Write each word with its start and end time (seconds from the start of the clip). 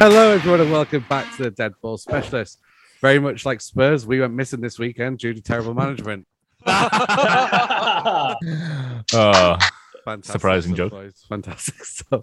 Hello, 0.00 0.30
everyone, 0.32 0.62
and 0.62 0.72
welcome 0.72 1.04
back 1.10 1.30
to 1.36 1.42
the 1.42 1.50
Dead 1.50 1.72
Ball 1.82 1.98
Specialist. 1.98 2.58
Very 3.02 3.18
much 3.18 3.44
like 3.44 3.60
Spurs, 3.60 4.06
we 4.06 4.18
went 4.18 4.32
missing 4.32 4.62
this 4.62 4.78
weekend 4.78 5.18
due 5.18 5.34
to 5.34 5.42
terrible 5.42 5.74
management. 5.74 6.26
Oh, 9.12 9.56
Fantastic 10.04 10.32
Surprising 10.32 10.74
joke. 10.74 10.92
boys. 10.92 11.24
Fantastic 11.28 11.84
stuff. 11.84 12.22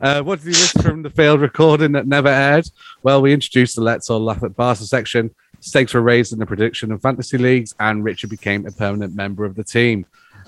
Uh, 0.00 0.22
what 0.22 0.38
did 0.38 0.44
you 0.46 0.50
miss 0.52 0.70
from 0.72 1.02
the 1.02 1.10
failed 1.10 1.40
recording 1.40 1.90
that 1.92 2.06
never 2.06 2.28
aired? 2.28 2.68
Well, 3.02 3.20
we 3.22 3.32
introduced 3.32 3.74
the 3.74 3.82
Let's 3.82 4.08
All 4.08 4.20
Laugh 4.20 4.44
at 4.44 4.54
Barca 4.54 4.82
section. 4.84 5.34
Stakes 5.60 5.94
were 5.94 6.02
raised 6.02 6.32
in 6.32 6.38
the 6.38 6.46
prediction 6.46 6.92
of 6.92 7.02
fantasy 7.02 7.38
leagues, 7.38 7.74
and 7.80 8.04
Richard 8.04 8.30
became 8.30 8.66
a 8.66 8.70
permanent 8.70 9.16
member 9.16 9.44
of 9.44 9.56
the 9.56 9.64
team. 9.64 10.06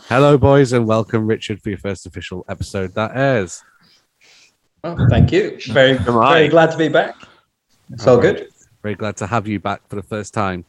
Hello, 0.09 0.39
boys, 0.39 0.73
and 0.73 0.87
welcome, 0.87 1.27
Richard, 1.27 1.61
for 1.61 1.71
your 1.71 1.79
first 1.79 2.07
official 2.07 2.45
episode 2.49 2.95
that 2.95 3.17
airs. 3.17 3.65
Oh, 4.85 4.97
thank 5.09 5.33
you. 5.33 5.59
Very, 5.73 5.95
very 5.95 6.49
glad 6.49 6.71
to 6.71 6.77
be 6.77 6.89
back. 6.89 7.17
It's 7.93 8.07
all 8.07 8.19
good. 8.19 8.49
Very 8.83 8.95
glad 8.95 9.17
to 9.17 9.27
have 9.27 9.49
you 9.49 9.59
back 9.59 9.81
for 9.89 9.97
the 9.97 10.03
first 10.03 10.33
time. 10.33 10.65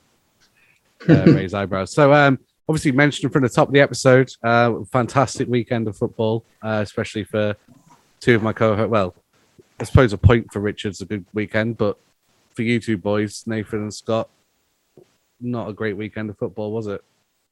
Uh, 1.07 1.23
raise 1.27 1.53
eyebrows. 1.53 1.93
So, 1.93 2.11
um, 2.13 2.39
obviously, 2.67 2.91
mentioned 2.91 3.31
from 3.31 3.43
the 3.43 3.49
top 3.49 3.67
of 3.67 3.73
the 3.73 3.81
episode, 3.81 4.31
uh, 4.43 4.73
fantastic 4.91 5.47
weekend 5.47 5.87
of 5.87 5.95
football, 5.95 6.43
uh, 6.63 6.79
especially 6.83 7.23
for 7.23 7.55
two 8.19 8.35
of 8.35 8.41
my 8.43 8.51
co-hosts. 8.51 8.89
Well, 8.89 9.15
I 9.79 9.83
suppose 9.83 10.11
a 10.11 10.17
point 10.17 10.51
for 10.51 10.59
Richard's 10.59 11.01
a 11.01 11.05
good 11.05 11.25
weekend, 11.33 11.77
but 11.77 11.97
for 12.55 12.63
you 12.63 12.79
two 12.79 12.97
boys, 12.97 13.43
Nathan 13.45 13.79
and 13.83 13.93
Scott, 13.93 14.27
not 15.39 15.69
a 15.69 15.73
great 15.73 15.95
weekend 15.95 16.29
of 16.29 16.37
football, 16.37 16.71
was 16.71 16.87
it? 16.87 17.03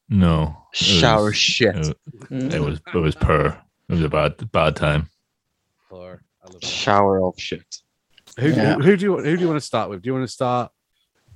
no. 0.09 0.57
It 0.73 0.77
Shower 0.77 1.25
was- 1.25 1.37
shit. 1.37 1.75
It, 1.75 2.53
it 2.55 2.59
was 2.61 2.81
it 2.93 2.97
was 2.97 3.15
per. 3.15 3.47
It 3.89 3.93
was 3.93 4.01
a 4.03 4.09
bad 4.09 4.51
bad 4.51 4.75
time. 4.75 5.09
Or 5.89 6.01
I 6.01 6.05
love 6.05 6.19
it. 6.19 6.26
Shower 6.61 7.23
of 7.23 7.33
shit. 7.37 7.65
Who, 8.39 8.49
Yeah. 8.49 8.75
who, 8.75 8.81
who 8.83 8.97
do 8.97 9.05
you 9.05 9.17
who 9.17 9.35
do 9.35 9.41
you 9.41 9.47
want 9.47 9.59
to 9.59 9.65
start 9.65 9.89
with? 9.89 10.01
Do 10.01 10.07
you 10.09 10.13
want 10.13 10.27
to 10.27 10.31
start 10.31 10.71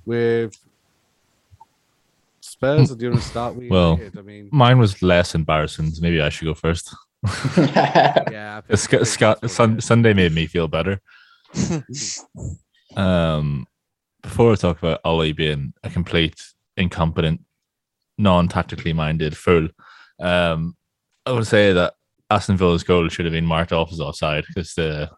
with 0.04 0.56
Spurs, 2.40 2.90
or 2.90 2.96
do 2.96 3.04
you 3.06 3.10
want 3.12 3.22
to 3.22 3.28
start 3.28 3.54
with 3.54 3.68
Well, 3.70 3.92
United? 3.98 4.18
I 4.18 4.22
mean, 4.22 4.48
Mine 4.52 4.78
was 4.78 5.02
less 5.02 5.34
embarrassing. 5.34 5.90
so 5.90 6.02
Maybe 6.02 6.20
I 6.20 6.28
should 6.28 6.44
go 6.46 6.54
first. 6.54 6.94
yeah, 7.56 8.60
I 8.68 8.74
Scott, 8.74 9.06
Scott 9.06 9.50
Sun. 9.50 9.80
Sunday 9.80 10.12
made 10.12 10.32
me 10.32 10.46
feel 10.46 10.68
better. 10.68 11.00
Um, 12.94 13.66
before 14.22 14.52
I 14.52 14.56
talk 14.56 14.78
about 14.78 15.00
Ole 15.04 15.32
being 15.32 15.72
a 15.82 15.88
complete 15.88 16.40
incompetent, 16.76 17.40
non-tactically 18.18 18.92
minded 18.92 19.34
fool, 19.34 19.68
um, 20.20 20.76
I 21.24 21.32
would 21.32 21.46
say 21.46 21.72
that 21.72 21.94
Aston 22.32 22.56
Villa's 22.56 22.82
goal 22.82 23.08
should 23.08 23.26
have 23.26 23.32
been 23.32 23.46
marked 23.46 23.72
off 23.72 23.92
as 23.92 24.00
offside 24.00 24.44
because 24.48 24.74
the, 24.74 25.10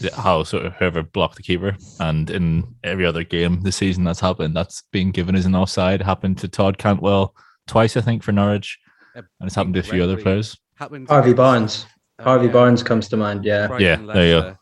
the 0.00 0.14
how 0.14 0.44
sort 0.44 0.64
of 0.64 0.74
whoever 0.74 1.02
blocked 1.02 1.36
the 1.36 1.42
keeper, 1.42 1.76
and 2.00 2.30
in 2.30 2.74
every 2.84 3.04
other 3.04 3.24
game 3.24 3.60
this 3.62 3.76
season 3.76 4.04
that's 4.04 4.20
happened, 4.20 4.54
that's 4.54 4.82
been 4.92 5.10
given 5.10 5.34
as 5.34 5.46
an 5.46 5.54
offside. 5.54 6.00
Happened 6.00 6.38
to 6.38 6.48
Todd 6.48 6.78
Cantwell 6.78 7.34
twice, 7.66 7.96
I 7.96 8.00
think, 8.00 8.22
for 8.22 8.32
Norwich, 8.32 8.78
and 9.14 9.26
it's 9.40 9.54
happened 9.54 9.74
to 9.74 9.80
a 9.80 9.82
few 9.82 10.02
other 10.02 10.16
players. 10.16 10.56
Happened 10.76 11.08
Harvey 11.08 11.32
Barnes. 11.32 11.86
uh, 12.18 12.24
Harvey 12.24 12.46
yeah, 12.46 12.52
Barnes 12.52 12.82
comes 12.82 13.08
to 13.08 13.16
mind. 13.16 13.44
Yeah. 13.44 13.66
Brighton, 13.66 14.06
Yeah, 14.06 14.12
there 14.14 14.26
you 14.26 14.32
go. 14.32 14.38
Leicester. 14.38 14.58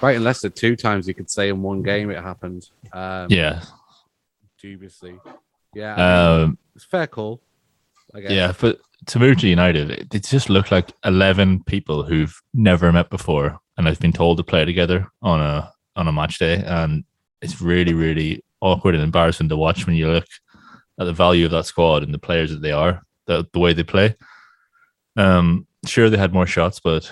Brighton 0.00 0.24
Leicester 0.24 0.48
two 0.50 0.76
times 0.76 1.08
you 1.08 1.14
could 1.14 1.30
say 1.30 1.48
in 1.48 1.62
one 1.62 1.82
game 1.82 2.10
it 2.10 2.22
happened. 2.22 2.68
Um, 2.92 3.26
Yeah, 3.30 3.62
dubiously. 4.62 5.18
Yeah, 5.74 5.94
um, 5.94 6.58
it's 6.74 6.84
a 6.84 6.88
fair 6.88 7.06
call. 7.06 7.40
I 8.14 8.20
guess. 8.20 8.30
Yeah, 8.30 8.52
but 8.58 8.78
to 9.06 9.18
move 9.18 9.38
to 9.38 9.48
United, 9.48 9.90
it, 9.90 10.14
it 10.14 10.24
just 10.24 10.50
looked 10.50 10.72
like 10.72 10.92
eleven 11.04 11.62
people 11.64 12.02
who've 12.02 12.40
never 12.52 12.92
met 12.92 13.10
before 13.10 13.58
and 13.76 13.86
have 13.86 14.00
been 14.00 14.12
told 14.12 14.36
to 14.36 14.44
play 14.44 14.64
together 14.64 15.06
on 15.22 15.40
a 15.40 15.72
on 15.96 16.08
a 16.08 16.12
match 16.12 16.38
day, 16.38 16.62
and 16.66 17.04
it's 17.40 17.60
really 17.60 17.94
really 17.94 18.44
awkward 18.60 18.94
and 18.94 19.04
embarrassing 19.04 19.48
to 19.48 19.56
watch 19.56 19.86
when 19.86 19.96
you 19.96 20.08
look 20.10 20.26
at 20.98 21.04
the 21.04 21.12
value 21.12 21.44
of 21.44 21.52
that 21.52 21.64
squad 21.64 22.02
and 22.02 22.12
the 22.12 22.18
players 22.18 22.50
that 22.50 22.60
they 22.60 22.72
are, 22.72 23.02
the 23.26 23.46
the 23.52 23.58
way 23.58 23.72
they 23.72 23.84
play. 23.84 24.14
Um, 25.16 25.66
sure 25.86 26.10
they 26.10 26.18
had 26.18 26.34
more 26.34 26.46
shots, 26.46 26.80
but 26.80 27.10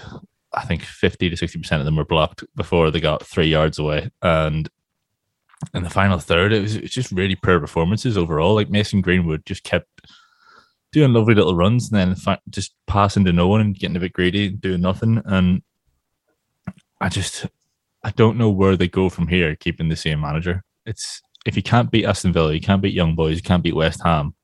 I 0.52 0.64
think 0.64 0.82
fifty 0.82 1.30
to 1.30 1.36
sixty 1.36 1.58
percent 1.58 1.80
of 1.80 1.86
them 1.86 1.96
were 1.96 2.04
blocked 2.04 2.44
before 2.56 2.90
they 2.90 3.00
got 3.00 3.26
three 3.26 3.48
yards 3.48 3.78
away, 3.78 4.10
and. 4.22 4.68
In 5.72 5.82
the 5.82 5.90
final 5.90 6.18
third, 6.18 6.52
it 6.52 6.60
was, 6.60 6.76
it 6.76 6.82
was 6.82 6.90
just 6.90 7.10
really 7.10 7.34
poor 7.34 7.58
performances 7.58 8.18
overall. 8.18 8.54
Like 8.54 8.68
Mason 8.68 9.00
Greenwood 9.00 9.46
just 9.46 9.64
kept 9.64 9.88
doing 10.96 11.12
lovely 11.12 11.34
little 11.34 11.54
runs 11.54 11.92
and 11.92 12.00
then 12.00 12.14
fi- 12.14 12.40
just 12.48 12.74
passing 12.86 13.22
to 13.22 13.30
no 13.30 13.46
one 13.46 13.60
and 13.60 13.78
getting 13.78 13.96
a 13.96 14.00
bit 14.00 14.14
greedy 14.14 14.46
and 14.46 14.62
doing 14.62 14.80
nothing. 14.80 15.20
And 15.26 15.60
I 17.02 17.10
just, 17.10 17.44
I 18.02 18.12
don't 18.12 18.38
know 18.38 18.48
where 18.48 18.78
they 18.78 18.88
go 18.88 19.10
from 19.10 19.28
here, 19.28 19.54
keeping 19.56 19.90
the 19.90 19.96
same 19.96 20.22
manager. 20.22 20.64
It's 20.86 21.20
if 21.44 21.54
you 21.54 21.62
can't 21.62 21.90
beat 21.90 22.06
Aston 22.06 22.32
Villa, 22.32 22.54
you 22.54 22.62
can't 22.62 22.80
beat 22.80 22.94
Young 22.94 23.14
Boys, 23.14 23.36
you 23.36 23.42
can't 23.42 23.62
beat 23.62 23.76
West 23.76 24.02
Ham. 24.04 24.34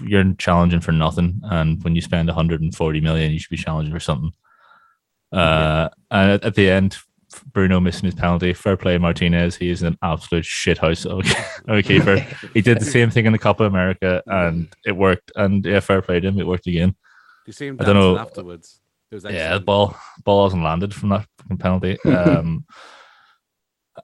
You're 0.00 0.32
challenging 0.38 0.80
for 0.80 0.92
nothing, 0.92 1.42
and 1.44 1.84
when 1.84 1.94
you 1.94 2.00
spend 2.00 2.28
140 2.28 3.00
million, 3.02 3.30
you 3.30 3.38
should 3.38 3.50
be 3.50 3.58
challenging 3.58 3.92
for 3.92 4.00
something. 4.00 4.32
Uh, 5.30 5.90
and 6.10 6.30
at, 6.30 6.44
at 6.44 6.54
the 6.54 6.70
end, 6.70 6.96
Bruno 7.52 7.80
missing 7.80 8.04
his 8.06 8.14
penalty. 8.14 8.52
Fair 8.52 8.76
play, 8.76 8.98
Martinez. 8.98 9.56
He 9.56 9.70
is 9.70 9.82
an 9.82 9.96
absolute 10.02 10.44
shithouse 10.44 11.06
of 11.06 11.20
of 11.68 11.76
a 11.78 11.82
keeper 11.82 12.16
he 12.52 12.60
did 12.60 12.80
the 12.80 12.84
same 12.84 13.10
thing 13.10 13.26
in 13.26 13.32
the 13.32 13.38
Copa 13.38 13.64
America 13.64 14.22
and 14.26 14.68
it 14.84 14.92
worked. 14.96 15.32
And 15.36 15.64
yeah, 15.64 15.80
fair 15.80 16.02
play 16.02 16.20
to 16.20 16.28
him. 16.28 16.38
It 16.38 16.46
worked 16.46 16.66
again. 16.66 16.94
You 17.46 17.52
see 17.52 17.66
him 17.68 17.76
I 17.80 17.84
don't 17.84 17.96
know. 17.96 18.18
afterwards? 18.18 18.80
It 19.10 19.14
was 19.16 19.24
Yeah, 19.24 19.54
the 19.54 19.60
ball 19.60 19.96
ball 20.24 20.44
hasn't 20.46 20.62
landed 20.64 20.94
from 20.94 21.10
that 21.10 21.26
fucking 21.38 21.58
penalty. 21.58 21.98
Um, 22.04 22.64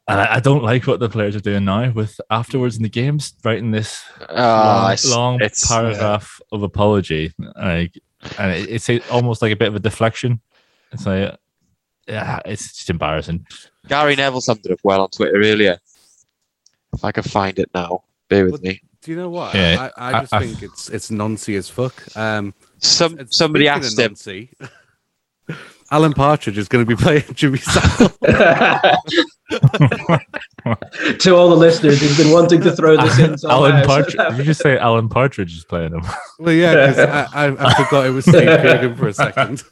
and 0.09 0.21
I, 0.21 0.37
I 0.37 0.41
don't 0.41 0.63
like 0.63 0.87
what 0.87 1.01
the 1.01 1.09
players 1.09 1.35
are 1.37 1.41
doing 1.41 1.65
now 1.65 1.91
with 1.91 2.21
afterwards 2.31 2.77
in 2.77 2.83
the 2.83 2.89
games, 2.89 3.35
writing 3.45 3.71
this 3.71 4.05
Ah, 4.29 4.83
long, 4.85 4.93
it's- 4.93 5.11
long 5.11 5.35
it's- 5.37 5.67
paragraph 5.69 6.41
of 6.53 6.63
apology. 6.63 7.33
Like, 7.57 7.99
and 8.39 8.53
it, 8.53 8.69
it's 8.89 9.11
almost 9.11 9.43
like 9.43 9.53
a 9.53 9.57
bit 9.57 9.69
of 9.69 9.75
a 9.75 9.81
deflection. 9.81 10.41
It's 10.93 11.07
like, 11.07 11.35
yeah, 12.11 12.41
it's 12.45 12.73
just 12.75 12.91
embarrassing. 12.91 13.47
Gary 13.89 14.17
Neville 14.17 14.41
summed 14.41 14.65
it 14.67 14.73
up 14.73 14.81
well 14.85 15.03
on 15.03 15.11
Twitter 15.11 15.37
earlier. 15.37 15.79
If 16.93 17.05
I 17.05 17.13
can 17.13 17.23
find 17.23 17.59
it 17.59 17.71
now, 17.75 18.03
bear 18.29 18.45
with 18.45 18.53
What- 18.53 18.63
me. 18.63 18.81
Do 19.03 19.11
you 19.13 19.17
know 19.17 19.31
what? 19.31 19.55
Yeah, 19.55 19.89
I, 19.97 20.11
I 20.13 20.19
I- 20.19 20.21
just 20.21 20.35
I- 20.35 20.41
think 20.47 20.63
it's 20.63 20.91
it's 20.91 21.11
noncy 21.11 21.57
as 21.57 21.71
fuck. 21.71 21.95
Um, 22.17 22.53
Some 22.79 23.19
and 23.19 23.33
somebody 23.33 23.65
speaking 23.67 23.79
of 23.79 24.13
asked 24.13 24.27
him. 24.29 24.49
noncy, 25.91 25.97
Alan 25.97 26.13
Partridge 26.13 26.59
is 26.59 26.69
going 26.69 26.85
to 26.85 26.89
be 26.89 27.01
playing 27.01 27.25
Jimmy 27.35 27.59
Savile. 27.59 28.09
to 31.19 31.35
all 31.35 31.49
the 31.51 31.57
listeners, 31.57 32.01
he's 32.01 32.17
been 32.17 32.33
wanting 32.33 32.61
to 32.63 32.73
throw 32.75 32.97
this 32.97 33.19
in. 33.19 33.37
Alan 33.51 33.85
Partridge. 33.87 34.17
Did 34.17 34.39
you 34.39 34.45
just 34.45 34.61
say 34.63 34.79
Alan 34.79 35.09
Partridge 35.09 35.57
is 35.57 35.65
playing 35.65 35.93
him? 35.95 36.03
well, 36.39 36.55
yeah, 36.55 36.87
'cause 36.87 36.99
I, 36.99 37.47
I, 37.49 37.69
I 37.69 37.85
forgot 37.85 38.07
it 38.07 38.11
was 38.11 38.25
Steve 38.25 38.45
Coogan 38.47 38.97
for 38.97 39.09
a 39.09 39.13
second. 39.15 39.65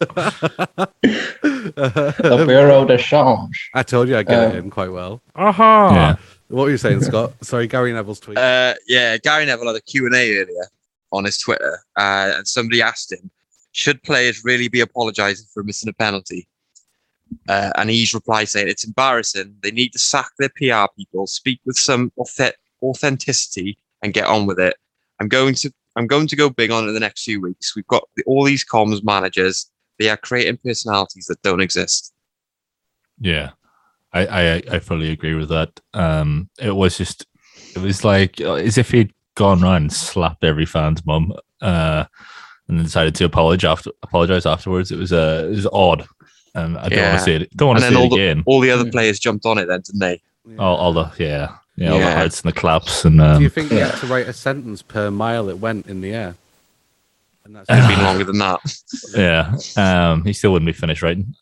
the 1.03 2.45
Bureau 2.47 2.85
de 2.85 2.99
Change. 2.99 3.71
I 3.75 3.83
told 3.83 4.09
you 4.09 4.17
I 4.17 4.23
get 4.23 4.51
it 4.51 4.57
Uh, 4.57 4.59
in 4.59 4.71
quite 4.71 4.91
well. 4.93 5.21
Yeah. 5.37 6.17
What 6.49 6.65
were 6.65 6.71
you 6.71 6.79
saying, 6.79 7.03
Scott? 7.03 7.35
Sorry, 7.43 7.67
Gary 7.67 7.93
Neville's 7.93 8.21
tweet. 8.21 8.39
Uh, 8.39 8.73
yeah, 8.87 9.19
Gary 9.19 9.45
Neville 9.45 9.67
had 9.67 9.77
a 9.77 9.83
Q&A 9.83 10.09
earlier 10.39 10.67
on 11.13 11.25
his 11.25 11.37
Twitter, 11.39 11.81
uh, 11.99 12.33
and 12.37 12.49
somebody 12.49 12.81
asked 12.81 13.13
him, 13.13 13.31
should 13.79 14.03
players 14.03 14.45
really 14.45 14.67
be 14.67 14.81
apologising 14.81 15.47
for 15.55 15.63
missing 15.63 15.89
a 15.89 15.93
penalty? 15.93 16.49
Uh, 17.49 17.71
and 17.77 17.91
he's 17.91 18.13
replied 18.13 18.49
saying, 18.49 18.69
it's 18.69 18.85
embarrassing. 18.85 19.55
They 19.63 19.71
need 19.71 19.93
to 19.93 20.01
sack 20.01 20.31
their 20.37 20.49
PR 20.49 20.93
people, 20.97 21.29
speak 21.29 21.61
with 21.65 21.79
some 21.79 22.11
auth- 22.19 22.59
authenticity, 22.83 23.79
and 24.03 24.13
get 24.13 24.27
on 24.27 24.47
with 24.47 24.59
it. 24.59 24.75
I'm 25.21 25.29
going 25.29 25.55
to 25.57 25.73
I'm 25.95 26.09
going 26.09 26.27
to 26.29 26.37
go 26.37 26.51
big 26.51 26.71
on 26.73 26.89
it 26.89 26.93
the 26.93 27.01
next 27.01 27.25
few 27.25 27.41
weeks. 27.41 27.77
We've 27.77 27.87
got 27.87 28.03
the, 28.17 28.25
all 28.25 28.45
these 28.45 28.65
comms 28.65 29.05
managers. 29.05 29.71
They 29.99 30.09
are 30.09 30.17
creating 30.17 30.59
personalities 30.59 31.27
that 31.27 31.43
don't 31.43 31.61
exist. 31.61 32.13
Yeah, 33.21 33.51
I, 34.13 34.27
I 34.27 34.63
I 34.73 34.79
fully 34.79 35.11
agree 35.11 35.35
with 35.35 35.49
that. 35.51 35.81
Um, 35.95 36.51
it 36.61 36.75
was 36.75 36.99
just 36.99 37.27
it 37.75 37.81
was 37.81 38.05
like 38.05 38.41
uh, 38.41 38.55
as 38.55 38.79
if 38.79 38.91
he'd 38.91 39.13
gone 39.35 39.63
around 39.63 39.83
and 39.83 39.93
slapped 39.93 40.45
every 40.45 40.67
fan's 40.67 41.05
mum, 41.05 41.33
uh, 41.61 42.05
and 42.69 42.79
then 42.79 42.85
decided 42.85 43.15
to 43.17 43.25
apologize 43.25 43.69
after 43.71 43.91
apologize 44.03 44.47
afterwards. 44.47 44.91
It 44.93 44.99
was 44.99 45.13
uh, 45.13 45.49
it 45.51 45.57
was 45.57 45.67
odd, 45.73 46.07
and 46.55 46.77
I 46.79 46.89
don't 46.89 47.03
want 47.03 47.19
to 47.19 47.25
see 47.25 47.35
it. 47.35 47.57
Don't 47.57 47.69
want 47.69 47.79
And 47.79 47.85
to 47.85 47.91
then 47.91 47.93
see 47.95 47.99
all 47.99 48.07
it 48.07 48.17
the, 48.17 48.29
again. 48.31 48.43
all 48.47 48.61
the 48.61 48.71
other 48.71 48.91
players 48.91 49.19
jumped 49.19 49.47
on 49.47 49.59
it 49.59 49.67
then, 49.67 49.81
didn't 49.81 50.01
they? 50.01 50.23
all, 50.59 50.77
all 50.77 50.93
the 50.93 51.11
yeah, 51.19 51.57
yeah, 51.77 51.91
all 51.91 51.99
the 51.99 52.05
Yeah. 52.05 52.15
hearts 52.17 52.41
and 52.43 52.49
the 52.51 52.59
claps 52.59 53.05
and 53.05 53.19
Do 53.19 53.25
um, 53.25 53.43
you 53.43 53.49
think 53.51 53.71
you 53.71 53.79
had 53.79 53.97
to 53.99 54.07
write 54.07 54.27
a 54.29 54.33
sentence 54.33 54.81
per 54.83 55.11
mile 55.11 55.49
it 55.49 55.59
went 55.59 55.87
in 55.87 56.01
the 56.01 56.13
air? 56.15 56.37
And 57.45 57.57
that's 57.57 57.67
It's 57.71 57.87
been 57.87 58.03
longer 58.05 58.25
than 58.25 58.39
that. 58.39 58.61
yeah, 59.17 60.11
um, 60.11 60.25
he 60.25 60.33
still 60.33 60.53
wouldn't 60.53 60.67
be 60.67 60.73
finished 60.73 61.03
writing. 61.03 61.35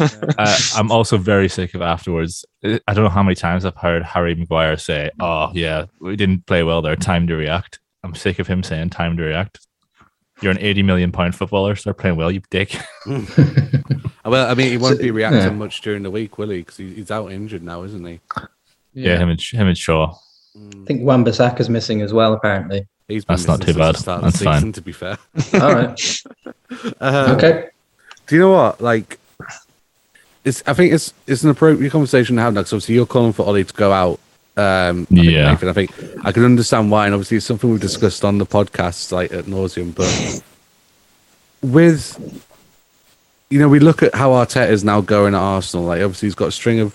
uh, 0.00 0.58
I'm 0.76 0.90
also 0.90 1.16
very 1.16 1.48
sick 1.48 1.74
of 1.74 1.82
afterwards. 1.82 2.44
I 2.64 2.80
I 2.88 2.94
don't 2.94 3.04
know 3.04 3.10
how 3.10 3.22
many 3.22 3.34
times 3.36 3.64
I've 3.64 3.76
heard 3.76 4.02
Harry 4.02 4.34
Maguire 4.34 4.76
say, 4.76 5.10
"Oh 5.20 5.50
yeah, 5.54 5.86
we 6.00 6.16
didn't 6.16 6.46
play 6.46 6.62
well 6.62 6.82
there. 6.82 6.96
Time 6.96 7.26
to 7.28 7.34
react." 7.36 7.78
I'm 8.02 8.14
sick 8.14 8.38
of 8.38 8.46
him 8.46 8.62
saying, 8.62 8.90
"Time 8.90 9.16
to 9.16 9.22
react." 9.22 9.60
You're 10.40 10.52
an 10.52 10.58
80 10.58 10.82
million 10.82 11.12
pound 11.12 11.34
footballer. 11.34 11.76
Start 11.76 11.98
playing 11.98 12.16
well, 12.16 12.30
you 12.30 12.42
dick. 12.50 12.76
Well, 14.24 14.50
I 14.50 14.54
mean, 14.54 14.70
he 14.70 14.78
won't 14.78 15.00
be 15.00 15.10
reacting 15.10 15.40
yeah. 15.40 15.50
much 15.50 15.82
during 15.82 16.02
the 16.02 16.10
week, 16.10 16.38
will 16.38 16.48
he? 16.48 16.60
Because 16.60 16.78
he's 16.78 17.10
out 17.10 17.30
injured 17.30 17.62
now, 17.62 17.82
isn't 17.82 18.04
he? 18.04 18.20
Yeah, 18.94 19.18
him 19.18 19.28
and 19.28 19.40
him 19.40 19.66
and 19.68 19.76
Shaw. 19.76 20.14
I 20.56 20.84
think 20.86 21.02
Wan 21.02 21.26
is 21.26 21.68
missing 21.68 22.00
as 22.00 22.12
well, 22.12 22.32
apparently. 22.32 22.86
He's 23.06 23.24
been 23.24 23.36
That's 23.36 23.46
not 23.46 23.60
too 23.60 23.66
since 23.66 23.76
the 23.76 23.80
bad. 23.82 23.96
start 23.96 24.24
of 24.24 24.32
the 24.32 24.44
That's 24.44 24.60
fine. 24.60 24.72
To 24.72 24.80
be 24.80 24.92
fair. 24.92 25.18
All 25.54 25.74
right. 25.74 26.22
Um, 27.00 27.30
Okay. 27.32 27.68
Do 28.26 28.36
you 28.36 28.40
know 28.40 28.52
what? 28.52 28.80
Like, 28.80 29.18
it's. 30.44 30.62
I 30.66 30.72
think 30.72 30.94
it's 30.94 31.12
it's 31.26 31.44
an 31.44 31.50
appropriate 31.50 31.90
conversation 31.90 32.36
to 32.36 32.42
have 32.42 32.54
now. 32.54 32.60
Because 32.60 32.72
obviously 32.72 32.94
you're 32.94 33.04
calling 33.04 33.34
for 33.34 33.44
Ole 33.46 33.62
to 33.62 33.74
go 33.74 33.92
out. 33.92 34.18
Um, 34.56 35.06
I 35.10 35.14
think, 35.14 35.30
Yeah. 35.30 35.50
Nathan, 35.50 35.68
I 35.68 35.72
think 35.72 35.90
I 36.24 36.30
can 36.32 36.44
understand 36.44 36.90
why, 36.90 37.06
and 37.06 37.14
obviously 37.14 37.38
it's 37.38 37.46
something 37.46 37.70
we've 37.70 37.80
discussed 37.80 38.24
on 38.24 38.38
the 38.38 38.46
podcast 38.46 39.10
like 39.10 39.32
at 39.32 39.46
nauseum. 39.46 39.94
But 39.94 40.42
with, 41.62 42.42
you 43.50 43.58
know, 43.58 43.68
we 43.68 43.80
look 43.80 44.02
at 44.02 44.14
how 44.14 44.30
Arteta 44.30 44.68
is 44.70 44.84
now 44.84 45.00
going 45.00 45.34
at 45.34 45.40
Arsenal. 45.40 45.86
Like, 45.86 46.02
obviously 46.02 46.26
he's 46.26 46.34
got 46.34 46.48
a 46.48 46.52
string 46.52 46.78
of 46.80 46.94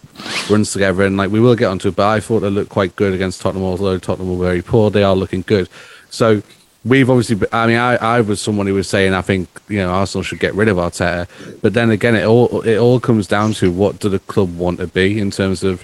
runs 0.49 0.71
together, 0.71 1.03
and 1.03 1.17
like 1.17 1.31
we 1.31 1.39
will 1.39 1.55
get 1.55 1.65
onto 1.67 1.89
it. 1.89 1.95
But 1.95 2.07
I 2.07 2.19
thought 2.19 2.41
they 2.41 2.49
looked 2.49 2.69
quite 2.69 2.95
good 2.95 3.13
against 3.13 3.41
Tottenham, 3.41 3.65
although 3.65 3.97
Tottenham 3.97 4.37
were 4.37 4.45
very 4.45 4.61
poor. 4.61 4.89
They 4.89 5.03
are 5.03 5.15
looking 5.15 5.41
good. 5.41 5.67
So 6.09 6.41
we've 6.89 7.09
obviously. 7.09 7.47
I 7.53 7.67
mean, 7.67 7.77
I, 7.77 7.95
I 7.95 8.21
was 8.21 8.41
someone 8.41 8.67
who 8.67 8.73
was 8.73 8.89
saying 8.89 9.13
I 9.13 9.21
think 9.21 9.47
you 9.69 9.77
know 9.77 9.91
Arsenal 9.91 10.23
should 10.23 10.39
get 10.39 10.53
rid 10.55 10.67
of 10.67 10.77
Arteta, 10.77 11.27
but 11.61 11.73
then 11.73 11.91
again, 11.91 12.15
it 12.15 12.25
all 12.25 12.61
it 12.61 12.77
all 12.77 12.99
comes 12.99 13.27
down 13.27 13.53
to 13.53 13.71
what 13.71 13.99
do 13.99 14.09
the 14.09 14.19
club 14.19 14.57
want 14.57 14.79
to 14.79 14.87
be 14.87 15.19
in 15.19 15.31
terms 15.31 15.63
of 15.63 15.83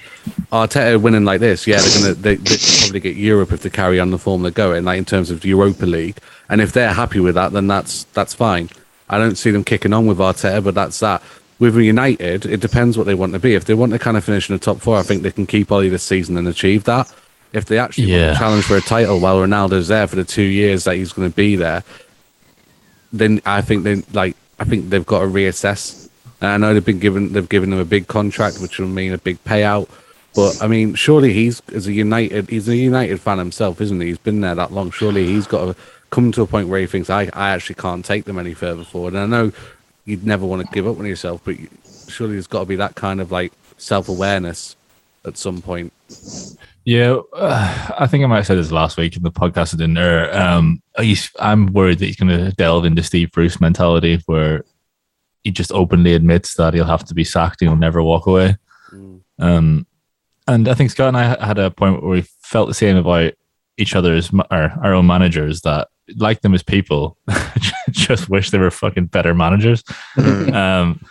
Arteta 0.51 0.99
winning 0.99 1.23
like 1.23 1.39
this. 1.39 1.67
Yeah, 1.67 1.77
they're 1.79 2.01
gonna 2.01 2.13
they, 2.15 2.35
they 2.35 2.57
probably 2.79 2.99
get 2.99 3.15
Europe 3.15 3.51
if 3.53 3.61
they 3.61 3.69
carry 3.69 3.99
on 3.99 4.11
the 4.11 4.17
form 4.17 4.41
they're 4.41 4.51
going, 4.51 4.83
like 4.83 4.97
in 4.97 5.05
terms 5.05 5.31
of 5.31 5.45
Europa 5.45 5.85
League, 5.85 6.17
and 6.49 6.59
if 6.59 6.73
they're 6.73 6.93
happy 6.93 7.19
with 7.19 7.35
that, 7.35 7.53
then 7.53 7.67
that's 7.67 8.03
that's 8.13 8.33
fine. 8.33 8.69
I 9.09 9.17
don't 9.19 9.37
see 9.37 9.51
them 9.51 9.63
kicking 9.63 9.93
on 9.93 10.07
with 10.07 10.17
Arteta, 10.17 10.63
but 10.63 10.75
that's 10.75 10.99
that. 10.99 11.21
With 11.57 11.77
United, 11.77 12.45
it 12.45 12.59
depends 12.59 12.97
what 12.97 13.05
they 13.05 13.13
want 13.13 13.31
to 13.31 13.39
be. 13.39 13.55
If 13.55 13.63
they 13.63 13.75
want 13.75 13.93
to 13.93 13.99
kind 13.99 14.17
of 14.17 14.25
finish 14.25 14.49
in 14.49 14.55
the 14.57 14.59
top 14.59 14.81
four, 14.81 14.97
I 14.97 15.03
think 15.03 15.23
they 15.23 15.31
can 15.31 15.45
keep 15.45 15.71
Ole 15.71 15.89
this 15.89 16.03
season 16.03 16.35
and 16.35 16.49
achieve 16.49 16.83
that. 16.83 17.09
If 17.53 17.65
they 17.65 17.77
actually 17.79 18.11
want 18.11 18.21
Yeah. 18.21 18.33
to 18.33 18.39
challenge 18.39 18.65
for 18.65 18.75
a 18.77 18.81
title 18.81 19.19
while 19.19 19.37
Ronaldo's 19.37 19.87
there 19.87 20.07
for 20.07 20.15
the 20.17 20.23
two 20.25 20.41
years 20.43 20.83
that 20.83 20.95
he's 20.97 21.13
going 21.13 21.29
to 21.29 21.35
be 21.35 21.55
there, 21.55 21.83
then 23.13 23.41
I 23.45 23.61
think 23.61 23.83
they 23.83 23.95
like 24.13 24.35
I 24.59 24.65
think 24.65 24.89
they've 24.89 25.05
got 25.05 25.19
to 25.21 25.25
reassess. 25.27 26.09
And 26.41 26.49
I 26.51 26.57
know 26.57 26.73
they've 26.73 26.83
been 26.85 26.99
given 26.99 27.33
they've 27.33 27.47
given 27.47 27.71
him 27.71 27.79
a 27.79 27.85
big 27.85 28.07
contract, 28.07 28.59
which 28.59 28.77
will 28.79 28.87
mean 28.87 29.13
a 29.13 29.17
big 29.17 29.41
payout. 29.45 29.87
But 30.35 30.61
I 30.61 30.67
mean, 30.67 30.95
surely 30.95 31.31
he's 31.33 31.61
as 31.73 31.87
a 31.87 31.93
United 31.93 32.49
he's 32.49 32.67
a 32.67 32.75
United 32.75 33.21
fan 33.21 33.37
himself, 33.37 33.79
isn't 33.79 34.01
he? 34.01 34.07
He's 34.07 34.17
been 34.17 34.41
there 34.41 34.55
that 34.55 34.73
long. 34.73 34.91
Surely 34.91 35.25
he's 35.27 35.47
got 35.47 35.65
to 35.65 35.75
come 36.09 36.31
to 36.33 36.41
a 36.41 36.47
point 36.47 36.67
where 36.67 36.79
he 36.79 36.87
thinks 36.87 37.09
I, 37.09 37.29
I 37.33 37.49
actually 37.51 37.75
can't 37.75 38.03
take 38.03 38.25
them 38.25 38.37
any 38.37 38.53
further 38.53 38.83
forward. 38.83 39.13
And 39.13 39.33
I 39.33 39.37
know 39.37 39.51
you'd 40.03 40.25
never 40.25 40.45
want 40.45 40.65
to 40.65 40.73
give 40.73 40.87
up 40.87 40.99
on 40.99 41.05
yourself, 41.05 41.41
but 41.45 41.57
you- 41.59 41.69
surely 42.09 42.33
there's 42.33 42.47
got 42.47 42.59
to 42.59 42.65
be 42.65 42.75
that 42.75 42.95
kind 42.95 43.21
of 43.21 43.31
like 43.31 43.53
self 43.77 44.09
awareness 44.09 44.75
at 45.23 45.37
some 45.37 45.61
point. 45.61 45.93
Yeah, 46.85 47.17
uh, 47.33 47.95
I 47.99 48.07
think 48.07 48.23
I 48.23 48.27
might 48.27 48.37
have 48.37 48.47
said 48.47 48.57
this 48.57 48.71
last 48.71 48.97
week 48.97 49.17
in 49.17 49.23
the 49.23 49.31
podcast 49.31 49.73
I 49.73 49.77
didn't 49.77 49.97
air. 49.97 50.35
Um, 50.35 50.81
he's, 50.97 51.31
I'm 51.39 51.73
worried 51.73 51.99
that 51.99 52.05
he's 52.05 52.15
going 52.15 52.29
to 52.29 52.51
delve 52.51 52.85
into 52.85 53.03
Steve 53.03 53.31
Bruce 53.31 53.59
mentality, 53.59 54.21
where 54.27 54.63
he 55.43 55.51
just 55.51 55.71
openly 55.71 56.13
admits 56.13 56.55
that 56.55 56.73
he'll 56.73 56.85
have 56.85 57.05
to 57.05 57.13
be 57.13 57.23
sacked 57.23 57.61
and 57.61 57.69
he'll 57.69 57.77
never 57.77 58.01
walk 58.01 58.25
away. 58.27 58.55
Mm. 58.93 59.21
Um, 59.39 59.87
and 60.47 60.67
I 60.67 60.73
think 60.73 60.91
Scott 60.91 61.09
and 61.09 61.17
I 61.17 61.45
had 61.45 61.57
a 61.57 61.71
point 61.71 62.01
where 62.01 62.11
we 62.11 62.21
felt 62.41 62.67
the 62.67 62.73
same 62.73 62.97
about 62.97 63.33
each 63.77 63.95
other's 63.95 64.31
ma- 64.31 64.45
our, 64.51 64.71
our 64.83 64.93
own 64.93 65.07
managers 65.07 65.61
that 65.61 65.87
like 66.17 66.41
them 66.41 66.53
as 66.53 66.63
people, 66.63 67.17
just 67.91 68.29
wish 68.29 68.51
they 68.51 68.57
were 68.57 68.71
fucking 68.71 69.07
better 69.07 69.33
managers. 69.33 69.83
um, 70.17 71.01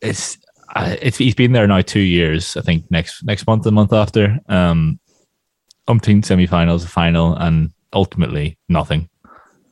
it's 0.00 0.38
I- 0.74 0.98
it's 1.02 1.18
he's 1.18 1.34
been 1.34 1.52
there 1.52 1.66
now 1.66 1.80
two 1.80 2.00
years. 2.00 2.56
I 2.56 2.60
think 2.62 2.90
next 2.90 3.24
next 3.24 3.46
month, 3.46 3.64
the 3.64 3.72
month 3.72 3.92
after, 3.92 4.38
um, 4.48 4.99
umpteen 5.88 6.22
semifinals, 6.22 6.84
a 6.84 6.88
final, 6.88 7.34
and 7.36 7.70
ultimately 7.92 8.56
nothing. 8.68 9.08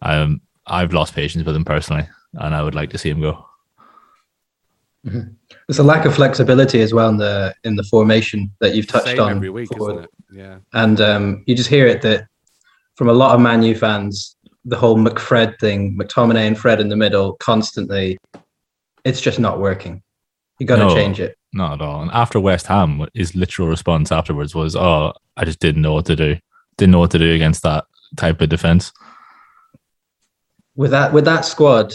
Um, 0.02 0.40
I've 0.66 0.93
lost 0.93 1.14
patience 1.14 1.44
with 1.44 1.55
him 1.56 1.64
personally, 1.64 2.08
and 2.34 2.55
I 2.55 2.62
would 2.62 2.75
like 2.75 2.90
to 2.90 2.99
see 2.99 3.10
him 3.10 3.20
go. 3.20 3.44
There's 5.05 5.78
a 5.78 5.82
lack 5.84 6.05
of 6.05 6.14
flexibility 6.14 6.81
as 6.82 6.93
well 6.93 7.08
in 7.08 7.16
the 7.16 7.55
in 7.64 7.76
the 7.76 7.84
formation 7.84 8.50
that 8.60 8.75
you've 8.75 8.88
touched 8.88 9.06
Same 9.06 9.20
on 9.20 9.37
every 9.37 9.49
week, 9.49 9.69
forward. 9.69 9.93
isn't 9.93 10.05
it? 10.05 10.10
Yeah. 10.31 10.58
and 10.75 11.00
um, 11.00 11.44
you 11.46 11.55
just 11.55 11.70
hear 11.70 11.87
it 11.87 12.02
that 12.02 12.26
from 12.96 13.08
a 13.08 13.12
lot 13.12 13.34
of 13.34 13.40
Man 13.40 13.62
U 13.62 13.75
fans, 13.75 14.37
the 14.64 14.76
whole 14.76 14.96
McFred 14.99 15.58
thing, 15.60 15.96
McTominay 15.96 16.46
and 16.49 16.58
Fred 16.58 16.81
in 16.81 16.88
the 16.90 16.96
middle, 16.96 17.34
constantly, 17.34 18.19
it's 19.05 19.20
just 19.20 19.38
not 19.38 19.60
working. 19.60 20.02
You 20.58 20.66
got 20.66 20.76
to 20.76 20.87
No. 20.87 20.94
change 20.94 21.20
it. 21.20 21.38
Not 21.53 21.75
at 21.75 21.81
all. 21.81 22.03
And 22.03 22.11
after 22.11 22.39
West 22.39 22.67
Ham, 22.67 23.06
his 23.15 23.35
literal 23.35 23.69
response 23.69 24.12
afterwards 24.12 24.55
was, 24.55 24.77
"Oh, 24.77 25.15
I 25.37 25.45
just 25.45 25.61
didn't 25.61 25.83
know 25.83 25.95
what 25.95 26.06
to 26.06 26.17
do. 26.17 26.37
Didn't 26.77 26.93
know 26.93 26.99
what 26.99 27.11
to 27.12 27.19
do 27.19 27.33
against 27.33 27.62
that 27.62 27.85
type 28.17 28.41
of 28.41 28.49
defense." 28.49 28.93
With 30.77 30.91
that, 30.91 31.12
with 31.12 31.25
that 31.25 31.45
squad, 31.45 31.95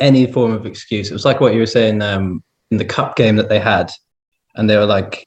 any 0.00 0.30
form 0.30 0.52
of 0.52 0.64
excuse. 0.64 1.10
It 1.10 1.14
was 1.14 1.24
like 1.24 1.40
what 1.40 1.54
you 1.54 1.60
were 1.60 1.66
saying 1.66 2.02
um, 2.02 2.42
in 2.70 2.78
the 2.78 2.84
cup 2.84 3.16
game 3.16 3.36
that 3.36 3.48
they 3.48 3.58
had, 3.58 3.90
and 4.54 4.70
they 4.70 4.76
were 4.76 4.86
like, 4.86 5.26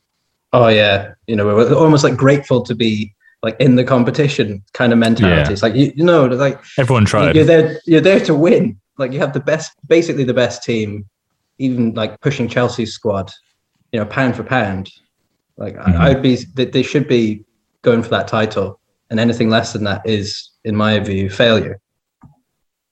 "Oh 0.54 0.68
yeah, 0.70 1.14
you 1.28 1.36
know, 1.36 1.46
we're 1.46 1.74
almost 1.74 2.04
like 2.04 2.16
grateful 2.16 2.62
to 2.64 2.74
be 2.74 3.14
like 3.44 3.58
in 3.60 3.76
the 3.76 3.84
competition 3.84 4.64
kind 4.74 4.94
of 4.94 5.00
mentality." 5.00 5.42
Yeah. 5.42 5.52
It's 5.52 5.64
like 5.64 5.76
you, 5.76 5.92
you 5.94 6.06
know, 6.06 6.26
like 6.26 6.60
Everyone 6.78 7.06
tried. 7.06 7.36
You're 7.36 7.46
there. 7.46 7.80
You're 7.86 8.02
there 8.02 8.22
to 8.22 8.34
win. 8.34 8.80
Like 8.98 9.12
you 9.12 9.20
have 9.20 9.34
the 9.34 9.42
best, 9.42 9.74
basically 9.88 10.24
the 10.24 10.34
best 10.34 10.64
team, 10.64 11.06
even 11.60 11.94
like 11.94 12.20
pushing 12.22 12.48
Chelsea's 12.48 12.94
squad. 12.94 13.32
You 13.92 14.00
know, 14.00 14.06
pound 14.06 14.36
for 14.36 14.44
pound. 14.44 14.92
Like 15.58 15.76
Mhm. 15.76 15.96
I, 15.98 16.10
I'd 16.10 16.22
be. 16.22 16.36
They, 16.54 16.66
they 16.66 16.84
should 16.84 17.08
be 17.08 17.44
going 17.82 18.04
for 18.04 18.10
that 18.10 18.28
title, 18.28 18.80
and 19.10 19.20
anything 19.20 19.50
less 19.50 19.74
than 19.74 19.84
that 19.86 20.02
is, 20.06 20.52
in 20.64 20.76
my 20.76 21.00
view, 21.00 21.30
failure. 21.30 21.80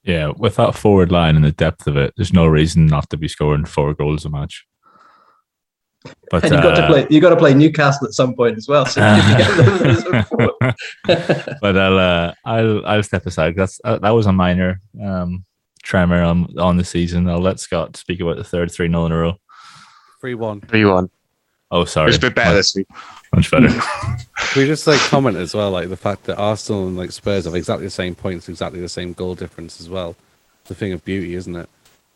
Yeah, 0.03 0.31
with 0.37 0.55
that 0.57 0.75
forward 0.75 1.11
line 1.11 1.35
and 1.35 1.43
the 1.43 1.51
depth 1.51 1.87
of 1.87 1.97
it, 1.97 2.13
there's 2.15 2.33
no 2.33 2.45
reason 2.45 2.85
not 2.85 3.09
to 3.09 3.17
be 3.17 3.27
scoring 3.27 3.65
four 3.65 3.93
goals 3.95 4.23
a 4.23 4.29
match. 4.29 4.65
But 6.29 6.43
And 6.43 6.53
you 6.53 6.61
got 6.61 6.75
to 6.75 6.83
uh, 6.83 6.87
play. 6.87 7.07
You 7.09 7.19
got 7.19 7.31
to 7.31 7.35
play 7.37 7.53
Newcastle 7.55 8.05
at 8.07 8.13
some 8.13 8.35
point 8.35 8.57
as 8.57 8.67
well. 8.67 8.85
So 8.85 9.01
you 9.01 9.37
get 9.37 9.57
them 9.57 9.89
as 9.89 10.05
a 10.05 10.23
forward. 10.25 10.75
but 11.61 11.77
I'll 11.77 11.97
uh, 11.99 12.33
I'll 12.45 12.85
I'll 12.85 13.03
step 13.03 13.25
aside. 13.25 13.55
That's 13.55 13.79
uh, 13.83 13.97
that 13.99 14.11
was 14.11 14.27
a 14.27 14.31
minor 14.31 14.81
um, 15.03 15.45
tremor 15.81 16.21
on 16.21 16.57
on 16.59 16.77
the 16.77 16.83
season. 16.83 17.27
I'll 17.27 17.39
let 17.39 17.59
Scott 17.59 17.97
speak 17.97 18.19
about 18.19 18.37
the 18.37 18.43
third 18.43 18.71
three 18.71 18.87
0 18.87 19.07
in 19.07 19.11
a 19.11 19.17
row. 19.17 19.33
Three 20.21 20.35
one. 20.35 20.61
Three 20.61 20.85
one. 20.85 21.09
Oh, 21.71 21.83
sorry, 21.85 22.09
It's 22.09 22.17
a 22.17 22.21
bit 22.21 22.35
better 22.35 22.53
this 22.55 22.75
week. 22.75 22.87
much 23.33 23.49
better. 23.51 23.67
Can 23.69 24.61
we 24.61 24.65
just 24.67 24.85
like 24.87 24.99
comment 25.01 25.35
as 25.37 25.53
well, 25.55 25.71
like 25.71 25.89
the 25.89 25.97
fact 25.97 26.23
that 26.25 26.37
Arsenal 26.37 26.87
and 26.87 26.95
like 26.95 27.11
Spurs 27.11 27.45
have 27.45 27.55
exactly 27.55 27.85
the 27.85 27.89
same 27.91 28.13
points, 28.15 28.47
exactly 28.47 28.79
the 28.79 28.87
same 28.89 29.13
goal 29.13 29.35
difference 29.35 29.81
as 29.81 29.89
well. 29.89 30.15
It's 30.61 30.71
a 30.71 30.75
thing 30.75 30.93
of 30.93 31.03
beauty, 31.03 31.33
isn't 31.35 31.55
it? 31.55 31.69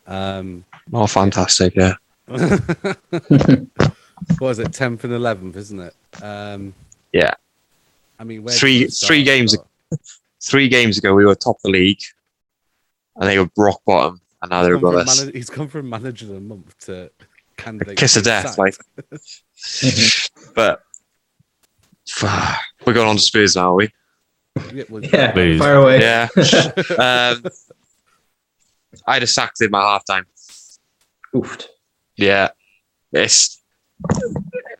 Um, 0.07 0.63
Oh, 0.93 1.07
fantastic! 1.07 1.75
Yeah. 1.75 1.93
what 2.27 2.41
is 4.51 4.59
it, 4.59 4.71
tenth 4.73 5.03
and 5.03 5.13
eleventh, 5.13 5.55
isn't 5.55 5.79
it? 5.79 5.95
Um, 6.23 6.73
Yeah. 7.11 7.31
I 8.19 8.23
mean, 8.23 8.43
where 8.43 8.53
Three- 8.53 8.79
did 8.79 8.87
it 8.89 8.93
start? 8.93 9.07
three 9.07 9.23
games 9.23 9.55
Three 10.41 10.69
games 10.69 10.97
ago, 10.97 11.13
we 11.13 11.25
were 11.25 11.35
top 11.35 11.57
of 11.57 11.61
the 11.63 11.69
league, 11.69 11.99
and 13.17 13.27
they 13.29 13.37
were 13.39 13.49
rock 13.57 13.81
bottom, 13.85 14.21
and 14.41 14.51
now 14.51 14.63
they're 14.63 14.75
above 14.75 14.95
us. 14.95 15.19
mana- 15.19 15.31
he's 15.33 15.49
gone 15.49 15.67
from 15.67 15.89
manager 15.89 16.25
of 16.27 16.31
the 16.33 16.39
month 16.39 16.77
to 16.85 17.11
candidate. 17.59 17.97
Kiss 17.97 18.17
of 18.17 18.23
death, 18.23 18.55
sacked. 18.55 18.57
like. 18.57 18.75
but 20.55 20.81
we're 22.85 22.93
going 22.93 23.07
on 23.07 23.15
to 23.15 23.21
Spurs 23.21 23.55
now, 23.55 23.71
are 23.71 23.75
we? 23.75 23.91
yeah, 24.73 24.83
well, 24.89 25.03
yeah, 25.03 25.31
Please. 25.31 25.59
fire 25.59 25.75
away. 25.75 25.99
Yeah. 25.99 26.27
um, 26.97 27.43
I'd 29.07 29.21
have 29.21 29.29
sacked 29.29 29.61
him 29.61 29.73
at 29.75 29.81
halftime. 29.81 30.25
Oofed. 31.35 31.67
Yeah, 32.17 32.49
it's 33.13 33.61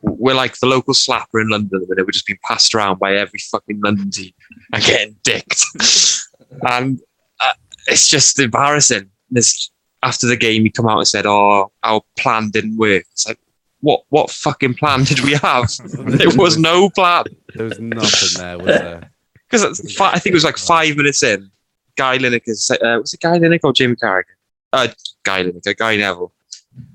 we're 0.01 0.33
like 0.33 0.57
the 0.59 0.67
local 0.67 0.93
slapper 0.93 1.41
in 1.41 1.50
London. 1.50 1.81
at 1.81 1.88
the 1.88 1.95
minute. 1.95 2.05
We're 2.05 2.12
just 2.12 2.25
being 2.25 2.39
passed 2.43 2.74
around 2.74 3.00
by 3.00 3.15
every 3.15 3.39
fucking 3.39 3.81
London 3.81 4.09
team 4.12 4.33
and 4.74 4.83
getting 4.83 5.15
dicked, 5.24 5.63
and 6.69 7.00
uh, 7.39 7.53
it's 7.88 8.07
just 8.07 8.39
embarrassing. 8.39 9.09
This 9.29 9.71
after 10.03 10.27
the 10.27 10.38
game, 10.38 10.63
he 10.63 10.70
come 10.70 10.88
out 10.88 11.00
and 11.00 11.08
said, 11.08 11.25
"Oh, 11.25 11.72
our 11.84 12.01
plan 12.18 12.50
didn't 12.50 12.77
work." 12.77 13.06
It's 13.12 13.27
like, 13.27 13.39
what? 13.82 14.03
What 14.10 14.29
fucking 14.29 14.75
plan 14.75 15.03
did 15.03 15.22
we 15.22 15.34
have? 15.34 15.70
there 15.94 16.36
was 16.36 16.58
no 16.58 16.89
plan 16.89 17.25
there 17.56 17.65
was 17.65 17.79
nothing 17.79 18.41
there, 18.41 18.58
was 18.58 18.65
there? 18.68 19.12
because 19.50 20.00
I 20.00 20.20
think 20.20 20.34
it 20.34 20.36
was 20.36 20.44
like 20.44 20.58
five 20.58 20.96
minutes 20.96 21.24
in. 21.24 21.50
Guy 21.96 22.18
Lineker, 22.18 22.56
said- 22.56 22.82
uh, 22.82 23.00
was 23.01 23.13
it 23.13 23.20
Guy 23.20 23.38
Lineker 23.38 23.65
or 23.65 23.74
Jimmy 23.74 23.96
Carragher? 23.96 24.24
Uh, 24.72 24.88
Guy 25.24 25.44
Lineker, 25.44 25.75
Guy 25.75 25.98
Neville, 25.98 26.32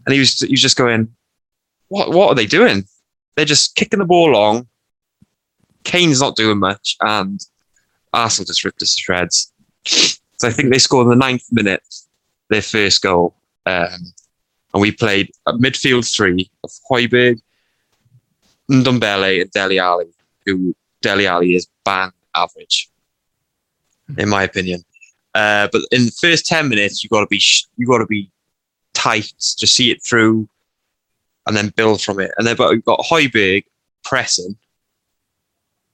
and 0.06 0.14
he 0.14 0.20
was 0.20 0.38
he 0.40 0.52
was 0.52 0.62
just 0.62 0.76
going, 0.76 1.14
"What 1.88 2.10
what 2.10 2.28
are 2.28 2.34
they 2.34 2.46
doing? 2.46 2.84
They're 3.34 3.44
just 3.44 3.74
kicking 3.74 3.98
the 3.98 4.04
ball 4.04 4.30
along. 4.30 4.68
Kane's 5.82 6.20
not 6.20 6.36
doing 6.36 6.58
much, 6.58 6.96
and 7.00 7.44
Arsenal 8.12 8.46
just 8.46 8.64
ripped 8.64 8.80
us 8.82 8.94
to 8.94 9.00
shreds." 9.00 9.52
So 9.84 10.48
I 10.48 10.50
think 10.50 10.72
they 10.72 10.78
scored 10.78 11.04
in 11.04 11.10
the 11.10 11.16
ninth 11.16 11.44
minute 11.52 11.82
their 12.54 12.62
first 12.62 13.02
goal. 13.02 13.34
Um, 13.66 14.12
and 14.72 14.80
we 14.80 14.92
played 14.92 15.30
a 15.46 15.52
midfield 15.52 16.10
three 16.10 16.50
of 16.62 16.70
Højbjerg, 16.90 17.40
Ndombele, 18.70 19.42
and 19.42 19.50
Dele 19.50 19.78
Alli, 19.78 20.12
who 20.44 20.74
Dele 21.02 21.26
Alli 21.26 21.54
is 21.54 21.68
bang 21.84 22.12
average, 22.34 22.88
in 24.18 24.28
my 24.28 24.42
opinion. 24.42 24.82
Uh, 25.34 25.68
but 25.72 25.82
in 25.90 26.06
the 26.06 26.16
first 26.20 26.46
ten 26.46 26.68
minutes, 26.68 27.02
you 27.02 27.10
got 27.10 27.20
to 27.20 27.26
be 27.26 27.38
sh- 27.38 27.66
you 27.76 27.86
got 27.86 27.98
to 27.98 28.06
be 28.06 28.30
tight 28.94 29.32
to 29.58 29.66
see 29.66 29.90
it 29.90 30.02
through, 30.04 30.48
and 31.46 31.56
then 31.56 31.72
build 31.76 32.00
from 32.00 32.20
it. 32.20 32.30
And 32.36 32.46
then 32.46 32.56
but 32.56 32.70
we've 32.70 32.84
got 32.84 33.00
Højbjerg 33.00 33.64
pressing. 34.04 34.56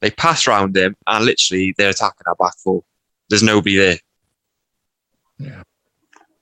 They 0.00 0.10
pass 0.10 0.46
round 0.46 0.76
him, 0.76 0.96
and 1.06 1.24
literally 1.24 1.74
they're 1.76 1.90
attacking 1.90 2.26
our 2.26 2.34
back 2.36 2.56
four. 2.56 2.82
There's 3.28 3.42
nobody 3.42 3.76
there. 3.76 3.98
Yeah. 5.38 5.62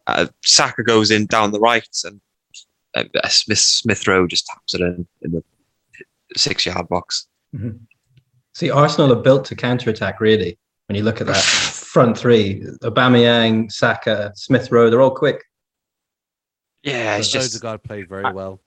Uh, 0.08 0.26
Saka 0.42 0.82
goes 0.82 1.10
in 1.10 1.26
down 1.26 1.52
the 1.52 1.60
right, 1.60 1.86
and 2.04 2.20
uh, 2.96 3.28
Smith 3.28 3.58
Smith 3.58 4.08
Rowe 4.08 4.26
just 4.26 4.46
taps 4.46 4.74
it 4.74 4.80
in 4.80 5.06
in 5.22 5.30
the 5.32 5.42
six 6.36 6.64
yard 6.66 6.88
box. 6.88 7.26
See, 8.54 8.70
Arsenal 8.70 9.12
are 9.12 9.22
built 9.22 9.44
to 9.46 9.54
counter 9.54 9.90
attack. 9.90 10.18
Really, 10.20 10.58
when 10.86 10.96
you 10.96 11.02
look 11.04 11.20
at 11.20 11.26
that 11.26 11.42
front 11.42 12.16
three, 12.18 12.62
Aubameyang, 12.82 13.70
Saka, 13.70 14.32
Smith 14.34 14.72
Rowe, 14.72 14.88
they're 14.90 15.02
all 15.02 15.10
quick. 15.14 15.44
Yeah, 16.82 17.16
it's 17.18 17.30
just 17.30 17.54
Odegaard 17.56 17.82
played 17.82 18.08
very 18.08 18.24
I- 18.24 18.32
well. 18.32 18.60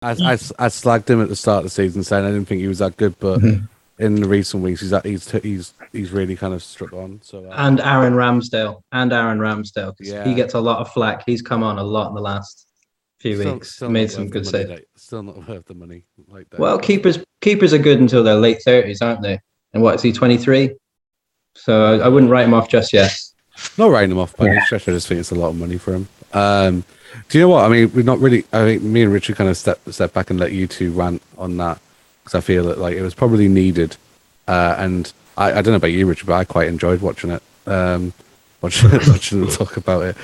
I, 0.00 0.10
I, 0.10 0.32
I 0.34 0.68
slagged 0.68 1.10
him 1.10 1.20
at 1.20 1.28
the 1.28 1.34
start 1.34 1.58
of 1.58 1.64
the 1.64 1.70
season, 1.70 2.04
saying 2.04 2.24
I 2.24 2.28
didn't 2.30 2.46
think 2.46 2.60
he 2.60 2.68
was 2.68 2.78
that 2.78 2.96
good, 2.96 3.18
but 3.18 3.40
Mhm. 3.40 3.68
In 3.98 4.14
the 4.16 4.28
recent 4.28 4.62
weeks, 4.62 4.80
he's 4.80 4.92
he's 5.02 5.30
he's 5.42 5.74
he's 5.92 6.10
really 6.10 6.36
kind 6.36 6.54
of 6.54 6.62
struck 6.62 6.92
on. 6.92 7.20
So 7.22 7.44
uh, 7.46 7.54
And 7.56 7.80
Aaron 7.80 8.14
Ramsdale, 8.14 8.82
and 8.92 9.12
Aaron 9.12 9.38
Ramsdale, 9.38 9.96
'cause 9.96 10.08
Yeah. 10.08 10.24
he 10.24 10.34
gets 10.34 10.54
a 10.54 10.60
lot 10.60 10.78
of 10.78 10.90
flack. 10.92 11.22
He's 11.26 11.42
come 11.42 11.62
on 11.62 11.78
a 11.78 11.82
lot 11.82 12.08
in 12.08 12.14
the 12.14 12.20
last 12.20 12.66
few 13.20 13.36
still- 13.36 13.54
weeks. 13.54 13.74
still 13.76 13.90
Made 13.90 14.10
some 14.10 14.28
good 14.28 14.46
saves. 14.46 14.70
like, 14.70 14.86
still 14.96 15.22
not 15.22 15.48
worth 15.48 15.64
the 15.66 15.74
money 15.74 16.04
like 16.28 16.48
that. 16.50 16.60
Well, 16.60 16.78
keepers 16.78 17.18
keepers 17.40 17.72
are 17.74 17.78
good 17.78 18.00
until 18.00 18.22
their 18.22 18.36
late 18.36 18.62
thirties, 18.64 19.02
aren't 19.02 19.22
they? 19.22 19.38
And 19.74 19.82
what 19.82 19.94
is 19.96 20.02
he, 20.02 20.12
twenty 20.12 20.36
three? 20.38 20.70
So 21.56 21.84
I, 21.84 22.04
I 22.06 22.08
wouldn't 22.08 22.30
write 22.30 22.44
him 22.46 22.54
off 22.54 22.68
just 22.68 22.92
yet. 22.92 23.10
Not 23.76 23.90
writing 23.90 24.12
him 24.12 24.18
off 24.18 24.36
but 24.36 24.62
stretch. 24.66 24.88
I 24.88 24.92
just 24.92 25.08
think 25.08 25.18
it's 25.18 25.32
a 25.32 25.34
lot 25.34 25.48
of 25.48 25.56
money 25.56 25.78
for 25.78 25.92
him. 25.94 26.08
Um, 26.32 26.84
do 27.28 27.38
you 27.38 27.42
know 27.44 27.48
what? 27.48 27.64
I 27.64 27.68
mean, 27.68 27.90
we're 27.92 28.04
not 28.04 28.20
really. 28.20 28.44
I 28.52 28.64
mean, 28.64 28.92
me 28.92 29.02
and 29.02 29.12
Richard 29.12 29.34
kind 29.36 29.50
of 29.50 29.56
step 29.56 29.80
step 29.90 30.12
back 30.12 30.30
and 30.30 30.38
let 30.38 30.52
you 30.52 30.68
two 30.68 30.92
rant 30.92 31.20
on 31.36 31.56
that 31.56 31.80
because 32.28 32.38
I 32.38 32.46
feel 32.46 32.64
that 32.64 32.78
like 32.78 32.96
it 32.96 33.02
was 33.02 33.14
probably 33.14 33.48
needed. 33.48 33.96
Uh, 34.46 34.74
and 34.78 35.12
I, 35.36 35.50
I 35.50 35.54
don't 35.62 35.66
know 35.72 35.76
about 35.76 35.88
you, 35.92 36.06
Richard, 36.06 36.26
but 36.26 36.34
I 36.34 36.44
quite 36.44 36.68
enjoyed 36.68 37.00
watching 37.00 37.30
it. 37.30 37.42
Um, 37.66 38.12
watching 38.60 38.90
watching 39.08 39.40
them 39.40 39.50
talk 39.50 39.76
about 39.76 40.02
it. 40.02 40.16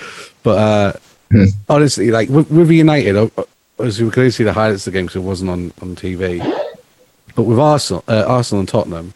But 0.43 0.59
uh, 0.59 0.93
Hmm. 1.31 1.45
honestly, 1.71 2.11
like 2.11 2.29
with, 2.29 2.51
with 2.51 2.71
United, 2.71 3.31
as 3.79 4.01
we 4.01 4.11
could 4.11 4.33
see 4.35 4.45
the 4.45 4.53
highlights 4.53 4.87
of 4.87 4.93
the 4.93 4.99
game 4.99 5.07
because 5.07 5.17
it 5.17 5.27
wasn't 5.27 5.51
on 5.51 5.73
on 5.81 5.97
TV. 5.97 6.39
But 7.35 7.45
with 7.45 7.59
Arsenal, 7.59 8.05
uh, 8.07 8.25
Arsenal 8.29 8.61
and 8.61 8.69
Tottenham, 8.69 9.15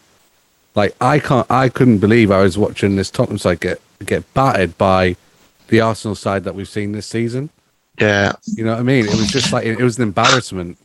like 0.75 0.95
I 0.99 1.19
can't, 1.19 1.49
I 1.51 1.69
couldn't 1.69 1.99
believe 1.99 2.31
I 2.31 2.41
was 2.41 2.57
watching 2.57 2.95
this 2.95 3.11
Tottenham 3.11 3.37
side 3.37 3.59
get 3.61 3.79
get 4.03 4.33
battered 4.33 4.77
by 4.77 5.15
the 5.67 5.81
Arsenal 5.81 6.15
side 6.15 6.43
that 6.45 6.55
we've 6.55 6.67
seen 6.67 6.91
this 6.93 7.05
season. 7.05 7.51
yeah. 7.99 8.33
You 8.45 8.65
know 8.65 8.71
what 8.71 8.79
I 8.79 8.83
mean? 8.83 9.05
It 9.05 9.11
was 9.15 9.27
just 9.27 9.53
like 9.53 9.65
it 9.65 9.77
was 9.81 9.97
an 9.97 10.03
embarrassment. 10.03 10.77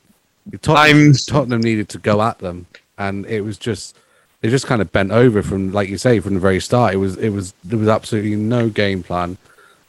Tottenham, 0.61 1.13
Tottenham 1.15 1.63
needed 1.63 1.89
to 1.91 1.99
go 1.99 2.23
at 2.23 2.39
them, 2.39 2.67
and 2.99 3.27
it 3.27 3.41
was 3.43 3.59
just 3.59 3.97
they 4.41 4.51
just 4.51 4.67
kind 4.67 4.83
of 4.83 4.93
bent 4.93 5.11
over 5.11 5.43
from, 5.43 5.73
like 5.73 5.89
you 5.89 5.97
say, 5.97 6.21
from 6.21 6.35
the 6.35 6.41
very 6.41 6.61
start. 6.61 6.93
It 6.95 6.99
was 6.99 7.17
it 7.17 7.31
was 7.31 7.55
there 7.65 7.79
was 7.79 7.89
absolutely 7.89 8.37
no 8.37 8.69
game 8.69 9.03
plan. 9.03 9.39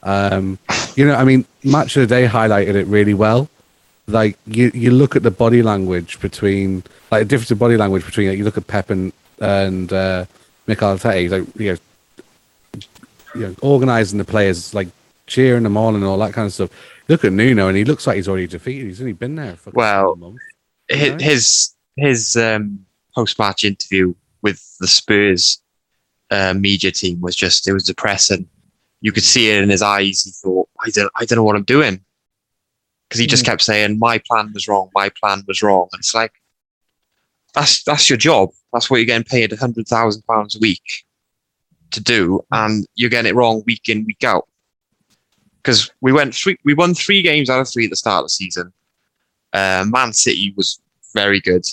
Um, 0.02 0.58
you 0.94 1.06
know, 1.06 1.14
I 1.14 1.24
mean, 1.24 1.44
match 1.62 1.96
of 1.96 2.08
the 2.08 2.14
day 2.14 2.26
highlighted 2.26 2.74
it 2.74 2.86
really 2.86 3.12
well. 3.12 3.50
Like 4.06 4.38
you, 4.46 4.70
you 4.72 4.92
look 4.92 5.16
at 5.16 5.22
the 5.22 5.30
body 5.30 5.62
language 5.62 6.20
between, 6.20 6.84
like 7.10 7.22
the 7.22 7.24
difference 7.26 7.50
in 7.50 7.58
body 7.58 7.76
language 7.76 8.06
between. 8.06 8.28
Like, 8.28 8.38
you 8.38 8.44
look 8.44 8.56
at 8.56 8.66
Pep 8.66 8.88
and 8.88 9.12
and 9.40 9.92
uh, 9.92 10.24
Mikel 10.66 10.96
Arteta. 10.96 11.20
He's 11.20 11.32
like, 11.32 11.44
you 11.56 11.72
know, 11.72 12.80
you 13.34 13.40
know, 13.48 13.54
organizing 13.60 14.18
the 14.18 14.24
players, 14.24 14.72
like 14.72 14.88
cheering 15.26 15.64
them 15.64 15.76
on 15.76 15.94
and 15.94 16.04
all 16.04 16.18
that 16.18 16.32
kind 16.32 16.46
of 16.46 16.52
stuff. 16.54 16.70
Look 17.08 17.24
at 17.24 17.32
Nuno, 17.32 17.68
and 17.68 17.76
he 17.76 17.84
looks 17.84 18.06
like 18.06 18.16
he's 18.16 18.28
already 18.28 18.46
defeated. 18.48 18.86
He's 18.86 19.00
only 19.00 19.12
been 19.12 19.36
there 19.36 19.56
for 19.56 19.70
Well, 19.70 20.12
a 20.12 20.16
month. 20.16 20.38
his 20.88 21.22
his, 21.22 21.74
his 21.96 22.36
um, 22.36 22.84
post 23.14 23.38
match 23.38 23.64
interview 23.64 24.14
with 24.42 24.60
the 24.80 24.88
Spurs 24.88 25.62
uh, 26.30 26.54
media 26.54 26.90
team 26.90 27.20
was 27.20 27.36
just 27.36 27.68
it 27.68 27.72
was 27.72 27.84
depressing. 27.84 28.48
You 29.00 29.12
could 29.12 29.22
see 29.22 29.50
it 29.50 29.62
in 29.62 29.70
his 29.70 29.82
eyes. 29.82 30.22
He 30.22 30.30
thought, 30.32 30.68
I 30.84 30.90
don't 30.90 31.12
I 31.14 31.24
don't 31.24 31.36
know 31.36 31.44
what 31.44 31.54
I'm 31.56 31.62
doing 31.64 32.04
because 33.08 33.20
he 33.20 33.26
just 33.26 33.44
Mm. 33.44 33.46
kept 33.46 33.62
saying 33.62 33.98
my 34.00 34.18
plan 34.18 34.50
was 34.52 34.66
wrong. 34.66 34.90
My 34.94 35.08
plan 35.10 35.44
was 35.46 35.62
wrong. 35.62 35.88
And 35.92 36.00
it's 36.00 36.14
like 36.14 36.32
that's 37.54 37.84
that's 37.84 38.10
your 38.10 38.16
job. 38.16 38.50
That's 38.72 38.90
what 38.90 38.96
you're 38.96 39.06
getting 39.06 39.24
paid 39.24 39.52
a 39.52 39.56
hundred 39.56 39.86
thousand 39.86 40.22
pounds 40.22 40.56
a 40.56 40.58
week 40.58 40.82
to 41.92 42.02
do, 42.02 42.40
and 42.50 42.84
you're 42.96 43.10
getting 43.10 43.30
it 43.30 43.36
wrong 43.36 43.62
week 43.64 43.88
in 43.88 44.04
week 44.04 44.24
out. 44.24 44.48
Because 45.66 45.90
we 46.00 46.12
went 46.12 46.32
three, 46.32 46.56
we 46.64 46.74
won 46.74 46.94
three 46.94 47.22
games 47.22 47.50
out 47.50 47.60
of 47.60 47.68
three 47.68 47.86
at 47.86 47.90
the 47.90 47.96
start 47.96 48.20
of 48.20 48.26
the 48.26 48.30
season. 48.30 48.72
Uh, 49.52 49.84
Man 49.88 50.12
City 50.12 50.54
was 50.56 50.80
very 51.12 51.40
good, 51.40 51.64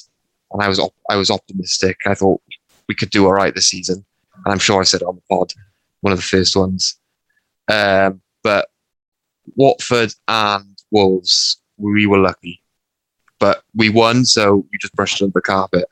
and 0.51 0.63
I 0.63 0.67
was 0.67 0.79
op- 0.79 0.95
I 1.11 1.15
was 1.15 1.29
optimistic. 1.29 1.97
I 2.07 2.15
thought 2.15 2.41
we 2.89 2.95
could 2.95 3.11
do 3.11 3.27
all 3.27 3.33
right 3.33 3.53
this 3.53 3.67
season, 3.67 4.03
and 4.33 4.51
I'm 4.51 4.57
sure 4.57 4.81
I 4.81 4.83
said 4.83 5.03
on 5.03 5.17
the 5.17 5.21
pod, 5.29 5.53
one 6.01 6.11
of 6.11 6.17
the 6.17 6.23
first 6.23 6.55
ones. 6.55 6.97
Um, 7.71 8.19
but 8.41 8.67
Watford 9.57 10.11
and 10.27 10.75
Wolves, 10.89 11.61
we 11.77 12.07
were 12.07 12.17
lucky, 12.17 12.63
but 13.39 13.61
we 13.75 13.91
won, 13.91 14.25
so 14.25 14.65
we 14.71 14.77
just 14.81 14.95
brushed 14.95 15.21
under 15.21 15.33
the 15.33 15.41
carpet. 15.41 15.85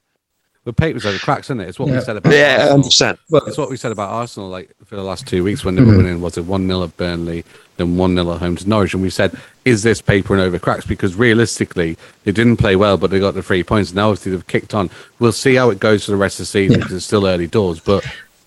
The 0.63 0.73
papers 0.73 1.07
over 1.07 1.17
cracks, 1.17 1.47
isn't 1.47 1.59
it? 1.59 1.69
It's 1.69 1.79
what 1.79 1.89
we 1.89 1.99
said 2.01 2.17
about 2.17 2.31
Yeah, 2.33 2.51
Arsenal. 2.53 2.69
hundred 2.73 2.83
percent. 2.85 3.19
Well, 3.31 3.41
It's 3.47 3.57
what 3.57 3.71
we 3.71 3.77
said 3.77 3.91
about 3.91 4.11
Arsenal, 4.11 4.47
like 4.49 4.69
for 4.85 4.95
the 4.95 5.01
last 5.01 5.25
two 5.25 5.43
weeks 5.43 5.65
when 5.65 5.73
they 5.73 5.81
were 5.81 5.93
Mhm. 5.93 5.97
winning. 5.97 6.21
Was 6.21 6.37
it 6.37 6.45
one 6.45 6.67
0 6.67 6.83
at 6.83 6.95
Burnley, 6.97 7.43
then 7.77 7.97
one 7.97 8.13
0 8.13 8.31
at 8.33 8.39
home 8.41 8.55
to 8.57 8.69
Norwich? 8.69 8.93
And 8.93 9.01
we 9.01 9.09
said, 9.09 9.35
is 9.65 9.81
this 9.81 10.01
papering 10.01 10.39
over 10.39 10.59
cracks? 10.59 10.85
Because 10.85 11.15
realistically, 11.15 11.97
they 12.25 12.31
didn't 12.31 12.57
play 12.57 12.75
well, 12.75 12.97
but 12.97 13.09
they 13.09 13.19
got 13.19 13.33
the 13.33 13.41
three 13.41 13.63
points. 13.63 13.91
Now, 13.91 14.09
obviously, 14.09 14.33
they've 14.33 14.45
kicked 14.45 14.75
on. 14.75 14.91
We'll 15.17 15.31
see 15.31 15.55
how 15.55 15.71
it 15.71 15.79
goes 15.79 16.05
for 16.05 16.11
the 16.11 16.17
rest 16.17 16.35
of 16.39 16.43
the 16.43 16.51
season 16.51 16.73
Yeah. 16.77 16.83
because 16.83 16.97
it's 16.97 17.05
still 17.07 17.25
early 17.25 17.47
doors. 17.47 17.79
But 17.79 18.05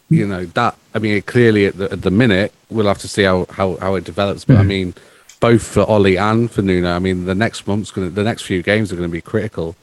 you 0.09 0.25
know 0.25 0.45
that 0.55 0.77
I 0.95 1.01
mean, 1.01 1.21
clearly 1.23 1.67
at 1.67 1.77
the, 1.79 1.91
at 1.91 2.03
the 2.03 2.11
minute, 2.13 2.53
we'll 2.71 2.87
have 2.87 2.99
to 2.99 3.09
see 3.09 3.25
how 3.25 3.47
how, 3.51 3.77
how 3.81 3.97
it 3.97 4.05
develops. 4.05 4.45
But 4.45 4.59
I 4.59 4.63
Mhm. 4.63 4.67
mean, 4.69 4.95
both 5.41 5.63
for 5.65 5.81
Ole 5.91 6.17
and 6.17 6.49
for 6.49 6.63
Nuno. 6.63 6.95
I 6.95 7.01
mean, 7.01 7.25
the 7.27 7.35
next 7.35 7.67
month's 7.67 7.91
gonna, 7.91 8.11
the 8.11 8.23
next 8.23 8.43
few 8.43 8.63
games 8.63 8.93
are 8.93 8.97
going 8.97 9.09
to 9.09 9.13
be 9.13 9.21
critical. 9.21 9.75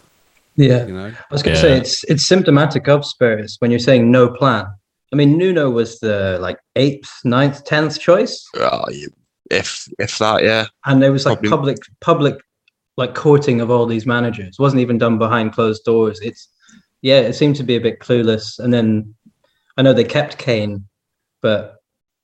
Yeah. 0.56 0.86
You 0.86 0.94
know, 0.94 1.06
I 1.08 1.34
was 1.34 1.44
going 1.44 1.56
to 1.58 1.62
Yeah. 1.62 1.76
say 1.76 1.78
it's 1.78 2.04
it's 2.06 2.26
symptomatic 2.28 2.88
of 2.88 3.06
Spurs 3.06 3.56
when 3.60 3.72
you're 3.72 3.80
saying 3.80 4.12
no 4.12 4.30
plan. 4.30 4.66
I 5.14 5.16
mean, 5.16 5.38
Nuno 5.38 5.70
was 5.70 6.00
the 6.00 6.38
like 6.42 6.58
eighth, 6.76 7.12
ninth, 7.26 7.64
tenth 7.66 8.00
choice, 8.00 8.46
Oh, 8.58 8.86
if 9.50 9.88
if 10.00 10.18
that, 10.20 10.44
yeah, 10.44 10.68
and 10.86 11.02
there 11.04 11.12
was 11.12 11.26
like 11.26 11.40
Probably- 11.42 11.50
public 11.50 11.78
public 12.00 12.36
like 12.98 13.16
courting 13.16 13.62
of 13.62 13.70
all 13.72 13.86
these 13.86 14.06
managers. 14.06 14.56
It 14.58 14.62
wasn't 14.62 14.82
even 14.82 14.98
done 14.98 15.18
behind 15.18 15.54
closed 15.54 15.84
doors. 15.86 16.20
It's 16.22 16.48
yeah, 17.02 17.20
it 17.22 17.34
seemed 17.34 17.56
to 17.58 17.64
be 17.64 17.76
a 17.76 17.82
bit 17.82 18.00
clueless. 18.00 18.60
And 18.60 18.74
then 18.74 19.16
I 19.78 19.82
know 19.82 19.92
they 19.94 20.04
kept 20.04 20.38
Kane, 20.38 20.86
but 21.42 21.78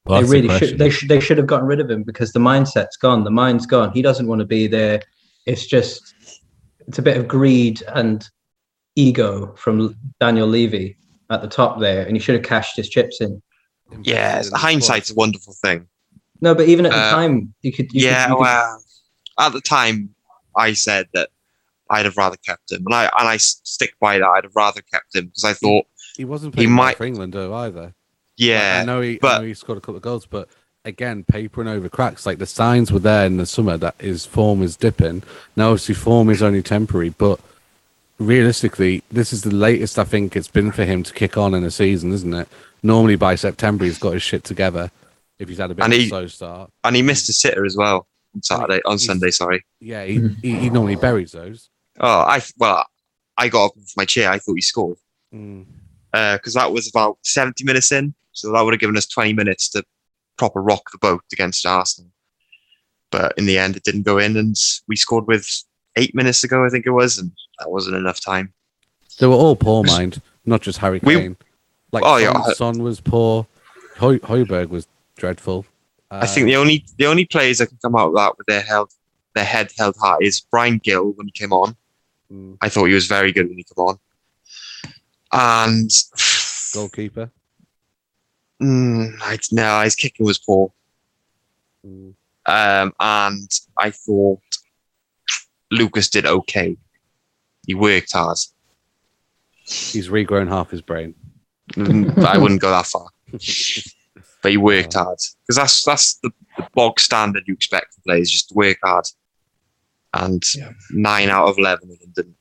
Well, 0.06 0.22
they 0.22 0.22
that's 0.22 0.30
the 0.32 0.36
really 0.48 0.60
should 0.60 0.78
they 0.78 0.90
should 0.90 1.10
they 1.10 1.20
should 1.20 1.38
have 1.38 1.48
gotten 1.48 1.68
rid 1.68 1.80
of 1.80 1.90
him 1.90 2.04
because 2.04 2.32
the 2.32 2.40
mindset's 2.40 2.96
gone. 2.98 3.24
The 3.24 3.32
mind's 3.32 3.66
gone. 3.66 3.92
He 3.92 4.02
doesn't 4.02 4.28
want 4.28 4.40
to 4.40 4.46
be 4.46 4.68
there. 4.68 5.02
It's 5.46 5.66
just 5.66 6.14
it's 6.88 7.00
a 7.00 7.02
bit 7.02 7.18
of 7.18 7.28
greed 7.28 7.82
and 7.96 8.28
ego 8.96 9.54
from 9.56 9.96
Daniel 10.20 10.48
Levy 10.48 10.98
at 11.30 11.42
the 11.42 11.48
top 11.48 11.80
there, 11.80 12.06
and 12.06 12.16
he 12.16 12.20
should 12.20 12.36
have 12.36 12.46
cashed 12.46 12.76
his 12.78 12.90
chips 12.90 13.22
in. 13.22 13.42
yeah. 14.04 14.38
Invested 14.38 14.54
in 14.54 14.60
Hindsight's 14.60 15.12
a 15.12 15.16
wonderful 15.16 15.54
thing. 15.62 15.88
No, 16.42 16.54
but 16.56 16.68
even 16.68 16.86
at 16.86 16.92
the 16.92 16.98
Uh, 16.98 17.12
time, 17.12 17.54
you 17.62 17.72
could. 17.74 17.92
You 17.94 18.06
yeah, 18.06 18.26
could, 18.26 18.30
you 18.32 18.36
could- 18.36 18.42
well, 18.42 18.84
at 19.40 19.54
the 19.54 19.62
time, 19.62 20.14
I 20.56 20.74
said 20.74 21.08
that 21.14 21.30
I'd 21.90 22.06
have 22.06 22.18
rather 22.18 22.38
kept 22.38 22.72
him, 22.72 22.84
and 22.86 22.94
I 22.96 23.04
and 23.20 23.28
I 23.28 23.36
s- 23.36 23.60
stick 23.64 23.94
by 24.00 24.20
that. 24.20 24.26
I'd 24.28 24.44
have 24.44 24.56
rather 24.56 24.82
kept 24.82 25.16
him 25.16 25.26
because 25.28 25.44
I 25.44 25.54
thought, 25.54 25.86
He 26.16 26.26
wasn't 26.26 26.54
He 26.56 26.58
playing 26.66 26.70
well 26.76 26.86
might- 26.86 26.98
for 26.98 27.06
England 27.06 27.34
though 27.34 27.54
either. 27.54 27.94
yeah, 28.38 28.80
I 28.82 28.86
know 28.86 29.02
he, 29.02 29.16
I 29.16 29.20
but- 29.22 29.40
know 29.42 29.46
he 29.48 29.54
scored 29.54 29.78
a 29.78 29.82
couple 29.82 29.96
of 29.98 30.02
goals, 30.02 30.26
but 30.26 30.50
again, 30.88 31.24
papering 31.24 31.68
over 31.68 31.90
cracks. 31.90 32.26
Like 32.26 32.38
the 32.40 32.46
signs 32.46 32.92
were 32.92 33.00
there 33.00 33.26
in 33.26 33.38
the 33.38 33.46
summer 33.46 33.78
that 33.78 33.96
his 34.00 34.26
form 34.26 34.64
is 34.64 34.76
dipping. 34.76 35.22
Now, 35.56 35.70
obviously, 35.72 35.96
form 35.96 36.30
is 36.30 36.42
only 36.42 36.64
temporary, 36.64 37.10
but 37.10 37.40
realistically, 38.20 39.04
this 39.12 39.32
is 39.34 39.44
the 39.44 39.54
latest 39.54 40.00
I 40.00 40.04
think 40.04 40.36
it's 40.36 40.48
been 40.48 40.72
for 40.72 40.86
him 40.86 41.04
to 41.04 41.14
kick 41.14 41.38
on 41.38 41.54
in 41.54 41.64
a 41.64 41.72
season, 41.72 42.12
isn't 42.14 42.34
it? 42.34 42.48
Normally 42.84 43.16
by 43.16 43.36
September, 43.36 43.86
he's 43.86 43.98
got 44.00 44.14
his 44.14 44.24
shit 44.24 44.44
together. 44.44 44.92
If 45.40 45.50
he's 45.50 45.58
had 45.60 45.72
a 45.72 45.76
bit 45.76 45.84
And 45.86 45.94
of 45.94 46.00
a 46.00 46.04
he- 46.04 46.10
slow 46.10 46.28
start, 46.28 46.72
and 46.84 46.96
he 46.96 47.02
missed 47.02 47.30
a 47.30 47.34
sitter 47.34 47.66
as 47.66 47.76
well 47.78 48.08
on 48.34 48.42
Saturday, 48.42 48.82
on 48.86 48.94
He's- 48.94 49.06
Sunday. 49.06 49.30
Sorry. 49.32 49.64
yeah, 49.80 50.04
he, 50.06 50.28
he, 50.42 50.56
he 50.56 50.70
normally 50.70 50.96
buries 50.96 51.32
those. 51.32 51.70
Oh, 52.00 52.08
I 52.22 52.42
well, 52.58 52.86
I 53.38 53.50
got 53.50 53.66
up 53.66 53.74
from 53.74 53.84
my 53.98 54.06
chair. 54.06 54.30
I 54.32 54.40
thought 54.40 54.56
he 54.56 54.62
scored 54.62 54.98
Mm. 55.36 55.66
because 56.14 56.54
that 56.54 56.72
was 56.72 56.88
about 56.88 57.18
seventy 57.24 57.66
minutes 57.66 57.92
in, 57.92 58.16
so 58.32 58.52
that 58.54 58.62
would 58.62 58.74
have 58.74 58.80
given 58.80 58.96
us 58.96 59.06
twenty 59.08 59.34
minutes 59.34 59.68
to 59.72 59.84
proper 60.38 60.62
rock 60.62 60.84
the 60.92 60.98
boat 61.00 61.22
against 61.34 61.66
Arsenal. 61.66 62.12
but 63.12 63.34
in 63.38 63.46
the 63.46 63.58
end, 63.58 63.76
it 63.78 63.84
didn't 63.84 64.04
go 64.04 64.18
in, 64.18 64.36
and 64.38 64.56
we 64.88 64.96
scored 64.96 65.28
with 65.28 65.48
eight 65.96 66.14
minutes 66.14 66.44
ago, 66.44 66.66
I 66.66 66.70
think 66.70 66.86
it 66.86 66.92
was, 66.92 67.18
and 67.18 67.32
that 67.60 67.72
wasn't 67.72 67.96
enough 67.96 68.20
time. 68.20 68.54
They 69.20 69.28
were 69.28 69.34
all 69.34 69.56
poor, 69.56 69.84
mind, 69.84 70.22
not 70.46 70.62
just 70.62 70.78
Harry 70.80 71.00
We- 71.04 71.16
Kane. 71.16 71.38
Like 71.94 72.04
Oh, 72.06 72.20
Son, 72.20 72.36
yeah. 72.48 72.54
Son 72.54 72.84
was 72.84 73.00
poor. 73.00 73.48
Højbjerg 73.98 74.68
was 74.70 74.88
dreadful. 75.16 75.66
Uh, 76.12 76.20
I 76.24 76.28
think 76.28 76.46
the 76.46 76.58
only 76.58 76.86
the 76.98 77.06
only 77.08 77.26
players 77.26 77.58
that 77.60 77.68
can 77.68 77.78
come 77.82 77.96
out 77.96 78.10
of 78.10 78.16
that 78.16 78.38
with 78.38 78.46
their 78.48 78.62
held 78.62 78.92
their 79.36 79.46
head 79.46 79.72
held 79.78 79.96
high 80.00 80.18
is 80.22 80.42
Bryan 80.42 80.78
Gil 80.80 81.12
when 81.16 81.28
he 81.28 81.32
came 81.32 81.54
on. 81.54 81.76
mm, 82.32 82.58
I 82.62 82.68
thought 82.70 82.86
he 82.86 82.94
was 82.94 83.08
very 83.08 83.32
good 83.32 83.48
when 83.48 83.58
he 83.58 83.64
came 83.64 83.84
on, 83.90 83.98
and 85.32 85.90
goalkeeper. 86.74 87.32
Mm, 88.62 89.14
I, 89.22 89.38
no, 89.52 89.82
his 89.82 89.96
kicking 89.96 90.26
was 90.26 90.38
poor. 90.40 90.72
Mm, 91.86 92.14
Um, 92.46 92.94
and 93.00 93.50
I 93.78 93.92
thought 93.92 94.40
Lucas 95.72 96.10
did 96.10 96.26
okay. 96.26 96.78
He 97.66 97.74
worked 97.76 98.14
hard. 98.14 98.38
he's 99.66 100.08
regrown 100.10 100.48
half 100.48 100.70
his 100.70 100.82
brain. 100.82 101.14
Mm, 101.74 102.18
I 102.24 102.38
wouldn't 102.38 102.62
go 102.62 102.70
that 102.70 102.86
far. 102.86 103.08
But 104.44 104.52
he 104.52 104.58
worked 104.58 104.94
hard 104.94 105.18
because 105.42 105.56
that's 105.58 105.84
that's 105.84 106.20
the, 106.20 106.30
the 106.58 106.68
bog 106.76 107.00
standard 107.00 107.44
you 107.48 107.54
expect 107.56 107.94
from 107.94 108.04
players, 108.06 108.32
just 108.32 108.56
work 108.56 108.78
hard. 108.84 109.06
And 110.14 110.42
Yeah. 110.56 110.72
nine 110.92 111.30
out 111.30 111.48
of 111.48 111.58
eleven 111.58 111.92
of 111.92 112.00
them 112.00 112.12
didn't. 112.16 112.37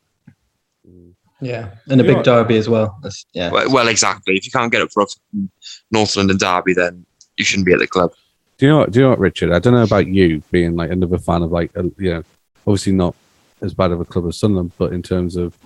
Yeah, 1.40 1.70
and 1.88 2.00
a 2.00 2.04
big 2.04 2.22
derby 2.22 2.56
as 2.56 2.68
well. 2.68 2.98
That's, 3.02 3.26
yeah, 3.34 3.50
Well, 3.50 3.70
well, 3.70 3.88
exactly. 3.88 4.36
If 4.36 4.46
you 4.46 4.50
can't 4.50 4.72
get 4.72 4.80
up 4.80 4.90
for 4.92 5.02
a 5.02 5.06
fucking 5.06 5.50
North 5.90 6.16
London 6.16 6.38
derby, 6.38 6.72
then 6.72 7.04
you 7.36 7.44
shouldn't 7.44 7.66
be 7.66 7.72
at 7.72 7.78
the 7.78 7.86
club. 7.86 8.12
Do 8.58 8.66
you 8.66 8.72
know 8.72 8.78
what? 8.78 8.90
Do 8.90 8.98
you 8.98 9.04
know 9.04 9.10
what, 9.10 9.18
Richard? 9.18 9.52
I 9.52 9.58
don't 9.58 9.74
know 9.74 9.82
about 9.82 10.06
you 10.06 10.42
being 10.50 10.76
like 10.76 10.90
another 10.90 11.18
fan 11.18 11.42
of 11.42 11.52
like 11.52 11.76
uh, 11.76 11.84
you 11.98 12.14
know, 12.14 12.22
obviously 12.66 12.92
not 12.92 13.14
as 13.60 13.74
bad 13.74 13.90
of 13.90 14.00
a 14.00 14.04
club 14.04 14.26
as 14.28 14.38
Sunderland, 14.38 14.72
but 14.78 14.92
in 14.92 15.02
terms 15.02 15.36
of 15.36 15.56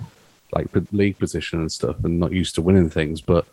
like 0.53 0.69
league 0.91 1.19
position 1.19 1.61
and 1.61 1.71
stuff, 1.71 2.03
and 2.03 2.19
not 2.19 2.33
used 2.33 2.57
to 2.57 2.63
winning 2.63 2.91
things. 2.91 3.21
But 3.21 3.47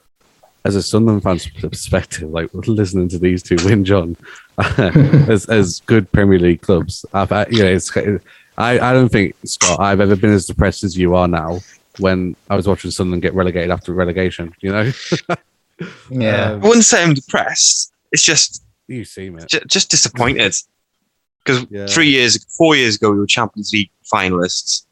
as 0.65 0.75
a 0.75 0.81
Sunderland 0.81 1.21
fan's 1.21 1.47
perspective, 1.47 2.29
like 2.31 2.50
listening 2.53 3.09
to 3.09 3.19
these 3.19 3.43
two 3.43 3.57
win, 3.63 3.86
John, 3.86 4.17
as 4.57 5.45
as 5.45 5.81
good 5.81 6.12
Premier 6.12 6.39
League 6.39 6.62
clubs, 6.62 7.05
I've, 7.13 7.31
I, 7.31 7.45
you 7.51 7.59
know, 7.59 7.69
it's 7.69 7.95
I 7.95 8.79
I 8.79 8.93
don't 8.93 9.09
think 9.09 9.36
Scott 9.45 9.79
I've 9.79 10.01
ever 10.01 10.15
been 10.15 10.33
as 10.33 10.47
depressed 10.47 10.83
as 10.83 10.97
you 10.97 11.15
are 11.15 11.27
now 11.27 11.59
when 11.99 12.35
I 12.49 12.55
was 12.55 12.67
watching 12.67 12.91
Sunderland 12.91 13.21
get 13.23 13.33
relegated 13.33 13.71
after 13.71 13.93
relegation. 13.93 14.53
You 14.61 14.71
know, 14.71 14.91
yeah. 16.09 16.51
Um, 16.51 16.63
I 16.63 16.67
wouldn't 16.67 16.85
say 16.85 17.03
I'm 17.03 17.13
depressed. 17.13 17.91
It's 18.11 18.23
just 18.23 18.63
you 18.87 19.03
seem 19.05 19.37
it. 19.37 19.47
j- 19.49 19.61
just 19.67 19.89
disappointed 19.91 20.55
because 21.43 21.65
Yeah. 21.69 21.87
three 21.87 22.09
years, 22.09 22.43
four 22.57 22.75
years 22.75 22.95
ago, 22.95 23.11
we 23.11 23.17
were 23.19 23.27
Champions 23.27 23.71
League 23.73 23.91
finalists 24.13 24.85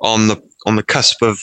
on 0.00 0.28
the 0.28 0.42
on 0.66 0.76
the 0.76 0.82
cusp 0.82 1.22
of 1.22 1.40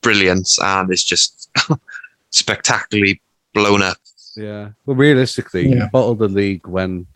brilliance, 0.00 0.58
and 0.60 0.90
it's 0.90 1.04
just 1.04 1.50
spectacularly 2.30 3.20
blown 3.54 3.82
up. 3.82 3.96
Yeah. 4.36 4.70
Well, 4.84 4.96
realistically, 4.96 5.68
you 5.68 5.76
Yeah. 5.76 5.88
bottled 5.92 6.18
the 6.18 6.28
league 6.28 6.66
when. 6.66 7.06